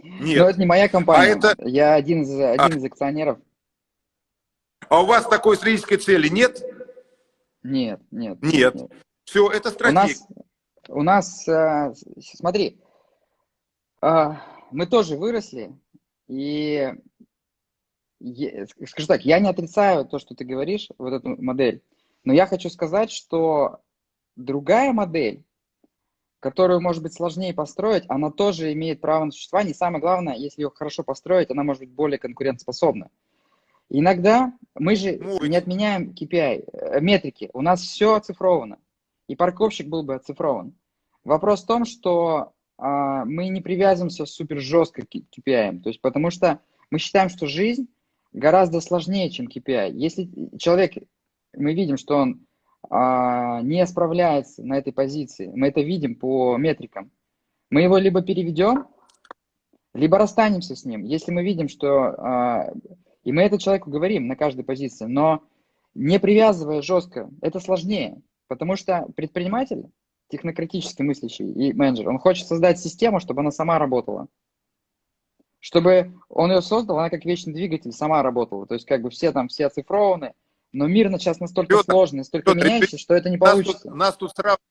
Нет. 0.00 0.38
Но 0.38 0.48
это 0.48 0.60
не 0.60 0.66
моя 0.66 0.88
компания. 0.88 1.32
А 1.32 1.36
это... 1.36 1.54
Я 1.68 1.94
один 1.94 2.22
из, 2.22 2.30
один 2.30 2.76
а... 2.76 2.78
из 2.78 2.84
акционеров. 2.84 3.38
А 4.88 5.02
у 5.02 5.06
вас 5.06 5.26
такой 5.26 5.56
стратегической 5.56 5.98
цели 5.98 6.28
нет? 6.28 6.62
Нет, 7.62 8.00
нет. 8.10 8.38
Нет. 8.42 8.74
нет. 8.74 8.90
Все, 9.24 9.50
это 9.50 9.70
стратегия. 9.70 10.16
У 10.88 11.02
нас, 11.02 11.46
у 11.46 11.48
нас 11.48 11.48
э, 11.48 11.94
смотри, 12.34 12.80
а, 14.00 14.40
мы 14.70 14.86
тоже 14.86 15.16
выросли, 15.16 15.76
и 16.28 16.94
скажу 18.20 19.06
так, 19.06 19.24
я 19.24 19.38
не 19.38 19.48
отрицаю 19.48 20.04
то, 20.04 20.18
что 20.18 20.34
ты 20.34 20.44
говоришь, 20.44 20.88
вот 20.98 21.12
эту 21.12 21.40
модель, 21.40 21.82
но 22.24 22.32
я 22.32 22.46
хочу 22.46 22.68
сказать, 22.68 23.10
что 23.10 23.80
другая 24.36 24.92
модель, 24.92 25.44
которую, 26.40 26.80
может 26.80 27.02
быть, 27.02 27.14
сложнее 27.14 27.54
построить, 27.54 28.04
она 28.08 28.30
тоже 28.30 28.72
имеет 28.72 29.00
право 29.00 29.24
на 29.24 29.30
существование. 29.30 29.72
И 29.72 29.76
самое 29.76 30.00
главное, 30.00 30.36
если 30.36 30.62
ее 30.62 30.70
хорошо 30.70 31.02
построить, 31.02 31.50
она 31.50 31.64
может 31.64 31.80
быть 31.80 31.90
более 31.90 32.18
конкурентоспособна. 32.18 33.10
Иногда 33.90 34.52
мы 34.74 34.96
же 34.96 35.16
не 35.16 35.56
отменяем 35.56 36.10
KPI, 36.10 36.68
э, 36.72 37.00
метрики. 37.00 37.50
У 37.54 37.62
нас 37.62 37.80
все 37.80 38.14
оцифровано. 38.14 38.78
И 39.26 39.34
парковщик 39.34 39.88
был 39.88 40.02
бы 40.02 40.14
оцифрован. 40.14 40.74
Вопрос 41.24 41.62
в 41.62 41.66
том, 41.66 41.84
что 41.84 42.52
а, 42.78 43.24
мы 43.24 43.48
не 43.48 43.60
привязываемся 43.60 44.24
супер 44.26 44.60
жестко 44.60 45.02
к 45.02 45.14
KPI. 45.14 45.80
То 45.80 45.88
есть, 45.88 46.00
потому 46.00 46.30
что 46.30 46.60
мы 46.90 46.98
считаем, 46.98 47.28
что 47.28 47.46
жизнь 47.46 47.88
гораздо 48.32 48.80
сложнее, 48.80 49.30
чем 49.30 49.46
KPI. 49.46 49.92
Если 49.92 50.30
человек, 50.58 50.92
мы 51.56 51.74
видим, 51.74 51.96
что 51.96 52.16
он 52.16 52.46
а, 52.90 53.60
не 53.62 53.86
справляется 53.86 54.62
на 54.62 54.78
этой 54.78 54.92
позиции, 54.92 55.50
мы 55.54 55.68
это 55.68 55.80
видим 55.80 56.14
по 56.14 56.56
метрикам, 56.56 57.10
мы 57.70 57.82
его 57.82 57.98
либо 57.98 58.22
переведем, 58.22 58.86
либо 59.94 60.18
расстанемся 60.18 60.76
с 60.76 60.84
ним. 60.84 61.04
Если 61.04 61.32
мы 61.32 61.42
видим, 61.42 61.68
что... 61.68 62.14
А, 62.18 62.72
и 63.24 63.32
мы 63.32 63.42
это 63.42 63.58
человеку 63.58 63.90
говорим 63.90 64.26
на 64.26 64.36
каждой 64.36 64.64
позиции, 64.64 65.04
но 65.04 65.42
не 65.94 66.18
привязывая 66.18 66.80
жестко, 66.80 67.28
это 67.42 67.60
сложнее. 67.60 68.22
Потому 68.46 68.76
что 68.76 69.06
предприниматель 69.16 69.90
технократически 70.28 71.02
мыслящий 71.02 71.50
и 71.50 71.72
менеджер, 71.72 72.08
он 72.08 72.18
хочет 72.18 72.46
создать 72.46 72.78
систему, 72.78 73.20
чтобы 73.20 73.40
она 73.40 73.50
сама 73.50 73.78
работала. 73.78 74.28
Чтобы 75.68 76.14
он 76.30 76.50
ее 76.50 76.62
создал, 76.62 76.98
она 76.98 77.10
как 77.10 77.26
вечный 77.26 77.52
двигатель 77.52 77.92
сама 77.92 78.22
работала. 78.22 78.66
То 78.66 78.72
есть 78.72 78.86
как 78.86 79.02
бы 79.02 79.10
все 79.10 79.32
там, 79.32 79.48
все 79.48 79.66
оцифрованы, 79.66 80.32
но 80.72 80.86
мир 80.86 81.10
сейчас 81.18 81.40
настолько 81.40 81.76
Петр, 81.76 81.92
сложный, 81.92 82.18
настолько 82.20 82.54
Петр, 82.54 82.66
меняющий, 82.66 82.96
что 82.96 83.12
это 83.12 83.28
не 83.28 83.36
нас 83.36 83.50
получится. 83.50 83.82
Тут, 83.82 83.94
нас 83.94 84.16
тут 84.16 84.30
сравнивают 84.30 84.62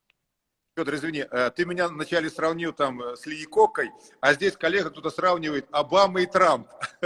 Петр, 0.74 0.96
извини, 0.96 1.24
э, 1.30 1.52
ты 1.56 1.66
меня 1.66 1.88
вначале 1.88 2.32
сравнил 2.32 2.74
там 2.74 3.00
э, 3.00 3.16
с 3.16 3.28
Лиякокой, 3.28 3.92
а 4.22 4.34
здесь 4.34 4.58
коллега 4.58 4.90
кто-то 4.90 5.12
сравнивает 5.12 5.68
Обама 5.70 6.22
и 6.22 6.26
Трамп. 6.26 6.68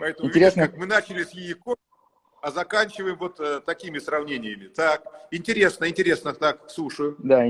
Поэтому, 0.00 0.28
Интересно. 0.28 0.62
Видишь, 0.62 0.72
как 0.72 0.76
мы 0.76 0.86
начали 0.86 1.22
с 1.22 1.34
Лиякокой, 1.34 1.84
а 2.42 2.50
заканчиваем 2.50 3.16
вот 3.16 3.38
э, 3.38 3.60
такими 3.60 4.00
сравнениями. 4.00 4.66
Так, 4.66 5.04
интересно, 5.30 5.88
интересно, 5.88 6.34
так, 6.34 6.68
слушаю. 6.68 7.14
Да, 7.20 7.44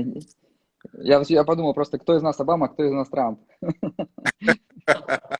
я, 0.93 1.23
я 1.27 1.43
подумал 1.43 1.73
просто, 1.73 1.97
кто 1.97 2.15
из 2.15 2.21
нас 2.21 2.39
Обама, 2.39 2.67
кто 2.67 2.83
из 2.83 2.91
нас 2.91 3.09
Трамп. 3.09 3.39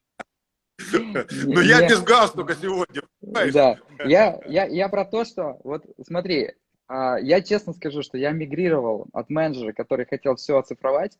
Ну, 0.91 1.61
я 1.61 1.87
без 1.87 2.01
галстука 2.01 2.53
сегодня, 2.55 3.01
Да, 3.21 3.77
я, 4.05 4.39
я, 4.45 4.65
я 4.65 4.89
про 4.89 5.05
то, 5.05 5.23
что, 5.23 5.59
вот 5.63 5.85
смотри, 6.05 6.53
а, 6.87 7.17
я 7.17 7.41
честно 7.41 7.73
скажу, 7.73 8.01
что 8.01 8.17
я 8.17 8.31
мигрировал 8.31 9.07
от 9.13 9.29
менеджера, 9.29 9.73
который 9.73 10.05
хотел 10.05 10.35
все 10.35 10.57
оцифровать. 10.57 11.17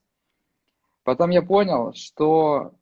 Потом 1.04 1.30
я 1.30 1.42
понял, 1.42 1.94
что 1.94 2.76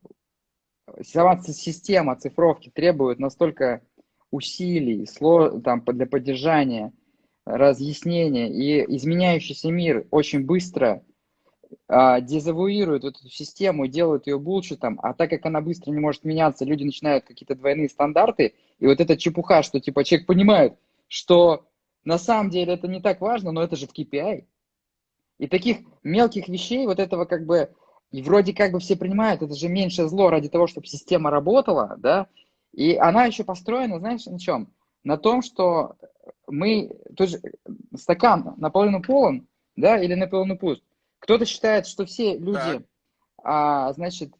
сама 1.02 1.40
система 1.42 2.12
оцифровки 2.12 2.70
требует 2.70 3.18
настолько 3.18 3.82
усилий 4.30 5.06
там, 5.62 5.84
для 5.84 6.06
поддержания, 6.06 6.92
разъяснения, 7.46 8.50
и 8.50 8.96
изменяющийся 8.96 9.70
мир 9.70 10.06
очень 10.10 10.44
быстро 10.44 11.04
а, 11.88 12.20
дезавуирует 12.20 13.04
эту 13.04 13.28
систему, 13.28 13.86
делают 13.86 14.26
ее 14.26 14.38
булшитом, 14.38 14.98
а 15.02 15.14
так 15.14 15.30
как 15.30 15.46
она 15.46 15.60
быстро 15.60 15.90
не 15.90 16.00
может 16.00 16.24
меняться, 16.24 16.64
люди 16.64 16.84
начинают 16.84 17.24
какие-то 17.24 17.54
двойные 17.54 17.88
стандарты, 17.88 18.54
и 18.78 18.86
вот 18.86 19.00
эта 19.00 19.16
чепуха, 19.16 19.62
что 19.62 19.80
типа 19.80 20.04
человек 20.04 20.26
понимает, 20.26 20.78
что 21.08 21.66
на 22.04 22.18
самом 22.18 22.50
деле 22.50 22.74
это 22.74 22.88
не 22.88 23.00
так 23.00 23.20
важно, 23.20 23.52
но 23.52 23.62
это 23.62 23.76
же 23.76 23.86
в 23.86 23.92
KPI. 23.92 24.44
И 25.38 25.46
таких 25.48 25.78
мелких 26.02 26.48
вещей, 26.48 26.86
вот 26.86 26.98
этого 26.98 27.24
как 27.24 27.46
бы, 27.46 27.70
и 28.10 28.22
вроде 28.22 28.52
как 28.52 28.72
бы 28.72 28.78
все 28.78 28.96
принимают, 28.96 29.42
это 29.42 29.54
же 29.54 29.68
меньшее 29.68 30.08
зло 30.08 30.30
ради 30.30 30.48
того, 30.48 30.66
чтобы 30.66 30.86
система 30.86 31.30
работала, 31.30 31.96
да, 31.98 32.28
и 32.72 32.96
она 32.96 33.24
еще 33.24 33.44
построена, 33.44 33.98
знаешь, 33.98 34.26
на 34.26 34.38
чем? 34.38 34.72
На 35.02 35.16
том, 35.16 35.42
что 35.42 35.96
мы, 36.46 36.90
то 37.16 37.24
есть 37.24 37.38
стакан 37.96 38.54
наполовину 38.56 39.02
полон, 39.02 39.46
да, 39.76 39.98
или 39.98 40.14
наполовину 40.14 40.58
пуст. 40.58 40.82
Кто-то 41.24 41.46
считает, 41.46 41.86
что 41.86 42.04
все 42.04 42.36
люди, 42.36 42.84
а, 43.42 43.94
значит, 43.94 44.30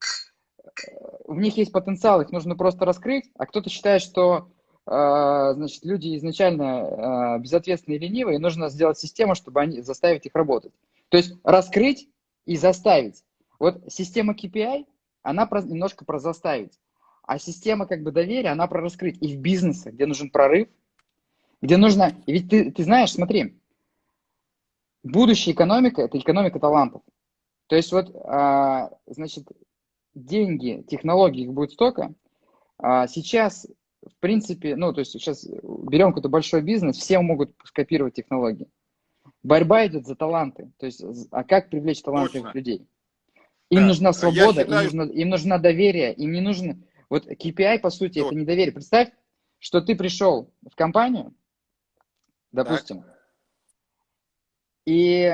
в 1.24 1.38
них 1.38 1.56
есть 1.56 1.72
потенциал, 1.72 2.20
их 2.20 2.30
нужно 2.30 2.56
просто 2.56 2.84
раскрыть, 2.84 3.24
а 3.38 3.46
кто-то 3.46 3.70
считает, 3.70 4.02
что 4.02 4.50
а, 4.84 5.54
значит, 5.54 5.82
люди 5.82 6.14
изначально 6.18 7.36
а, 7.36 7.38
безответственные 7.38 7.98
и 7.98 8.02
ленивые, 8.02 8.38
нужно 8.38 8.68
сделать 8.68 8.98
систему, 8.98 9.34
чтобы 9.34 9.62
они, 9.62 9.80
заставить 9.80 10.26
их 10.26 10.34
работать. 10.34 10.74
То 11.08 11.16
есть 11.16 11.32
раскрыть 11.42 12.10
и 12.44 12.58
заставить. 12.58 13.24
Вот 13.58 13.80
система 13.88 14.34
KPI, 14.34 14.84
она 15.22 15.46
про, 15.46 15.62
немножко 15.62 16.04
про 16.04 16.18
заставить. 16.18 16.78
А 17.22 17.38
система 17.38 17.86
как 17.86 18.02
бы 18.02 18.12
доверия, 18.12 18.50
она 18.50 18.66
про 18.66 18.82
раскрыть. 18.82 19.16
И 19.22 19.34
в 19.34 19.40
бизнесе, 19.40 19.90
где 19.90 20.04
нужен 20.04 20.28
прорыв, 20.28 20.68
где 21.62 21.78
нужно... 21.78 22.12
И 22.26 22.32
ведь 22.34 22.50
ты, 22.50 22.70
ты 22.70 22.84
знаешь, 22.84 23.12
смотри, 23.12 23.58
будущая 25.04 25.54
экономика– 25.54 26.02
это 26.02 26.18
экономика 26.18 26.58
талантов. 26.58 27.02
То 27.68 27.76
есть 27.76 27.92
вот, 27.92 28.14
а, 28.24 28.90
значит, 29.06 29.46
деньги, 30.14 30.84
технологий 30.88 31.44
их 31.44 31.52
будет 31.52 31.70
столько. 31.70 32.12
А 32.78 33.06
сейчас 33.06 33.66
в 34.04 34.20
принципе, 34.20 34.76
ну, 34.76 34.92
то 34.92 35.00
есть 35.00 35.12
сейчас 35.12 35.46
берем 35.46 36.08
какой-то 36.08 36.28
большой 36.28 36.62
бизнес, 36.62 36.96
все 36.96 37.20
могут 37.20 37.54
скопировать 37.64 38.14
технологии. 38.14 38.68
Борьба 39.42 39.86
идет 39.86 40.06
за 40.06 40.14
таланты. 40.14 40.70
То 40.78 40.86
есть, 40.86 41.02
а 41.30 41.44
как 41.44 41.70
привлечь 41.70 42.02
талантливых 42.02 42.52
Точно. 42.52 42.58
людей? 42.58 42.88
Им 43.70 43.80
да. 43.80 43.86
нужна 43.86 44.12
свобода, 44.12 44.62
считаю... 44.62 44.90
им, 44.90 44.96
нужно, 44.96 45.12
им 45.12 45.28
нужна 45.30 45.58
доверие, 45.58 46.12
им 46.14 46.32
не 46.32 46.40
нужно... 46.40 46.78
Вот 47.08 47.26
KPI, 47.26 47.78
по 47.80 47.90
сути, 47.90 48.18
Точно. 48.18 48.28
это 48.28 48.36
не 48.36 48.44
доверие. 48.44 48.72
Представь, 48.72 49.10
что 49.58 49.80
ты 49.80 49.94
пришел 49.94 50.52
в 50.68 50.74
компанию, 50.74 51.34
допустим, 52.52 53.02
так. 53.02 53.13
И, 54.86 55.32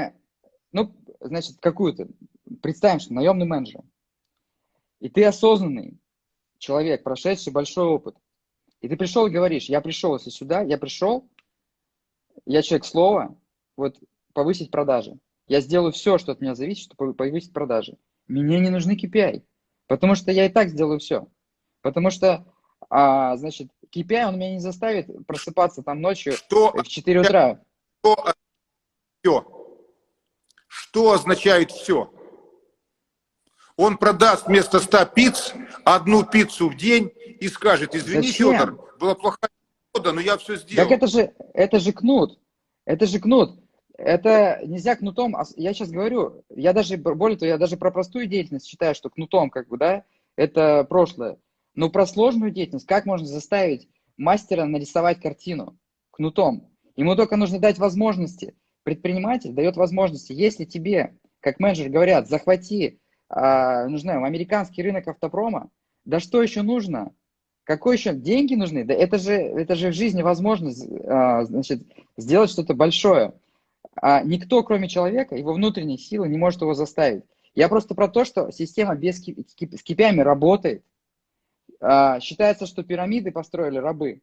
ну, 0.72 0.94
значит, 1.20 1.58
какую-то, 1.60 2.08
представим, 2.62 3.00
что 3.00 3.14
наемный 3.14 3.46
менеджер, 3.46 3.82
и 5.00 5.08
ты 5.08 5.24
осознанный 5.24 5.98
человек, 6.58 7.02
прошедший 7.02 7.52
большой 7.52 7.86
опыт, 7.86 8.16
и 8.80 8.88
ты 8.88 8.96
пришел 8.96 9.26
и 9.26 9.30
говоришь, 9.30 9.68
я 9.68 9.80
пришел 9.80 10.16
если 10.16 10.30
сюда, 10.30 10.62
я 10.62 10.78
пришел, 10.78 11.28
я 12.46 12.62
человек 12.62 12.84
слова, 12.84 13.36
вот 13.76 13.98
повысить 14.32 14.70
продажи. 14.70 15.18
Я 15.46 15.60
сделаю 15.60 15.92
все, 15.92 16.18
что 16.18 16.32
от 16.32 16.40
меня 16.40 16.54
зависит, 16.54 16.84
чтобы 16.84 17.14
повысить 17.14 17.52
продажи. 17.52 17.98
Мне 18.28 18.60
не 18.60 18.70
нужны 18.70 18.96
KPI, 18.96 19.42
потому 19.86 20.14
что 20.14 20.30
я 20.30 20.46
и 20.46 20.48
так 20.48 20.68
сделаю 20.68 21.00
все. 21.00 21.26
Потому 21.82 22.10
что, 22.10 22.46
а, 22.88 23.36
значит, 23.36 23.68
KPI, 23.94 24.28
он 24.28 24.36
меня 24.36 24.52
не 24.52 24.60
заставит 24.60 25.08
просыпаться 25.26 25.82
там 25.82 26.00
ночью 26.00 26.34
что, 26.34 26.72
в 26.72 26.86
4 26.86 27.20
утра. 27.20 27.60
Что, 27.98 28.32
все? 29.22 29.44
Что 30.68 31.12
означает 31.12 31.70
все? 31.70 32.12
Он 33.76 33.96
продаст 33.96 34.46
вместо 34.46 34.78
100 34.78 35.06
пиц 35.06 35.54
одну 35.84 36.24
пиццу 36.24 36.68
в 36.68 36.76
день 36.76 37.10
и 37.40 37.48
скажет, 37.48 37.94
извини, 37.94 38.28
Зачем? 38.28 38.52
Федор, 38.52 38.96
была 38.98 39.14
плохая 39.14 39.50
погода, 39.92 40.12
но 40.12 40.20
я 40.20 40.36
все 40.36 40.56
сделал. 40.56 40.88
Так 40.88 40.96
это 40.96 41.06
же, 41.06 41.34
это 41.54 41.80
же 41.80 41.92
кнут. 41.92 42.38
Это 42.84 43.06
же 43.06 43.18
кнут. 43.18 43.58
Это 43.96 44.60
нельзя 44.64 44.96
кнутом, 44.96 45.36
я 45.56 45.74
сейчас 45.74 45.90
говорю, 45.90 46.42
я 46.48 46.72
даже, 46.72 46.96
более 46.96 47.36
того, 47.36 47.48
я 47.48 47.58
даже 47.58 47.76
про 47.76 47.90
простую 47.90 48.26
деятельность 48.26 48.66
считаю, 48.66 48.94
что 48.94 49.10
кнутом, 49.10 49.50
как 49.50 49.68
бы, 49.68 49.76
да, 49.76 50.04
это 50.36 50.84
прошлое. 50.84 51.38
Но 51.74 51.90
про 51.90 52.06
сложную 52.06 52.50
деятельность, 52.50 52.86
как 52.86 53.04
можно 53.04 53.26
заставить 53.26 53.90
мастера 54.16 54.64
нарисовать 54.64 55.20
картину 55.20 55.78
кнутом? 56.12 56.70
Ему 56.96 57.14
только 57.14 57.36
нужно 57.36 57.58
дать 57.58 57.78
возможности. 57.78 58.54
Предприниматель 58.90 59.52
дает 59.52 59.76
возможности. 59.76 60.32
Если 60.32 60.64
тебе, 60.64 61.14
как 61.38 61.60
менеджер, 61.60 61.90
говорят, 61.90 62.28
захвати 62.28 62.98
ну, 63.32 63.90
не 63.90 63.98
знаю, 63.98 64.24
американский 64.24 64.82
рынок 64.82 65.06
автопрома, 65.06 65.70
да 66.04 66.18
что 66.18 66.42
еще 66.42 66.62
нужно? 66.62 67.14
Какой 67.62 67.94
еще 67.94 68.12
деньги 68.12 68.56
нужны? 68.56 68.84
Да 68.84 68.92
это 68.92 69.16
же, 69.18 69.34
это 69.34 69.76
же 69.76 69.90
в 69.90 69.94
жизни 69.94 70.22
возможно 70.22 70.72
а, 71.06 71.44
значит, 71.44 71.82
сделать 72.16 72.50
что-то 72.50 72.74
большое. 72.74 73.34
А 73.94 74.24
никто, 74.24 74.64
кроме 74.64 74.88
человека, 74.88 75.36
его 75.36 75.52
внутренней 75.52 75.98
силы 75.98 76.28
не 76.28 76.36
может 76.36 76.62
его 76.62 76.74
заставить. 76.74 77.22
Я 77.54 77.68
просто 77.68 77.94
про 77.94 78.08
то, 78.08 78.24
что 78.24 78.50
система 78.50 78.96
без 78.96 79.18
с 79.18 79.24
KPI 79.24 80.20
работает. 80.20 80.84
А, 81.80 82.18
считается, 82.18 82.66
что 82.66 82.82
пирамиды 82.82 83.30
построили 83.30 83.78
рабы. 83.78 84.22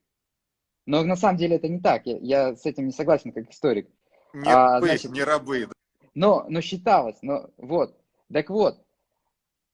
Но 0.86 1.04
на 1.04 1.16
самом 1.16 1.38
деле 1.38 1.56
это 1.56 1.70
не 1.70 1.80
так. 1.80 2.06
Я, 2.06 2.18
я 2.18 2.56
с 2.58 2.66
этим 2.66 2.88
не 2.88 2.92
согласен 2.92 3.32
как 3.32 3.50
историк. 3.50 3.88
Не, 4.34 4.50
а, 4.50 4.74
рабы, 4.76 4.88
значит, 4.88 5.12
не 5.12 5.24
рабы. 5.24 5.68
Но, 6.14 6.46
но 6.50 6.62
считалось. 6.62 7.18
Но, 7.22 7.50
вот. 7.58 7.98
Так 8.32 8.50
вот, 8.50 8.84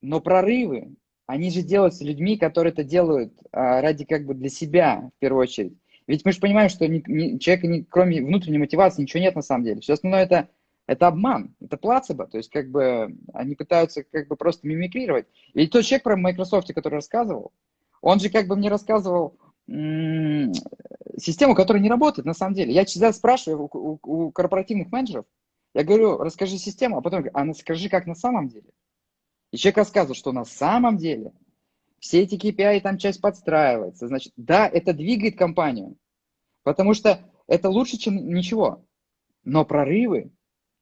но 0.02 0.20
прорывы, 0.20 0.96
они 1.26 1.50
же 1.50 1.62
делаются 1.62 2.04
людьми, 2.04 2.38
которые 2.38 2.74
это 2.74 2.84
делают 2.84 3.34
а, 3.52 3.82
ради 3.82 4.06
как 4.06 4.26
бы 4.26 4.34
для 4.34 4.50
себя 4.50 5.10
в 5.16 5.20
первую 5.20 5.44
очередь. 5.44 5.78
Ведь 6.06 6.26
мы 6.26 6.34
же 6.34 6.40
понимаем, 6.40 6.70
что 6.70 6.88
ни, 6.88 7.02
ни, 7.08 7.38
человека, 7.38 7.68
ни, 7.68 7.82
кроме 7.82 8.22
внутренней 8.22 8.58
мотивации, 8.58 9.02
ничего 9.02 9.22
нет 9.22 9.36
на 9.36 9.42
самом 9.42 9.64
деле. 9.64 9.82
Все 9.82 9.94
остальное 9.94 10.24
это, 10.24 10.50
это 10.86 11.08
обман, 11.08 11.56
это 11.62 11.78
плацебо. 11.78 12.28
То 12.28 12.38
есть 12.38 12.50
как 12.50 12.70
бы 12.70 13.16
они 13.34 13.56
пытаются 13.56 14.04
как 14.04 14.28
бы 14.28 14.36
просто 14.36 14.68
мимикрировать. 14.68 15.28
Ведь 15.54 15.72
тот 15.72 15.86
человек 15.86 16.04
про 16.04 16.18
Microsoft, 16.18 16.74
который 16.74 16.96
рассказывал, 16.96 17.54
он 18.02 18.20
же 18.20 18.30
как 18.30 18.48
бы 18.48 18.58
мне 18.58 18.70
рассказывал 18.70 19.38
систему, 19.68 21.56
которая 21.56 21.82
не 21.82 21.90
работает 21.90 22.26
на 22.26 22.34
самом 22.34 22.54
деле. 22.54 22.74
Я 22.74 22.86
всегда 22.86 23.14
спрашиваю 23.14 23.70
у, 23.72 23.78
у, 23.78 24.00
у 24.04 24.32
корпоративных 24.32 24.92
менеджеров, 24.92 25.26
я 25.74 25.84
говорю, 25.84 26.18
расскажи 26.20 26.58
систему, 26.58 26.98
а 26.98 27.02
потом 27.02 27.26
а 27.34 27.54
скажи, 27.54 27.90
как 27.90 28.06
на 28.06 28.16
самом 28.16 28.48
деле. 28.48 28.70
И 29.52 29.58
человек 29.58 29.78
рассказывает, 29.78 30.18
что 30.18 30.32
на 30.32 30.46
самом 30.46 30.98
деле 30.98 31.34
все 32.00 32.22
эти 32.22 32.36
KPI 32.36 32.82
там 32.82 32.98
часть 32.98 33.22
подстраивается. 33.22 34.08
Значит, 34.08 34.34
да, 34.36 34.68
это 34.68 34.94
двигает 34.94 35.38
компанию, 35.38 35.96
потому 36.64 36.94
что 36.94 37.20
это 37.48 37.70
лучше, 37.70 37.98
чем 37.98 38.16
ничего. 38.16 38.86
Но 39.44 39.66
прорывы 39.66 40.32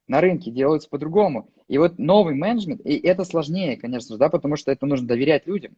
на 0.08 0.20
рынке 0.20 0.50
делаются 0.50 0.88
по-другому. 0.88 1.50
И 1.68 1.78
вот 1.78 1.98
новый 1.98 2.34
менеджмент, 2.34 2.84
и 2.84 2.96
это 2.98 3.24
сложнее, 3.24 3.76
конечно 3.76 4.14
же, 4.14 4.18
да, 4.18 4.28
потому 4.28 4.56
что 4.56 4.70
это 4.70 4.84
нужно 4.84 5.08
доверять 5.08 5.46
людям. 5.46 5.76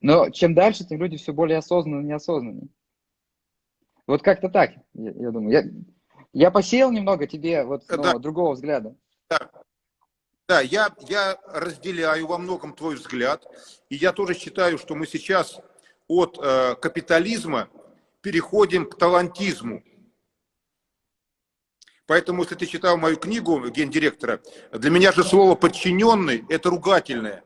Но 0.00 0.30
чем 0.30 0.54
дальше, 0.54 0.84
тем 0.84 1.00
люди 1.00 1.16
все 1.16 1.32
более 1.32 1.58
осознанные 1.58 2.02
и 2.02 2.06
неосознанные. 2.06 2.68
Вот 4.06 4.22
как-то 4.22 4.48
так, 4.48 4.72
я, 4.94 5.10
я 5.10 5.30
думаю. 5.30 5.52
Я, 5.52 5.64
я 6.32 6.50
посеял 6.50 6.90
немного 6.90 7.26
тебе 7.26 7.64
вот 7.64 7.84
ну, 7.88 8.18
другого 8.18 8.54
взгляда. 8.54 8.96
Да. 9.28 9.50
Да, 10.48 10.60
я, 10.60 10.92
я 11.08 11.38
разделяю 11.46 12.26
во 12.26 12.36
многом 12.36 12.74
твой 12.74 12.96
взгляд, 12.96 13.46
и 13.88 13.94
я 13.94 14.12
тоже 14.12 14.34
считаю, 14.34 14.78
что 14.78 14.96
мы 14.96 15.06
сейчас 15.06 15.60
от 16.08 16.40
э, 16.42 16.74
капитализма 16.74 17.68
переходим 18.20 18.84
к 18.90 18.98
талантизму. 18.98 19.84
Поэтому, 22.06 22.42
если 22.42 22.56
ты 22.56 22.66
читал 22.66 22.96
мою 22.96 23.16
книгу 23.16 23.64
гендиректора, 23.68 24.42
для 24.72 24.90
меня 24.90 25.12
же 25.12 25.22
слово 25.22 25.54
«подчиненный»– 25.54 26.44
это 26.48 26.68
ругательное. 26.70 27.44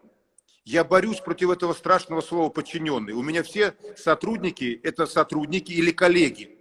Я 0.65 0.83
борюсь 0.85 1.21
против 1.21 1.51
этого 1.51 1.75
страшного 1.75 2.21
слова 2.23 2.49
«подчиненный». 2.49 3.13
У 3.13 3.23
меня 3.23 3.43
все 3.43 3.75
сотрудники– 3.97 4.81
это 4.83 5.07
сотрудники 5.07 5.73
или 5.73 5.91
коллеги. 5.91 6.59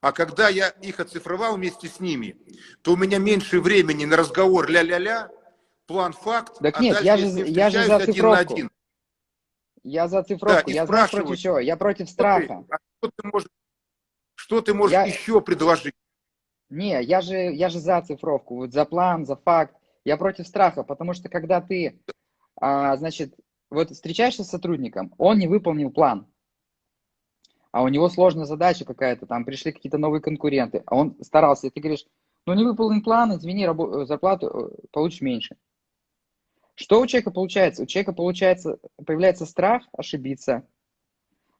А 0.00 0.12
когда 0.12 0.48
я 0.48 0.68
их 0.68 1.00
оцифровал 1.00 1.56
вместе 1.56 1.88
с 1.88 1.98
ними, 1.98 2.36
то 2.82 2.92
у 2.92 2.96
меня 2.96 3.18
меньше 3.18 3.60
времени 3.60 4.04
на 4.04 4.16
разговор 4.16 4.70
ля-ля-ля, 4.70 5.30
план 5.86 6.12
факт. 6.12 6.58
Так 6.60 6.78
а 6.78 6.82
нет, 6.82 7.00
я 7.02 7.16
же, 7.16 7.26
я 7.26 7.70
же 7.70 7.84
за. 7.84 7.96
Один 7.96 8.26
один. 8.26 8.70
Я 9.82 10.06
за 10.06 10.20
оцифровку. 10.20 10.66
Да, 10.66 10.72
я 10.72 10.86
знаю 10.86 11.08
против 11.08 11.38
чего. 11.38 11.58
Я 11.58 11.76
против 11.76 12.08
страха. 12.08 12.64
А 12.70 12.76
что 12.98 13.10
ты 13.16 13.28
можешь, 13.28 13.48
что 14.36 14.60
ты 14.60 14.74
можешь 14.74 14.92
я... 14.92 15.04
еще 15.04 15.40
предложить? 15.40 15.94
Не, 16.70 17.02
я 17.02 17.20
же, 17.20 17.34
я 17.34 17.68
же 17.68 17.80
за 17.80 18.00
цифровку, 18.02 18.56
вот 18.56 18.72
за 18.72 18.84
план, 18.84 19.24
за 19.26 19.36
факт. 19.36 19.74
Я 20.04 20.16
против 20.16 20.46
страха, 20.46 20.84
потому 20.84 21.14
что 21.14 21.28
когда 21.28 21.60
ты, 21.60 21.98
а, 22.60 22.96
значит, 22.96 23.34
вот 23.70 23.90
встречаешься 23.90 24.44
с 24.44 24.50
сотрудником, 24.50 25.14
он 25.18 25.38
не 25.38 25.46
выполнил 25.46 25.90
план, 25.90 26.26
а 27.70 27.82
у 27.82 27.88
него 27.88 28.08
сложная 28.08 28.44
задача 28.44 28.84
какая-то, 28.84 29.26
там 29.26 29.44
пришли 29.44 29.72
какие-то 29.72 29.98
новые 29.98 30.20
конкуренты, 30.20 30.82
а 30.86 30.96
он 30.96 31.16
старался, 31.22 31.66
и 31.66 31.70
ты 31.70 31.80
говоришь, 31.80 32.06
ну 32.46 32.54
не 32.54 32.64
выполнен 32.64 33.02
план, 33.02 33.36
извини, 33.36 33.66
рабо- 33.66 34.06
зарплату 34.06 34.46
э, 34.48 34.86
получишь 34.90 35.20
меньше. 35.20 35.56
Что 36.74 37.00
у 37.00 37.06
человека 37.06 37.30
получается? 37.30 37.82
У 37.82 37.86
человека 37.86 38.12
получается, 38.12 38.78
появляется 39.04 39.46
страх 39.46 39.82
ошибиться, 39.92 40.66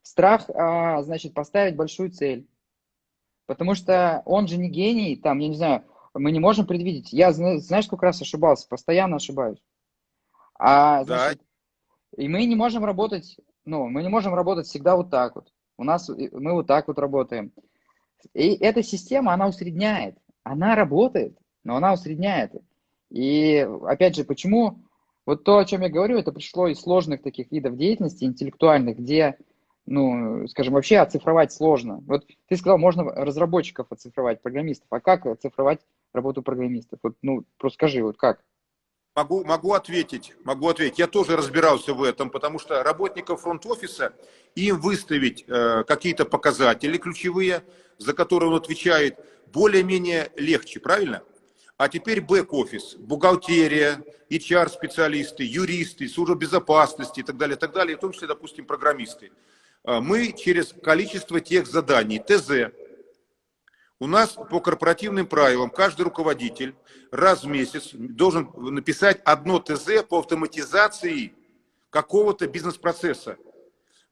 страх, 0.03 0.49
а, 0.51 1.03
значит, 1.03 1.35
поставить 1.35 1.77
большую 1.77 2.11
цель. 2.11 2.49
Потому 3.47 3.75
что 3.75 4.23
он 4.27 4.47
же 4.47 4.57
не 4.59 4.69
гений, 4.69 5.17
там, 5.17 5.39
я 5.41 5.49
не 5.49 5.57
знаю, 5.57 5.85
мы 6.15 6.31
не 6.31 6.39
можем 6.39 6.67
предвидеть. 6.67 7.13
Я, 7.13 7.33
знаешь, 7.33 7.87
сколько 7.87 8.07
раз 8.07 8.23
ошибался, 8.23 8.69
постоянно 8.69 9.17
ошибаюсь. 9.17 9.59
А, 10.59 11.05
значит, 11.05 11.41
да. 12.13 12.23
и 12.23 12.29
мы 12.29 12.45
не 12.45 12.57
можем 12.57 12.85
работать, 12.85 13.37
ну, 13.65 13.89
мы 13.89 14.03
не 14.03 14.09
можем 14.09 14.35
работать 14.35 14.67
всегда 14.67 14.97
вот 14.97 15.11
так 15.11 15.37
вот. 15.37 15.53
У 15.77 15.85
нас, 15.85 16.09
мы 16.09 16.53
вот 16.53 16.67
так 16.67 16.89
вот 16.89 16.99
работаем. 16.99 17.53
И 18.35 18.55
эта 18.57 18.83
система, 18.83 19.33
она 19.33 19.47
усредняет. 19.47 20.19
Она 20.43 20.75
работает, 20.75 21.39
но 21.63 21.77
она 21.77 21.93
усредняет. 21.93 22.53
И, 23.11 23.67
опять 23.85 24.17
же, 24.17 24.25
почему 24.25 24.81
вот 25.25 25.45
то, 25.45 25.59
о 25.59 25.65
чем 25.65 25.83
я 25.83 25.89
говорю, 25.89 26.19
это 26.19 26.33
пришло 26.33 26.67
из 26.69 26.81
сложных 26.81 27.23
таких 27.23 27.53
видов 27.53 27.77
деятельности, 27.77 28.25
интеллектуальных, 28.25 28.99
где 28.99 29.37
ну, 29.91 30.47
скажем, 30.49 30.75
вообще 30.75 30.99
оцифровать 30.99 31.53
сложно. 31.53 32.03
Вот 32.07 32.27
ты 32.49 32.57
сказал, 32.57 32.79
можно 32.79 33.05
разработчиков 33.05 33.87
оцифровать, 33.91 34.43
программистов. 34.43 34.87
А 34.91 35.01
как 35.01 35.25
оцифровать 35.27 35.81
работу 36.13 36.43
программистов? 36.43 36.99
Вот, 37.03 37.17
ну, 37.23 37.45
просто 37.57 37.77
скажи, 37.77 38.03
вот 38.03 38.19
как? 38.19 38.45
Могу, 39.19 39.43
могу 39.45 39.73
ответить, 39.73 40.35
могу 40.45 40.69
ответить. 40.69 41.01
Я 41.01 41.09
тоже 41.09 41.37
разбирался 41.37 41.93
в 41.93 42.05
этом, 42.05 42.31
потому 42.31 42.61
что 42.61 42.85
работников 42.85 43.41
фронт-офиса, 43.41 44.13
им 44.55 44.81
выставить 44.81 45.45
э, 45.49 45.83
какие-то 45.83 46.25
показатели 46.25 46.99
ключевые, 46.99 47.65
за 47.99 48.13
которые 48.13 48.51
он 48.51 48.57
отвечает, 48.57 49.19
более-менее 49.53 50.31
легче, 50.37 50.79
правильно? 50.79 51.25
А 51.77 51.89
теперь 51.89 52.21
бэк-офис, 52.21 52.95
бухгалтерия, 52.95 54.05
HR-специалисты, 54.31 55.43
юристы, 55.43 56.09
служба 56.09 56.37
безопасности 56.37 57.19
и 57.19 57.25
так 57.25 57.37
далее, 57.37 57.57
и 57.57 57.59
так 57.59 57.73
далее, 57.73 57.97
в 57.97 58.01
том 58.01 58.13
числе, 58.13 58.29
допустим, 58.29 58.67
программисты. 58.67 59.33
А, 59.83 60.01
мы 60.01 60.33
через 60.33 60.73
количество 60.81 61.41
тех 61.41 61.67
заданий, 61.67 62.21
ТЗ, 62.21 62.73
у 64.01 64.07
нас 64.07 64.31
по 64.31 64.61
корпоративным 64.61 65.27
правилам 65.27 65.71
каждый 65.71 66.03
руководитель 66.03 66.75
раз 67.11 67.45
в 67.45 67.49
месяц 67.49 67.91
должен 67.93 68.51
написать 68.57 69.21
одно 69.25 69.59
ТЗ 69.59 70.05
по 70.09 70.19
автоматизации 70.19 71.35
какого-то 71.91 72.47
бизнес-процесса. 72.47 73.37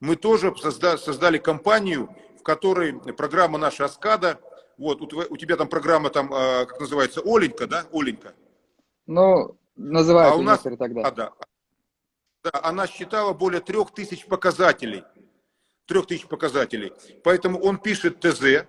Мы 0.00 0.16
тоже 0.16 0.54
создали 0.56 1.38
компанию, 1.38 2.14
в 2.38 2.42
которой 2.42 2.94
программа 3.14 3.58
наша 3.58 3.84
Аскада, 3.84 4.40
вот 4.76 5.00
у 5.12 5.36
тебя 5.36 5.56
там 5.56 5.68
программа 5.68 6.10
там, 6.10 6.32
а, 6.34 6.66
как 6.66 6.80
называется, 6.80 7.22
Оленька, 7.24 7.66
да, 7.66 7.86
Оленька? 7.92 8.34
Ну, 9.06 9.56
называют 9.76 10.34
а 10.34 10.36
у 10.36 10.42
нас, 10.42 10.60
тогда. 10.60 11.00
А, 11.02 11.10
да. 11.10 11.32
да, 12.44 12.50
она 12.62 12.86
считала 12.86 13.32
более 13.32 13.60
трех 13.60 13.94
тысяч 13.94 14.26
показателей– 14.26 15.04
трех 15.86 16.06
тысяч 16.06 16.26
показателей. 16.26 16.92
Поэтому 17.22 17.58
он 17.60 17.78
пишет 17.78 18.20
ТЗ, 18.20 18.66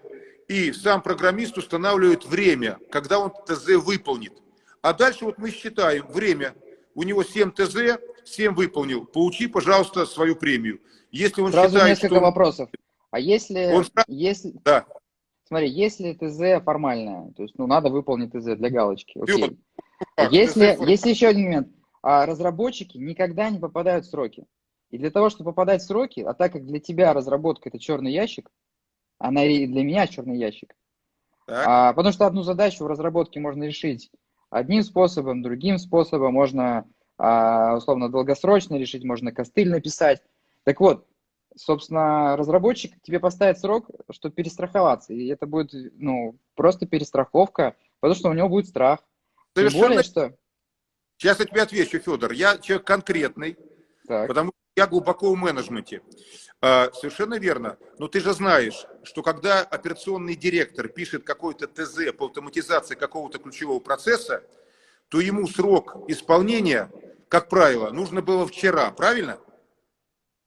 и 0.47 0.71
сам 0.71 1.01
программист 1.01 1.57
устанавливает 1.57 2.25
время, 2.25 2.79
когда 2.91 3.19
он 3.19 3.31
ТЗ 3.45 3.75
выполнит. 3.83 4.33
А 4.81 4.93
дальше 4.93 5.25
вот 5.25 5.37
мы 5.37 5.51
считаем 5.51 6.07
время. 6.07 6.55
У 6.95 7.03
него 7.03 7.23
7 7.23 7.51
ТЗ, 7.51 7.99
7 8.23 8.53
выполнил. 8.55 9.05
Получи, 9.05 9.47
пожалуйста, 9.47 10.05
свою 10.05 10.35
премию. 10.35 10.79
Если 11.11 11.41
он 11.41 11.51
Сразу 11.51 11.75
считает, 11.75 11.89
несколько 11.89 12.15
что... 12.15 12.23
вопросов. 12.23 12.69
А 13.11 13.19
если, 13.19 13.71
он... 13.73 13.85
если... 14.07 14.53
Да. 14.63 14.85
Смотри, 15.45 15.69
если 15.69 16.13
ТЗ 16.13 16.63
формальное, 16.63 17.31
то 17.35 17.43
есть, 17.43 17.57
ну, 17.57 17.67
надо 17.67 17.89
выполнить 17.89 18.31
ТЗ 18.31 18.57
для 18.57 18.69
галочки, 18.69 19.17
окей. 19.19 19.57
Вот. 20.17 20.31
Если, 20.31 20.77
если 20.85 21.09
еще 21.09 21.27
один 21.27 21.45
момент, 21.45 21.67
а 22.01 22.25
разработчики 22.25 22.97
никогда 22.97 23.49
не 23.49 23.59
попадают 23.59 24.05
в 24.05 24.09
сроки. 24.09 24.45
И 24.89 24.97
для 24.97 25.11
того, 25.11 25.29
чтобы 25.29 25.51
попадать 25.51 25.81
в 25.81 25.85
сроки, 25.85 26.21
а 26.21 26.33
так 26.33 26.53
как 26.53 26.65
для 26.65 26.79
тебя 26.79 27.13
разработка 27.13 27.69
это 27.69 27.79
черный 27.79 28.11
ящик, 28.11 28.49
она 29.19 29.45
и 29.45 29.65
для 29.67 29.83
меня 29.83 30.07
черный 30.07 30.37
ящик. 30.37 30.75
А, 31.47 31.93
потому 31.93 32.13
что 32.13 32.25
одну 32.25 32.43
задачу 32.43 32.83
в 32.83 32.87
разработке 32.87 33.39
можно 33.39 33.63
решить 33.63 34.11
одним 34.49 34.83
способом, 34.83 35.41
другим 35.41 35.77
способом, 35.77 36.33
можно 36.33 36.85
а, 37.17 37.75
условно 37.77 38.09
долгосрочно 38.09 38.75
решить, 38.75 39.03
можно 39.03 39.31
костыль 39.31 39.69
написать. 39.69 40.21
Так 40.63 40.79
вот, 40.79 41.07
собственно, 41.55 42.35
разработчик 42.35 43.01
тебе 43.01 43.19
поставит 43.19 43.59
срок, 43.59 43.89
чтобы 44.11 44.35
перестраховаться. 44.35 45.13
И 45.13 45.27
это 45.27 45.45
будет 45.45 45.71
ну, 45.97 46.37
просто 46.55 46.85
перестраховка, 46.85 47.75
потому 47.99 48.17
что 48.17 48.29
у 48.29 48.33
него 48.33 48.49
будет 48.49 48.67
страх. 48.67 48.99
Совершенно... 49.55 49.81
Тем 49.81 49.89
более, 49.89 50.03
что... 50.03 50.37
Сейчас 51.17 51.39
я 51.39 51.45
тебе 51.45 51.61
отвечу, 51.63 51.99
Федор. 51.99 52.31
Я 52.33 52.57
человек 52.59 52.85
конкретный, 52.85 53.57
так. 54.05 54.27
потому 54.27 54.51
я 54.77 54.85
глубоко 54.85 55.31
в 55.33 55.35
менеджменте. 55.35 56.01
А, 56.61 56.91
совершенно 56.93 57.39
верно. 57.39 57.77
Но 57.97 58.07
ты 58.07 58.19
же 58.19 58.33
знаешь, 58.33 58.85
что 59.03 59.23
когда 59.23 59.61
операционный 59.61 60.35
директор 60.35 60.87
пишет 60.87 61.23
какой-то 61.23 61.67
ТЗ 61.67 62.13
по 62.15 62.27
автоматизации 62.27 62.93
какого-то 62.95 63.39
ключевого 63.39 63.79
процесса, 63.79 64.43
то 65.09 65.19
ему 65.19 65.47
срок 65.47 66.05
исполнения, 66.07 66.91
как 67.27 67.49
правило, 67.49 67.89
нужно 67.89 68.21
было 68.21 68.45
вчера, 68.45 68.91
правильно? 68.91 69.39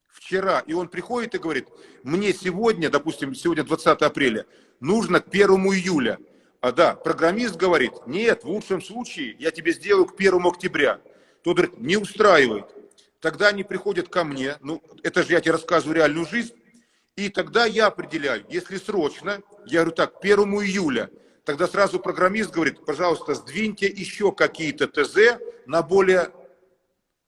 Вчера. 0.07 0.59
И 0.65 0.73
он 0.73 0.87
приходит 0.87 1.35
и 1.35 1.39
говорит, 1.39 1.67
мне 2.03 2.33
сегодня, 2.33 2.89
допустим, 2.89 3.35
сегодня 3.35 3.65
20 3.65 4.01
апреля, 4.01 4.45
нужно 4.79 5.19
к 5.19 5.27
1 5.27 5.49
июля. 5.49 6.19
А 6.61 6.71
да, 6.71 6.95
программист 6.95 7.57
говорит, 7.57 8.07
нет, 8.07 8.45
в 8.45 8.49
лучшем 8.49 8.81
случае 8.81 9.35
я 9.39 9.51
тебе 9.51 9.73
сделаю 9.73 10.05
к 10.05 10.13
1 10.17 10.45
октября. 10.45 11.01
Тот 11.43 11.57
говорит, 11.57 11.79
не 11.79 11.97
устраивает. 11.97 12.80
Тогда 13.21 13.49
они 13.49 13.63
приходят 13.63 14.09
ко 14.09 14.23
мне, 14.23 14.57
ну, 14.61 14.81
это 15.03 15.21
же 15.23 15.33
я 15.33 15.41
тебе 15.41 15.53
рассказываю 15.53 15.95
реальную 15.95 16.25
жизнь, 16.25 16.55
и 17.15 17.29
тогда 17.29 17.65
я 17.65 17.87
определяю, 17.87 18.43
если 18.49 18.77
срочно, 18.77 19.41
я 19.67 19.81
говорю 19.81 19.95
так, 19.95 20.15
1 20.19 20.39
июля, 20.39 21.09
тогда 21.45 21.67
сразу 21.67 21.99
программист 21.99 22.51
говорит, 22.51 22.83
пожалуйста, 22.83 23.35
сдвиньте 23.35 23.85
еще 23.85 24.31
какие-то 24.31 24.87
ТЗ 24.87 25.39
на 25.67 25.83
более 25.83 26.31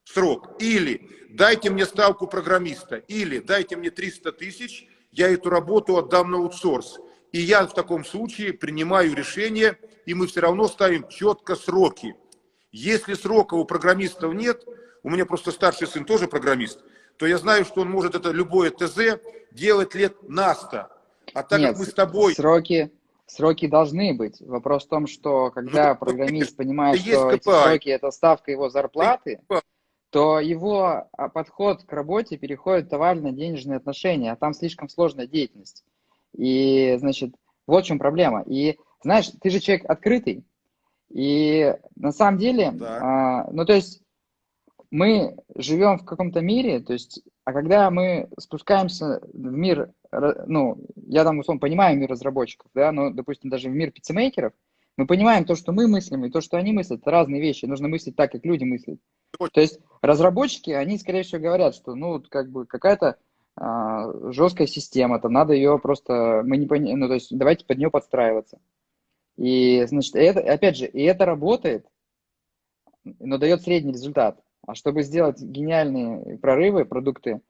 срок. 0.03 0.55
Или 0.59 1.09
дайте 1.29 1.69
мне 1.69 1.85
ставку 1.85 2.25
программиста, 2.25 2.95
или 2.95 3.37
дайте 3.37 3.75
мне 3.75 3.91
300 3.91 4.31
тысяч, 4.31 4.87
я 5.11 5.29
эту 5.29 5.51
работу 5.51 5.97
отдам 5.97 6.31
на 6.31 6.37
аутсорс. 6.37 6.97
И 7.31 7.39
я 7.39 7.67
в 7.67 7.73
таком 7.73 8.03
случае 8.03 8.53
принимаю 8.53 9.15
решение, 9.15 9.77
и 10.07 10.15
мы 10.15 10.25
все 10.25 10.39
равно 10.41 10.67
ставим 10.67 11.07
четко 11.07 11.55
сроки. 11.55 12.15
Если 12.71 13.13
срока 13.13 13.53
у 13.53 13.65
программистов 13.65 14.33
нет, 14.33 14.63
у 15.03 15.09
меня 15.09 15.25
просто 15.25 15.51
старший 15.51 15.87
сын 15.87 16.05
тоже 16.05 16.27
программист, 16.27 16.83
то 17.17 17.27
я 17.27 17.37
знаю, 17.37 17.65
что 17.65 17.81
он 17.81 17.91
может 17.91 18.15
это 18.15 18.31
любое 18.31 18.71
ТЗ 18.71 19.19
делать 19.51 19.93
лет 19.95 20.27
на 20.27 20.55
100. 20.55 20.87
А 21.33 21.43
так 21.43 21.59
Нет, 21.59 21.71
как 21.71 21.79
мы 21.79 21.85
с 21.85 21.93
тобой... 21.93 22.33
Сроки, 22.35 22.91
сроки 23.27 23.67
должны 23.67 24.13
быть. 24.13 24.41
Вопрос 24.41 24.85
в 24.85 24.89
том, 24.89 25.07
что 25.07 25.51
когда 25.51 25.93
ну, 25.93 25.99
программист 25.99 26.55
понимает, 26.55 26.99
что 26.99 27.31
эти 27.31 27.43
сроки– 27.43 27.89
это 27.89 28.11
ставка 28.11 28.51
его 28.51 28.69
зарплаты, 28.69 29.41
то 30.09 30.39
его 30.39 31.07
а, 31.11 31.29
подход 31.29 31.83
к 31.83 31.91
работе 31.91 32.37
переходит 32.37 32.85
в 32.85 32.89
товарно-денежные 32.89 33.77
отношения, 33.77 34.31
а 34.31 34.35
там 34.35 34.53
слишком 34.53 34.87
сложная 34.87 35.25
деятельность. 35.25 35.83
И, 36.37 36.95
значит, 36.99 37.33
вот 37.65 37.83
в 37.83 37.87
чем 37.87 37.97
проблема. 37.97 38.43
И, 38.45 38.77
знаешь, 39.01 39.31
ты 39.41 39.49
же 39.49 39.59
человек 39.59 39.89
открытый, 39.89 40.45
И 41.09 41.75
на 41.95 42.11
самом 42.11 42.37
деле, 42.37 42.71
Да. 42.73 42.99
а, 43.01 43.51
ну 43.51 43.65
то 43.65 43.73
есть 43.73 44.03
мы 44.93 45.35
живем 45.55 45.97
в 45.97 46.05
каком-то 46.05 46.41
мире, 46.41 46.79
то 46.79 46.93
есть, 46.93 47.23
а 47.45 47.51
когда 47.51 47.89
мы 47.89 48.29
спускаемся 48.39 49.21
в 49.33 49.51
мир, 49.51 49.91
ну, 50.11 50.85
я 51.07 51.23
там, 51.23 51.39
условно, 51.39 51.59
понимаю 51.59 51.97
мир 51.97 52.11
разработчиков, 52.11 52.69
да, 52.75 52.91
но, 52.91 53.09
допустим, 53.09 53.49
даже 53.49 53.69
в 53.69 53.73
мир 53.73 53.89
пиццемейкеров, 53.89 54.53
мы 54.95 55.07
понимаем 55.07 55.45
то, 55.45 55.55
что 55.55 55.71
мы 55.71 55.87
мыслим, 55.87 56.25
и 56.25 56.29
то, 56.29 56.41
что 56.41 56.57
они 56.57 56.73
мыслят, 56.73 57.01
это 57.01 57.09
разные 57.09 57.41
вещи, 57.41 57.65
нужно 57.65 57.87
мыслить 57.87 58.15
так, 58.15 58.33
как 58.33 58.45
люди 58.45 58.65
мыслят. 58.65 58.99
То 59.39 59.61
есть 59.61 59.79
разработчики, 60.03 60.69
они, 60.69 60.99
скорее 60.99 61.23
всего, 61.23 61.41
говорят, 61.41 61.73
что, 61.73 61.95
ну, 61.95 62.21
как 62.29 62.51
бы 62.51 62.67
какая-то 62.67 63.17
а, 63.55 64.31
жесткая 64.31 64.67
система, 64.67 65.19
там 65.19 65.33
надо 65.33 65.53
ее 65.53 65.79
просто, 65.79 66.43
мы 66.45 66.57
не 66.57 66.67
пони- 66.67 66.93
ну, 66.93 67.07
то 67.07 67.15
есть 67.15 67.35
давайте 67.35 67.65
под 67.65 67.79
нее 67.79 67.89
подстраиваться. 67.89 68.59
И, 69.37 69.83
значит, 69.87 70.15
это, 70.15 70.39
опять 70.41 70.77
же, 70.77 70.85
и 70.85 71.01
это 71.01 71.25
работает, 71.25 71.87
но 73.03 73.39
дает 73.39 73.63
средний 73.63 73.93
результат. 73.93 74.39
А 74.65 74.75
чтобы 74.75 75.03
сделать 75.03 75.41
гениальные 75.41 76.37
прорывы, 76.37 76.85
продукты, 76.85 77.41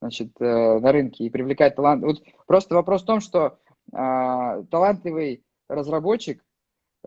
значит, 0.00 0.30
э, 0.40 0.78
на 0.78 0.92
рынке 0.92 1.24
и 1.24 1.30
привлекать 1.30 1.76
талант, 1.76 2.02
вот 2.02 2.22
просто 2.46 2.74
вопрос 2.74 3.02
в 3.02 3.06
том, 3.06 3.20
что 3.20 3.58
а, 3.92 4.62
талантливый 4.64 5.42
разработчик, 5.68 6.44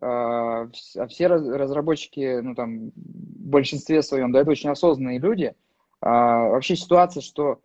а, 0.01 0.67
а 0.97 1.07
все 1.07 1.27
раз- 1.27 1.47
разработчики, 1.47 2.39
ну 2.41 2.55
там, 2.55 2.89
в 2.89 2.93
большинстве 2.95 4.01
своем, 4.01 4.31
да, 4.31 4.41
это 4.41 4.51
очень 4.51 4.69
осознанные 4.69 5.19
люди. 5.19 5.55
А, 6.01 6.49
вообще 6.49 6.75
ситуация, 6.75 7.21
что 7.21 7.61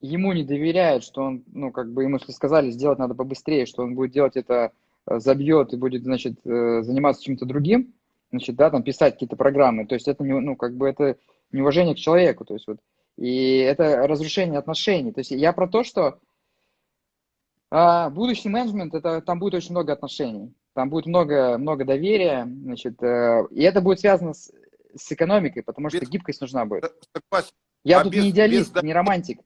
ему 0.00 0.32
не 0.32 0.44
доверяют, 0.44 1.02
что 1.02 1.22
он, 1.22 1.44
ну, 1.52 1.72
как 1.72 1.92
бы 1.92 2.04
ему 2.04 2.18
сказали, 2.20 2.70
сделать 2.70 2.98
надо 2.98 3.14
побыстрее, 3.14 3.66
что 3.66 3.82
он 3.82 3.94
будет 3.94 4.12
делать 4.12 4.36
это, 4.36 4.72
э, 5.06 5.18
забьет 5.18 5.72
и 5.72 5.76
будет, 5.76 6.04
значит, 6.04 6.38
э, 6.44 6.82
заниматься 6.82 7.24
чем-то 7.24 7.46
другим, 7.46 7.94
значит, 8.30 8.56
да, 8.56 8.70
там, 8.70 8.82
писать 8.82 9.14
какие-то 9.14 9.36
программы. 9.36 9.86
То 9.86 9.94
есть 9.94 10.08
это, 10.08 10.22
не, 10.24 10.32
ну, 10.38 10.56
как 10.56 10.76
бы 10.76 10.88
это 10.88 11.16
неуважение 11.52 11.94
к 11.94 11.98
человеку, 11.98 12.44
то 12.44 12.54
есть 12.54 12.66
вот, 12.66 12.78
и 13.16 13.58
это 13.58 14.06
разрушение 14.06 14.58
отношений. 14.58 15.12
То 15.12 15.20
есть 15.20 15.30
я 15.30 15.52
про 15.52 15.66
то, 15.66 15.82
что 15.82 16.18
а, 17.70 18.10
будущий 18.10 18.48
менеджмент, 18.48 18.94
это, 18.94 19.20
там 19.20 19.38
будет 19.38 19.54
очень 19.54 19.72
много 19.72 19.92
отношений, 19.92 20.54
там 20.74 20.88
будет 20.90 21.06
много, 21.06 21.58
много 21.58 21.84
доверия, 21.84 22.44
значит, 22.44 23.02
э, 23.02 23.46
и 23.50 23.62
это 23.62 23.80
будет 23.80 24.00
связано 24.00 24.32
с, 24.34 24.50
с 24.96 25.12
экономикой, 25.12 25.62
потому 25.62 25.90
что 25.90 26.00
Без- 26.00 26.08
гибкость 26.08 26.40
нужна 26.40 26.64
будет. 26.64 26.92
Согласен. 27.14 27.52
Я 27.84 28.00
А 28.00 28.04
тут 28.04 28.12
без- 28.12 28.24
не 28.24 28.30
идеалист, 28.30 28.74
без- 28.74 28.82
не 28.82 28.92
романтик. 28.92 29.40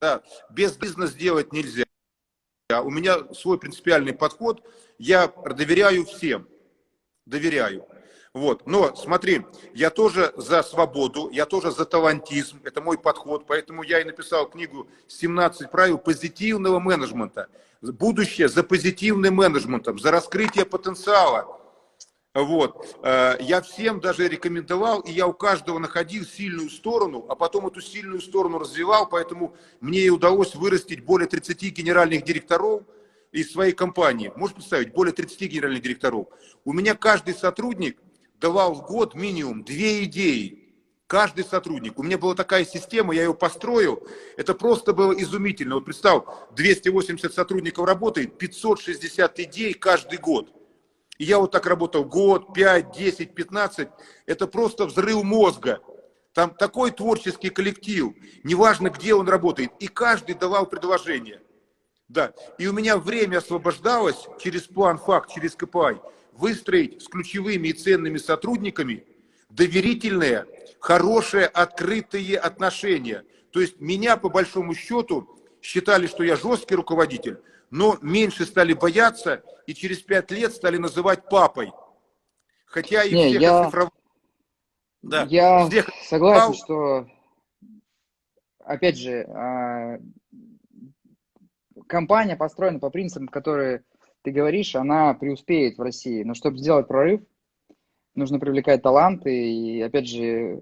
Да, 0.00 0.22
без 0.50 0.76
бизнес 0.76 1.14
делать 1.14 1.52
нельзя. 1.52 1.84
У 2.84 2.90
меня 2.90 3.32
свой 3.34 3.58
принципиальный 3.58 4.12
подход. 4.12 4.62
Я 4.98 5.28
доверяю 5.28 6.04
всем. 6.06 6.48
Доверяю. 7.26 7.86
Вот. 8.32 8.64
Но 8.66 8.94
смотри, 8.94 9.42
я 9.74 9.90
тоже 9.90 10.32
за 10.36 10.62
свободу, 10.62 11.30
я 11.32 11.46
тоже 11.46 11.72
за 11.72 11.84
талантизм. 11.84 12.60
Это 12.62 12.80
мой 12.80 12.96
подход. 12.96 13.44
Поэтому 13.46 13.82
я 13.82 14.00
и 14.00 14.04
написал 14.04 14.48
книгу 14.48 14.86
«17 15.08 15.68
правил 15.68 15.98
позитивного 15.98 16.78
менеджмента». 16.78 17.48
Будущее 17.82 18.48
за 18.48 18.62
позитивным 18.62 19.34
менеджментом, 19.36 19.98
за 19.98 20.10
раскрытие 20.10 20.66
потенциала. 20.66 21.58
Вот. 22.34 22.98
Э, 23.02 23.36
Я 23.40 23.62
всем 23.62 24.00
даже 24.00 24.28
рекомендовал, 24.28 25.00
и 25.00 25.10
я 25.10 25.26
у 25.26 25.32
каждого 25.32 25.78
находил 25.78 26.24
сильную 26.24 26.70
сторону, 26.70 27.24
а 27.28 27.34
потом 27.34 27.66
эту 27.66 27.80
сильную 27.80 28.20
сторону 28.20 28.58
развивал, 28.58 29.08
поэтому 29.08 29.56
мне 29.80 30.00
и 30.00 30.10
удалось 30.10 30.54
вырастить 30.54 31.04
более 31.04 31.26
30 31.26 31.72
генеральных 31.72 32.22
директоров 32.22 32.82
из 33.32 33.50
своей 33.50 33.72
компании. 33.72 34.30
Можешь 34.36 34.54
представить, 34.54 34.92
более 34.92 35.14
30 35.14 35.40
генеральных 35.50 35.82
директоров. 35.82 36.28
У 36.64 36.72
меня 36.72 36.94
каждый 36.94 37.34
сотрудник 37.34 37.98
давал 38.40 38.74
в 38.74 38.86
год 38.86 39.14
минимум 39.14 39.62
две 39.62 40.04
идеи. 40.04 40.56
Каждый 41.06 41.44
сотрудник. 41.44 41.98
У 41.98 42.02
меня 42.02 42.18
была 42.18 42.34
такая 42.34 42.64
система, 42.64 43.14
я 43.14 43.24
ее 43.24 43.34
построил. 43.34 44.06
Это 44.36 44.54
просто 44.54 44.92
было 44.92 45.12
изумительно. 45.12 45.74
Вот 45.74 45.84
представь, 45.84 46.22
280 46.54 47.34
сотрудников 47.34 47.84
работает, 47.84 48.38
560 48.38 49.40
идей 49.40 49.74
каждый 49.74 50.18
год. 50.18 50.52
И 51.18 51.24
я 51.24 51.38
вот 51.38 51.50
так 51.50 51.66
работал 51.66 52.04
год, 52.04 52.54
5, 52.54 52.96
10, 52.96 53.34
15. 53.34 53.88
Это 54.26 54.46
просто 54.46 54.86
взрыв 54.86 55.22
мозга. 55.24 55.80
Там 56.32 56.54
такой 56.54 56.92
творческий 56.92 57.50
коллектив. 57.50 58.14
Неважно, 58.44 58.88
где 58.88 59.14
он 59.14 59.28
работает. 59.28 59.72
И 59.80 59.88
каждый 59.88 60.36
давал 60.36 60.66
предложение. 60.66 61.42
Да. 62.08 62.32
И 62.56 62.68
у 62.68 62.72
меня 62.72 62.96
время 62.96 63.38
освобождалось 63.38 64.28
через 64.38 64.62
план 64.62 64.98
факт, 64.98 65.32
через 65.34 65.56
КПИ, 65.56 66.00
выстроить 66.32 67.02
с 67.02 67.08
ключевыми 67.08 67.68
и 67.68 67.72
ценными 67.72 68.18
сотрудниками 68.18 69.04
доверительные, 69.50 70.46
хорошие, 70.78 71.46
открытые 71.46 72.38
отношения. 72.38 73.24
То 73.50 73.60
есть 73.60 73.80
меня, 73.80 74.16
по 74.16 74.28
большому 74.28 74.74
счету, 74.74 75.28
считали, 75.60 76.06
что 76.06 76.22
я 76.22 76.36
жесткий 76.36 76.76
руководитель, 76.76 77.40
но 77.70 77.98
меньше 78.00 78.46
стали 78.46 78.74
бояться 78.74 79.42
и 79.66 79.74
через 79.74 79.98
пять 80.00 80.30
лет 80.30 80.52
стали 80.52 80.76
называть 80.76 81.28
папой. 81.28 81.72
Хотя 82.64 83.02
и 83.02 83.12
Не, 83.12 83.28
всех 83.30 83.40
я- 83.42 83.60
оцифровал. 83.62 83.92
Да. 85.02 85.26
Я 85.28 85.66
Всех 85.68 85.90
согласен, 86.04 86.54
что, 86.54 87.06
опять 88.60 88.96
же, 88.98 89.22
а, 89.30 89.98
компания 91.88 92.36
построена 92.36 92.78
по 92.78 92.90
принципам, 92.90 93.26
которые 93.28 93.82
ты 94.22 94.30
говоришь, 94.30 94.74
она 94.76 95.14
преуспеет 95.14 95.78
в 95.78 95.82
России. 95.82 96.22
Но 96.22 96.34
чтобы 96.34 96.58
сделать 96.58 96.86
прорыв, 96.88 97.22
нужно 98.14 98.38
привлекать 98.38 98.82
таланты. 98.82 99.52
И, 99.52 99.80
опять 99.80 100.08
же, 100.08 100.60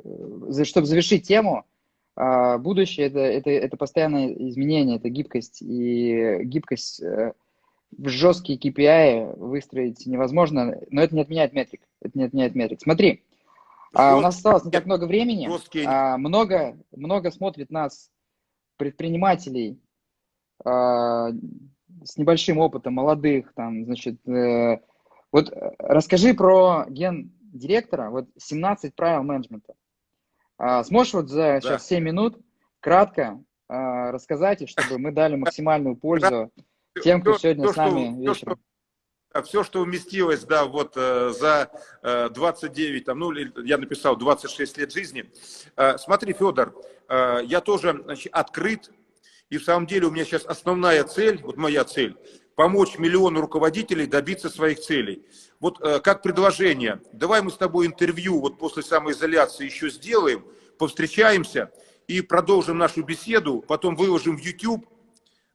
за- 0.48 0.64
чтобы 0.64 0.86
завершить 0.86 1.26
тему, 1.26 1.64
а, 2.16 2.58
будущее 2.58 3.06
это, 3.06 3.20
это, 3.20 3.50
это 3.50 3.76
постоянное 3.76 4.32
изменение, 4.32 4.96
это 4.96 5.08
гибкость. 5.08 5.62
И 5.62 6.40
гибкость 6.44 7.00
э, 7.00 7.32
в 7.96 8.08
жесткие 8.08 8.58
KPI 8.58 9.36
выстроить 9.38 10.04
невозможно, 10.06 10.80
но 10.90 11.02
это 11.02 11.14
не 11.14 11.22
отменяет 11.22 11.52
метрик. 11.52 11.80
Это 12.00 12.18
не 12.18 12.24
отменяет 12.24 12.54
метрик. 12.54 12.80
Смотри, 12.80 13.22
а, 13.94 14.16
у 14.16 14.20
нас 14.20 14.36
осталось 14.36 14.64
не 14.64 14.70
так 14.70 14.86
много 14.86 15.04
времени. 15.04 15.46
Жесткие 15.46 15.86
А, 15.86 16.18
много, 16.18 16.76
много 16.92 17.30
смотрит 17.30 17.70
нас 17.70 18.10
предпринимателей 18.76 19.80
а, 20.64 21.30
с 22.04 22.16
небольшим 22.16 22.58
опытом, 22.58 22.94
молодых, 22.94 23.52
там, 23.54 23.84
значит, 23.84 24.16
э, 24.28 24.78
вот 25.32 25.50
э, 25.50 25.70
расскажи 25.78 26.34
про 26.34 26.86
ген 26.88 27.32
директора, 27.40 28.10
вот 28.10 28.28
17 28.38 28.94
правил 28.94 29.22
менеджмента. 29.22 29.74
А, 30.58 30.82
сможешь 30.84 31.14
вот 31.14 31.28
за 31.28 31.36
Да. 31.42 31.60
сейчас 31.60 31.86
7 31.86 32.02
минут 32.02 32.38
кратко 32.80 33.42
а, 33.68 34.10
рассказать, 34.12 34.62
и 34.62 34.66
чтобы 34.66 34.98
мы 34.98 35.12
дали 35.12 35.36
максимальную 35.36 35.96
пользу 35.96 36.50
тем, 37.02 37.20
кто 37.20 37.38
сегодня 37.38 37.64
всё, 37.64 37.72
с 37.72 37.76
нами 37.76 38.12
что- 38.12 38.20
вечером. 38.32 38.60
Все, 39.44 39.62
что 39.62 39.82
уместилось, 39.82 40.42
да, 40.44 40.64
вот 40.64 40.94
э, 40.96 41.30
за 41.38 41.70
э, 42.02 42.30
29, 42.30 43.04
там, 43.04 43.18
ну, 43.18 43.30
я 43.62 43.76
написал 43.76 44.16
26 44.16 44.78
лет 44.78 44.90
жизни. 44.90 45.30
Э, 45.76 45.98
смотри, 45.98 46.32
Федор, 46.32 46.74
э, 47.08 47.40
я 47.44 47.60
тоже 47.60 48.00
значит, 48.04 48.32
открыт, 48.32 48.90
и 49.50 49.58
в 49.58 49.64
самом 49.64 49.86
деле 49.86 50.06
у 50.06 50.10
меня 50.10 50.24
сейчас 50.24 50.44
основная 50.44 51.04
цель, 51.04 51.40
вот 51.42 51.56
моя 51.56 51.84
цель, 51.84 52.16
помочь 52.54 52.98
миллиону 52.98 53.40
руководителей 53.40 54.06
добиться 54.06 54.50
своих 54.50 54.80
целей. 54.80 55.24
Вот 55.60 55.80
э, 55.80 56.00
как 56.00 56.22
предложение, 56.22 57.00
давай 57.12 57.42
мы 57.42 57.50
с 57.50 57.56
тобой 57.56 57.86
интервью 57.86 58.40
вот 58.40 58.58
после 58.58 58.82
самоизоляции 58.82 59.64
еще 59.64 59.90
сделаем, 59.90 60.44
повстречаемся 60.78 61.70
и 62.06 62.20
продолжим 62.20 62.78
нашу 62.78 63.02
беседу, 63.02 63.64
потом 63.66 63.96
выложим 63.96 64.36
в 64.36 64.40
YouTube, 64.40 64.86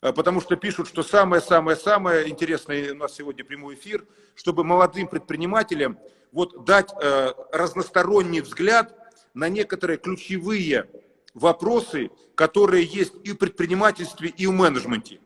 Э, 0.04 0.12
потому 0.12 0.42
что 0.42 0.58
пишут, 0.58 0.90
что 0.90 1.02
самое-самое-самое 1.02 2.30
интересное 2.30 2.92
у 2.92 2.96
нас 2.96 3.16
сегодня 3.16 3.46
прямой 3.46 3.76
эфир, 3.76 4.06
чтобы 4.36 4.66
молодым 4.66 5.08
предпринимателям 5.08 5.98
вот 6.34 6.66
дать 6.66 6.92
э, 7.02 7.32
разносторонний 7.54 8.42
взгляд 8.42 8.94
на 9.34 9.48
некоторые 9.48 9.98
ключевые 9.98 10.90
вопросы, 11.34 12.10
которые 12.36 12.86
есть 12.86 13.14
и 13.24 13.32
в 13.32 13.38
предпринимательстве, 13.38 14.30
и 14.30 14.48
в 14.48 14.52
менеджменте. 14.52 15.20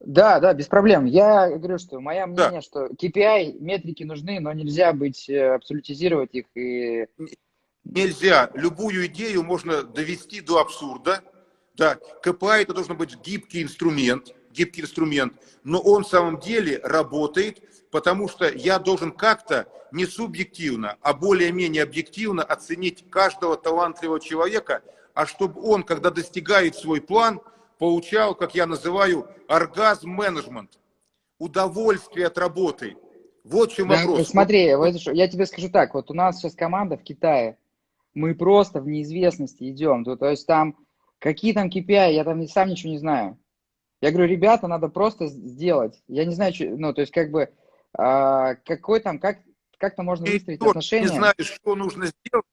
Да, 0.00 0.40
да, 0.40 0.54
без 0.54 0.66
проблем. 0.66 1.04
Я 1.04 1.50
говорю, 1.50 1.78
что 1.78 2.00
мое 2.00 2.26
Да. 2.26 2.46
мнение, 2.46 2.62
что 2.62 2.86
KPI, 2.86 3.58
метрики 3.60 4.02
нужны, 4.02 4.40
но 4.40 4.52
нельзя 4.52 4.92
быть, 4.94 5.28
э, 5.28 5.54
абсолютизировать 5.54 6.30
их 6.34 6.46
и 6.54 7.06
Нельзя, 7.84 8.50
любую 8.54 9.06
идею 9.06 9.42
можно 9.42 9.82
довести 9.82 10.40
до 10.40 10.60
абсурда. 10.60 11.22
Да, 11.74 11.96
КПА 12.22 12.60
это 12.60 12.74
должен 12.74 12.96
быть 12.96 13.16
гибкий 13.16 13.62
инструмент, 13.62 14.34
гибкий 14.50 14.82
инструмент, 14.82 15.34
но 15.64 15.80
он 15.80 16.04
в 16.04 16.08
самом 16.08 16.40
деле 16.40 16.80
работает, 16.82 17.62
потому 17.90 18.28
что 18.28 18.48
я 18.48 18.78
должен 18.78 19.12
как-то 19.12 19.66
не 19.92 20.06
субъективно, 20.06 20.96
а 21.02 21.14
более-менее 21.14 21.82
объективно 21.82 22.42
оценить 22.42 23.08
каждого 23.10 23.56
талантливого 23.56 24.20
человека, 24.20 24.82
а 25.14 25.26
чтобы 25.26 25.60
он, 25.62 25.82
когда 25.82 26.10
достигает 26.10 26.76
свой 26.76 27.00
план, 27.00 27.40
получал, 27.78 28.34
как 28.34 28.54
я 28.54 28.66
называю, 28.66 29.28
оргазм 29.48 30.10
менеджмент, 30.10 30.78
удовольствие 31.38 32.26
от 32.26 32.38
работы. 32.38 32.96
Вот 33.42 33.72
в 33.72 33.76
чем 33.76 33.88
Да, 33.88 33.96
вопрос. 33.96 34.28
смотри, 34.28 34.74
вот 34.74 34.94
я 34.94 35.26
тебе 35.26 35.46
скажу 35.46 35.70
так, 35.70 35.94
вот 35.94 36.10
у 36.10 36.14
нас 36.14 36.38
сейчас 36.38 36.54
команда 36.54 36.96
в 36.96 37.02
Китае, 37.02 37.56
мы 38.14 38.34
просто 38.34 38.80
в 38.80 38.86
неизвестности 38.86 39.70
идем, 39.70 40.04
то, 40.04 40.16
то 40.16 40.28
есть 40.28 40.46
там, 40.46 40.76
какие 41.18 41.52
там 41.52 41.68
KPI, 41.68 42.12
я 42.12 42.24
там 42.24 42.46
сам 42.46 42.68
ничего 42.68 42.92
не 42.92 42.98
знаю. 42.98 43.38
Я 44.00 44.10
говорю, 44.12 44.28
ребята, 44.30 44.66
надо 44.66 44.88
просто 44.88 45.26
сделать. 45.26 46.02
Я 46.08 46.24
не 46.24 46.34
знаю, 46.34 46.52
ну, 46.78 46.94
то 46.94 47.02
есть 47.02 47.12
как 47.12 47.30
бы, 47.30 47.50
а, 47.92 48.54
какой 48.54 49.00
там, 49.00 49.18
как, 49.18 49.38
как-то 49.76 50.02
можно 50.02 50.26
Ты 50.26 50.32
выстроить 50.32 50.62
отношения. 50.62 51.02
не 51.02 51.08
знаешь, 51.08 51.34
что 51.38 51.74
нужно 51.74 52.06
сделать. 52.06 52.46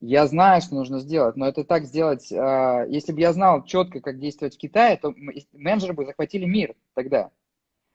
Я 0.00 0.26
знаю, 0.26 0.62
что 0.62 0.76
нужно 0.76 1.00
сделать, 1.00 1.36
но 1.36 1.46
это 1.46 1.62
так 1.62 1.84
сделать, 1.84 2.32
а, 2.32 2.84
если 2.86 3.12
бы 3.12 3.20
я 3.20 3.34
знал 3.34 3.64
четко, 3.64 4.00
как 4.00 4.18
действовать 4.18 4.54
в 4.54 4.58
Китае, 4.58 4.96
то 4.96 5.14
менеджеры 5.52 5.92
бы 5.92 6.06
захватили 6.06 6.46
мир 6.46 6.74
тогда. 6.94 7.30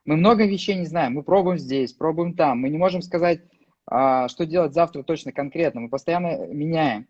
Мы 0.06 0.16
много 0.16 0.46
вещей 0.46 0.76
не 0.76 0.86
знаем, 0.86 1.14
мы 1.14 1.24
пробуем 1.24 1.58
здесь, 1.58 1.94
пробуем 1.94 2.36
там, 2.36 2.60
мы 2.60 2.70
не 2.70 2.78
можем 2.78 3.02
сказать, 3.02 3.42
а, 3.88 4.28
что 4.28 4.46
делать 4.46 4.76
завтра 4.76 5.02
точно 5.02 5.32
конкретно, 5.32 5.82
мы 5.82 5.90
постоянно 5.90 6.46
меняем. 6.46 7.08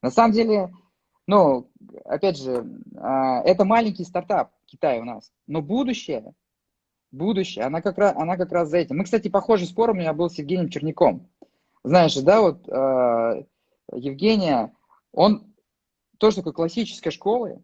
На 0.00 0.10
самом 0.10 0.32
деле, 0.32 0.70
ну, 1.26 1.70
опять 2.04 2.38
же, 2.38 2.66
а, 2.96 3.40
это 3.42 3.64
маленький 3.64 4.04
стартап 4.04 4.52
Китай 4.66 5.00
у 5.00 5.04
нас, 5.04 5.32
но 5.46 5.62
будущее, 5.62 6.34
будущее, 7.10 7.64
она 7.64 7.80
как 7.80 7.98
раз, 7.98 8.14
она 8.16 8.36
как 8.36 8.52
раз 8.52 8.68
за 8.68 8.78
этим. 8.78 8.98
Мы, 8.98 9.04
кстати, 9.04 9.28
похожий 9.28 9.66
спор 9.66 9.90
у 9.90 9.94
меня 9.94 10.12
был 10.12 10.28
с 10.28 10.38
Евгением 10.38 10.68
Черняком. 10.68 11.28
Знаешь, 11.82 12.14
да, 12.16 12.40
вот 12.40 12.68
а, 12.68 13.44
Евгения, 13.92 14.72
он 15.12 15.54
тоже 16.18 16.36
такой 16.36 16.52
классической 16.52 17.10
школы, 17.10 17.62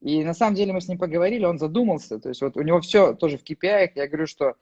и 0.00 0.24
на 0.24 0.34
самом 0.34 0.54
деле 0.54 0.72
мы 0.72 0.80
с 0.80 0.88
ним 0.88 0.98
поговорили, 0.98 1.44
он 1.44 1.58
задумался, 1.58 2.18
то 2.18 2.28
есть 2.28 2.42
вот 2.42 2.56
у 2.56 2.62
него 2.62 2.80
все 2.80 3.14
тоже 3.14 3.38
в 3.38 3.44
KPI, 3.44 3.92
я 3.94 4.08
говорю, 4.08 4.26
что, 4.26 4.54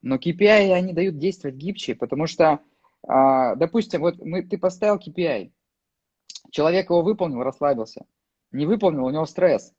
но 0.00 0.16
KPI 0.16 0.72
они 0.72 0.92
дают 0.92 1.18
действовать 1.18 1.56
гибче, 1.56 1.94
потому 1.94 2.26
что, 2.26 2.60
а, 3.06 3.54
допустим, 3.54 4.00
вот 4.00 4.18
мы, 4.18 4.42
ты 4.42 4.58
поставил 4.58 4.96
KPI, 4.96 5.52
человек 6.50 6.90
его 6.90 7.02
выполнил, 7.02 7.42
расслабился, 7.42 8.04
не 8.50 8.66
выполнил, 8.66 9.04
у 9.04 9.10
него 9.10 9.26
стресс, 9.26 9.72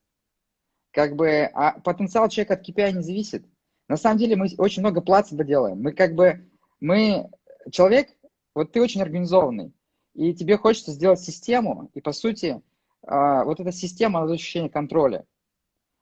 как 0.92 1.16
бы, 1.16 1.50
а 1.54 1.80
потенциал 1.80 2.30
человека 2.30 2.56
от 2.56 2.68
KPI 2.68 2.94
не 2.94 3.02
зависит. 3.02 3.46
На 3.88 3.98
самом 3.98 4.18
деле 4.18 4.36
мы 4.36 4.48
очень 4.58 4.82
много 4.82 5.02
плацебо 5.02 5.44
делаем, 5.44 5.82
мы 5.82 5.92
как 5.92 6.16
бы, 6.16 6.50
мы, 6.80 7.30
человек, 7.72 8.10
вот 8.56 8.72
ты 8.72 8.82
очень 8.82 9.02
организованный, 9.02 9.74
и 10.14 10.34
тебе 10.34 10.58
хочется 10.58 10.92
сделать 10.92 11.20
систему, 11.20 11.90
и 11.94 12.02
по 12.02 12.12
сути, 12.12 12.62
а, 13.06 13.44
вот 13.44 13.60
эта 13.60 13.72
система, 13.72 14.22
она 14.22 14.34
ощущение 14.34 14.70
контроля. 14.70 15.26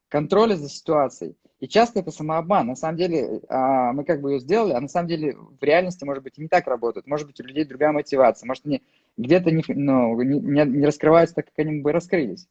Контроля 0.09 0.55
за 0.55 0.70
ситуацией. 0.70 1.36
И 1.62 1.68
часто 1.68 1.99
это 1.99 2.09
самообман. 2.09 2.66
На 2.66 2.76
самом 2.76 2.97
деле, 2.97 3.39
а, 3.47 3.93
мы 3.93 4.03
как 4.03 4.20
бы 4.20 4.32
ее 4.32 4.39
сделали, 4.39 4.74
а 4.74 4.82
на 4.82 4.88
самом 4.88 5.07
деле 5.07 5.36
в 5.38 5.64
реальности, 5.64 6.03
может 6.03 6.24
быть, 6.24 6.39
и 6.39 6.41
не 6.41 6.47
так 6.47 6.66
работает. 6.66 7.05
Может 7.05 7.28
быть, 7.28 7.39
у 7.39 7.43
людей 7.43 7.66
другая 7.66 7.91
мотивация. 7.91 8.47
Может, 8.47 8.66
они 8.66 8.82
где-то 9.16 9.51
не, 9.51 9.64
ну, 9.68 10.20
не, 10.24 10.39
не- 10.39 10.86
раскрываются 10.86 11.36
так, 11.36 11.45
как 11.45 11.59
они 11.59 11.82
бы 11.82 11.91
раскрылись. 11.91 12.47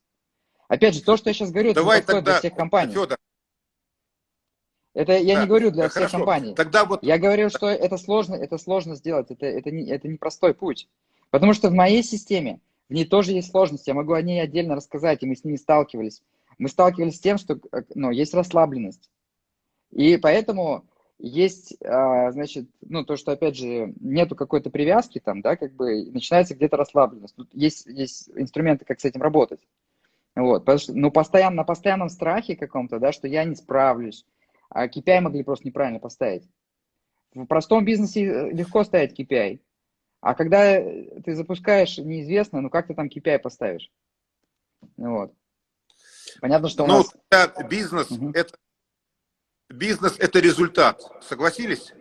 Опять 0.68 0.94
же, 0.94 1.02
то, 1.02 1.16
что 1.16 1.28
я 1.28 1.34
сейчас 1.34 1.50
говорю, 1.50 1.70
это 1.70 1.80
Давай 1.80 1.98
подходит 1.98 2.24
тогда, 2.24 2.30
для 2.30 2.38
всех 2.38 2.54
компаний. 2.56 2.94
Федор, 2.94 3.18
Это 4.94 5.18
я 5.18 5.34
да, 5.34 5.42
не 5.42 5.48
говорю 5.48 5.72
для 5.72 5.86
э, 5.86 5.88
всех 5.88 6.02
хорошо. 6.04 6.18
компаний. 6.18 6.54
Тогда 6.54 6.84
вот 6.84 7.02
Я 7.02 7.18
говорю, 7.18 7.50
что 7.50 7.68
это 7.68 7.96
сложно, 7.98 8.36
это 8.36 8.58
сложно 8.58 8.94
сделать, 8.94 9.32
это, 9.32 9.44
это, 9.44 9.72
не, 9.72 9.90
это 9.90 10.06
непростой 10.06 10.54
путь. 10.54 10.88
Потому 11.30 11.52
что 11.52 11.68
в 11.68 11.72
моей 11.72 12.04
системе, 12.04 12.60
в 12.88 12.94
ней 12.94 13.06
тоже 13.06 13.32
есть 13.32 13.50
сложности, 13.50 13.90
я 13.90 13.94
могу 13.94 14.12
о 14.12 14.22
ней 14.22 14.40
отдельно 14.40 14.76
рассказать, 14.76 15.24
и 15.24 15.26
мы 15.26 15.34
с 15.34 15.42
ними 15.42 15.56
сталкивались. 15.56 16.22
Мы 16.60 16.68
сталкивались 16.68 17.16
с 17.16 17.20
тем, 17.20 17.38
что 17.38 17.58
э, 17.72 17.82
ну, 17.94 18.10
есть 18.10 18.34
расслабленность. 18.34 19.10
И 19.90 20.18
поэтому 20.18 20.84
есть, 21.18 21.74
а, 21.82 22.30
значит, 22.32 22.68
ну, 22.82 23.02
то, 23.02 23.16
что, 23.16 23.32
опять 23.32 23.56
же, 23.56 23.94
нету 23.98 24.36
какой-то 24.36 24.68
привязки 24.68 25.20
там, 25.20 25.40
да, 25.40 25.56
как 25.56 25.72
бы 25.72 26.04
начинается 26.10 26.54
где-то 26.54 26.76
расслабленность. 26.76 27.34
Тут 27.34 27.48
есть, 27.54 27.86
есть 27.86 28.28
инструменты, 28.34 28.84
как 28.84 29.00
с 29.00 29.06
этим 29.06 29.22
работать. 29.22 29.60
Вот, 30.36 30.60
потому 30.60 30.78
что, 30.78 30.92
ну, 30.92 31.10
постоянно, 31.10 31.56
на 31.56 31.64
постоянном 31.64 32.10
страхе 32.10 32.56
каком-то, 32.56 32.98
да, 32.98 33.10
что 33.10 33.26
я 33.26 33.44
не 33.44 33.54
справлюсь, 33.54 34.26
а 34.68 34.86
KPI 34.86 35.20
могли 35.22 35.42
просто 35.42 35.66
неправильно 35.66 35.98
поставить. 35.98 36.46
В 37.34 37.46
простом 37.46 37.86
бизнесе 37.86 38.24
э, 38.24 38.50
легко 38.50 38.84
ставить 38.84 39.18
KPI. 39.18 39.60
А 40.20 40.34
когда 40.34 40.76
э, 40.76 41.20
ты 41.22 41.34
запускаешь 41.34 41.96
неизвестно, 41.96 42.60
ну 42.60 42.68
как 42.68 42.86
ты 42.86 42.94
там 42.94 43.08
KPI 43.08 43.38
поставишь? 43.38 43.90
Вот. 44.98 45.32
Понятно, 46.40 46.68
что 46.68 46.84
у 46.84 46.86
ну, 46.86 46.98
нас... 46.98 47.14
тогда 47.28 47.62
бизнес 47.68 48.10
Мгм. 48.10 48.30
это 48.30 48.56
бизнес 49.68 50.16
это 50.18 50.40
результат. 50.40 51.02
Согласились? 51.22 51.92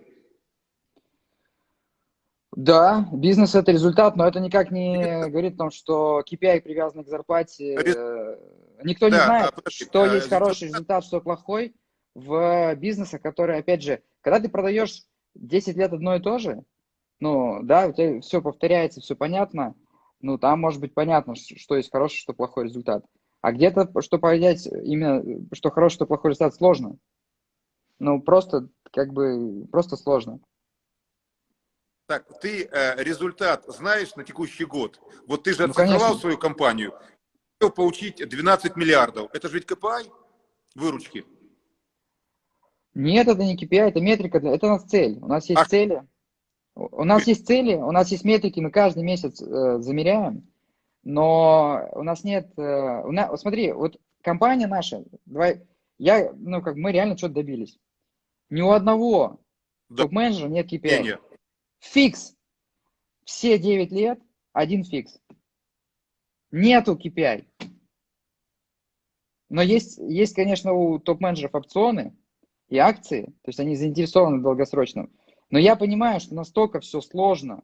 Да, 2.56 3.08
бизнес 3.14 3.54
это 3.56 3.72
результат, 3.72 4.16
но 4.16 4.28
это 4.28 4.40
никак 4.40 4.72
не 4.72 5.30
говорит 5.30 5.54
о 5.56 5.58
том, 5.58 5.72
что 5.72 6.22
KPI 6.22 6.62
привязан 6.62 7.04
к 7.04 7.08
зарплате. 7.08 7.76
Э, 7.76 8.38
Никто 8.84 9.08
не 9.08 9.18
Да, 9.18 9.26
знает, 9.26 9.50
а, 9.50 9.52
подожди, 9.52 9.86
что 9.86 10.04
а, 10.04 10.08
есть 10.08 10.30
хороший 10.30 10.68
результат- 10.70 11.04
что 11.04 11.22
плохой 11.22 11.76
в 12.16 12.76
бизнесе, 12.76 13.20
который, 13.20 13.58
опять 13.60 13.84
же, 13.84 14.02
когда 14.22 14.40
ты 14.40 14.50
продаешь 14.50 15.04
10 15.36 15.76
лет 15.76 15.94
одно 15.94 16.16
и 16.16 16.22
то 16.22 16.40
же, 16.40 16.64
ну, 17.20 17.62
да, 17.64 17.88
у 17.88 17.94
тебя 17.94 18.20
все 18.22 18.42
повторяется, 18.42 19.02
все 19.02 19.16
понятно, 19.16 19.76
ну, 20.22 20.38
там 20.38 20.60
может 20.60 20.82
быть 20.82 20.94
понятно, 20.94 21.36
что 21.36 21.76
есть 21.76 21.92
хороший, 21.92 22.18
что 22.18 22.34
плохой 22.34 22.66
результат. 22.66 23.06
А 23.42 23.52
где-то, 23.54 23.90
что 24.02 24.18
понять 24.20 24.68
именно, 24.68 25.46
что 25.54 25.72
хороший, 25.72 25.96
что 25.96 26.06
плохой 26.06 26.32
результат, 26.32 26.56
сложно. 26.56 26.98
Ну, 28.00 28.22
просто, 28.22 28.70
как 28.92 29.14
бы, 29.14 29.66
просто 29.72 29.96
сложно. 29.96 30.40
Так, 32.08 32.26
ты 32.40 32.66
э, 32.66 33.02
результат 33.04 33.66
знаешь 33.68 34.16
на 34.16 34.24
текущий 34.24 34.66
год? 34.66 35.00
Вот 35.28 35.44
ты 35.44 35.54
же 35.54 35.60
Ну, 35.60 35.72
оцифровал 35.72 36.00
конечно. 36.00 36.20
свою 36.20 36.38
компанию, 36.38 36.94
хотел 37.60 37.74
получить 37.74 38.18
12 38.28 38.76
миллиардов. 38.76 39.30
Это 39.34 39.48
же 39.48 39.56
ведь 39.56 39.68
КПИ 39.68 40.10
выручки. 40.76 41.26
Нет, 42.96 43.28
это 43.28 43.44
не 43.44 43.56
KPI, 43.56 43.90
это 43.90 44.02
метрика, 44.02 44.40
это 44.40 44.66
у 44.66 44.70
нас 44.70 44.84
цель. 44.86 45.20
У 45.22 45.28
нас 45.28 45.48
есть 45.48 45.62
А- 45.62 45.66
цели. 45.66 46.06
У 46.76 47.02
у 47.02 47.04
нас 47.04 47.28
есть 47.28 47.46
цели, 47.46 47.76
у 47.76 47.92
нас 47.92 48.10
есть 48.10 48.24
метрики, 48.24 48.60
мы 48.60 48.72
каждый 48.72 49.04
месяц 49.04 49.42
э, 49.42 49.80
замеряем, 49.80 50.48
но 51.10 51.90
у 51.94 52.04
нас 52.04 52.24
нет... 52.24 52.52
э, 52.58 53.02
у 53.04 53.12
на- 53.12 53.30
вот 53.30 53.42
смотри, 53.42 53.72
вот 53.72 54.00
компания 54.22 54.68
наша, 54.68 55.04
давай, 55.26 55.68
я, 55.98 56.32
ну, 56.34 56.62
как 56.62 56.76
мы 56.76 56.92
реально 56.92 57.18
что-то 57.18 57.34
добились. 57.34 57.80
Ни 58.52 58.62
у 58.62 58.70
одного 58.70 59.40
Да. 59.90 60.04
топ-менеджера 60.04 60.50
нет 60.50 60.72
KPI. 60.72 61.02
Не, 61.04 61.18
Фикс. 61.80 62.36
Все 63.26 63.58
9 63.58 63.92
лет 63.92 64.20
один 64.54 64.84
фикс. 64.84 65.20
Нету 66.52 66.96
KPI. 66.96 67.48
Но 69.50 69.64
есть, 69.64 69.98
есть, 69.98 70.36
конечно, 70.36 70.74
у 70.74 71.00
топ-менеджеров 71.00 71.56
опционы 71.56 72.16
и 72.68 72.78
акции, 72.78 73.26
то 73.26 73.48
есть 73.48 73.60
они 73.60 73.76
заинтересованы 73.76 74.38
в 74.40 74.44
долгосрочном. 74.44 75.12
Но 75.50 75.58
я 75.58 75.76
понимаю, 75.76 76.20
что 76.20 76.36
настолько 76.36 76.80
все 76.82 77.02
сложно, 77.02 77.64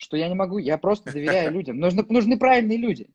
что 0.00 0.16
я 0.16 0.28
не 0.28 0.34
могу, 0.34 0.58
я 0.58 0.78
просто 0.78 1.12
доверяю 1.12 1.52
людям. 1.52 1.78
Нужны, 1.78 2.04
нужны 2.08 2.38
правильные 2.38 2.78
люди. 2.78 3.10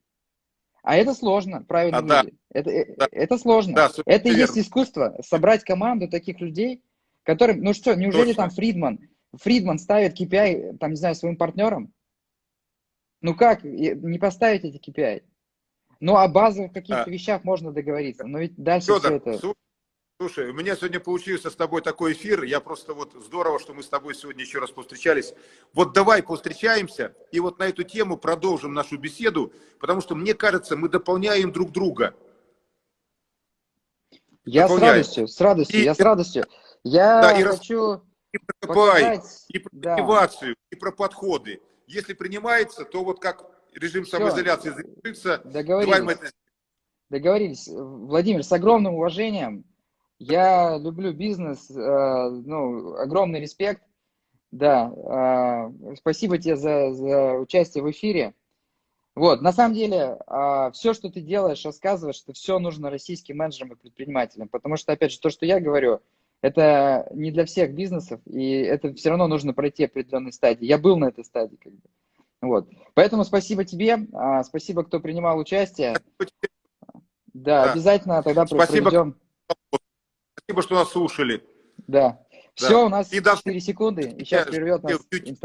А 0.83 0.95
это 0.95 1.15
сложно, 1.15 1.63
правильные 1.63 1.99
А, 1.99 2.01
да. 2.03 2.21
люди. 2.23 2.37
Это, 2.53 2.69
э, 2.69 2.95
Да. 2.95 3.07
это 3.11 3.37
сложно. 3.39 3.73
Да, 3.73 3.91
это 4.05 4.29
и 4.29 4.33
есть 4.35 4.57
искусство, 4.57 5.17
собрать 5.25 5.63
команду 5.63 6.07
таких 6.07 6.39
людей, 6.39 6.83
которым, 7.23 7.61
ну 7.61 7.73
что, 7.73 7.95
неужели 7.95 8.27
Точно. 8.27 8.43
там 8.43 8.49
Фридман, 8.51 8.99
Фридман 9.33 9.79
ставит 9.79 10.19
KPI, 10.19 10.77
там, 10.77 10.91
не 10.91 10.97
знаю, 10.97 11.15
своим 11.15 11.37
партнерам? 11.37 11.91
Ну 13.21 13.33
как, 13.33 13.63
не 13.63 14.19
поставить 14.19 14.63
эти 14.63 14.77
KPI? 14.77 15.23
Ну, 15.99 16.17
о 16.17 16.27
базовых 16.27 16.71
каких-то 16.71 17.05
А. 17.05 17.09
вещах 17.09 17.43
можно 17.43 17.71
договориться, 17.71 18.27
но 18.27 18.39
ведь 18.39 18.55
дальше 18.55 18.91
все 18.91 18.99
Федор, 18.99 19.13
это... 19.13 19.39
слу- 20.17 20.29
слушай, 20.29 20.49
у 20.49 20.53
меня 20.53 20.75
сегодня 20.75 20.99
получился 20.99 21.49
с 21.49 21.55
тобой 21.55 21.81
такой 21.81 22.13
эфир. 22.13 22.43
Я 22.43 22.59
просто 22.59 22.93
вот 22.93 23.13
здорово, 23.13 23.59
что 23.59 23.73
мы 23.73 23.83
с 23.83 23.89
тобой 23.89 24.15
сегодня 24.15 24.43
еще 24.43 24.59
раз 24.59 24.71
повстречались. 24.71 25.33
Вот 25.73 25.93
давай 25.93 26.23
повстречаемся 26.23 27.13
и 27.31 27.39
вот 27.39 27.59
на 27.59 27.63
эту 27.65 27.83
тему 27.83 28.17
продолжим 28.17 28.73
нашу 28.73 28.97
беседу, 28.97 29.51
потому 29.79 30.01
что 30.01 30.15
мне 30.15 30.33
кажется, 30.33 30.75
мы 30.75 30.89
дополняем 30.89 31.51
друг 31.51 31.71
друга. 31.71 32.15
Я 34.45 34.67
с 34.67 34.69
дополняет. 34.69 34.95
радостью, 34.97 35.27
с 35.27 35.41
радостью, 35.41 35.79
И- 35.79 35.83
я 35.83 35.95
с 35.95 35.99
радостью. 35.99 36.45
Я 36.83 37.21
Да, 37.21 37.39
и 37.39 37.43
хочу 37.43 38.01
И 38.31 38.37
про 38.37 38.53
КПИ, 38.59 38.67
показать... 38.67 39.45
и 39.49 39.59
про 39.59 39.69
да. 39.71 39.91
мотивацию, 39.97 40.55
и 40.69 40.75
про 40.75 40.91
подходы. 40.91 41.61
Если 41.87 42.13
принимается, 42.13 42.85
то 42.85 43.03
вот 43.03 43.19
как 43.19 43.43
режим 43.73 44.03
Всё. 44.05 44.17
самоизоляции 44.17 44.69
завершится, 44.69 45.41
давай 45.45 46.01
мы 46.01 46.11
это 46.13 46.29
Договорились. 47.09 47.67
Владимир, 47.67 48.43
с 48.43 48.51
огромным 48.51 48.95
уважением. 48.95 49.63
Я 50.19 50.77
люблю 50.77 51.13
бизнес, 51.13 51.69
э, 51.69 52.29
ну, 52.29 52.95
огромный 52.95 53.39
респект. 53.41 53.81
Да, 54.51 54.91
э, 54.95 55.95
спасибо 55.97 56.37
тебе 56.37 56.55
за, 56.55 56.93
за 56.93 57.33
участие 57.33 57.83
в 57.83 57.91
эфире. 57.91 58.33
Вот, 59.15 59.41
на 59.41 59.53
самом 59.53 59.73
деле, 59.75 60.17
все, 60.73 60.93
что 60.93 61.09
ты 61.09 61.21
делаешь, 61.21 61.63
рассказываешь, 61.63 62.21
это 62.21 62.33
все 62.33 62.59
нужно 62.59 62.89
российским 62.89 63.37
менеджерам 63.37 63.71
и 63.71 63.77
предпринимателям, 63.77 64.49
потому 64.49 64.75
что, 64.75 64.91
опять 64.91 65.13
же, 65.13 65.19
то, 65.21 65.29
что 65.29 65.45
я 65.45 65.61
говорю, 65.61 66.01
Это 66.41 67.07
не 67.13 67.31
для 67.31 67.45
всех 67.45 67.73
бизнесов, 67.73 68.19
и 68.27 68.51
это 68.59 68.93
все 68.93 69.09
равно 69.09 69.27
нужно 69.27 69.53
пройти 69.53 69.85
определенной 69.85 70.31
стадии. 70.31 70.65
Я 70.65 70.77
был 70.77 70.97
на 70.97 71.05
этой 71.05 71.23
стадии. 71.23 71.55
Как 71.55 71.73
бы. 71.73 71.79
Вот. 72.41 72.69
Поэтому 72.93 73.23
спасибо 73.23 73.65
тебе, 73.65 74.05
спасибо, 74.43 74.83
кто 74.83 74.99
принимал 74.99 75.39
участие. 75.39 75.95
Да, 77.33 77.63
Да. 77.63 77.71
обязательно 77.71 78.21
тогда 78.21 78.45
Спасибо. 78.45 78.89
проведем. 78.89 79.15
Спасибо, 80.45 80.61
что 80.61 80.75
нас 80.75 80.91
слушали. 80.91 81.43
Да. 81.87 82.19
Все, 82.53 82.85
у 82.85 82.89
нас 82.89 83.11
И 83.11 83.19
до 83.19 83.35
4 83.35 83.59
секунды, 83.59 84.01
и 84.17 84.23
сейчас 84.23 84.47
прервет 84.47 84.83
нас 84.83 84.93
Инстаграм. 84.93 85.35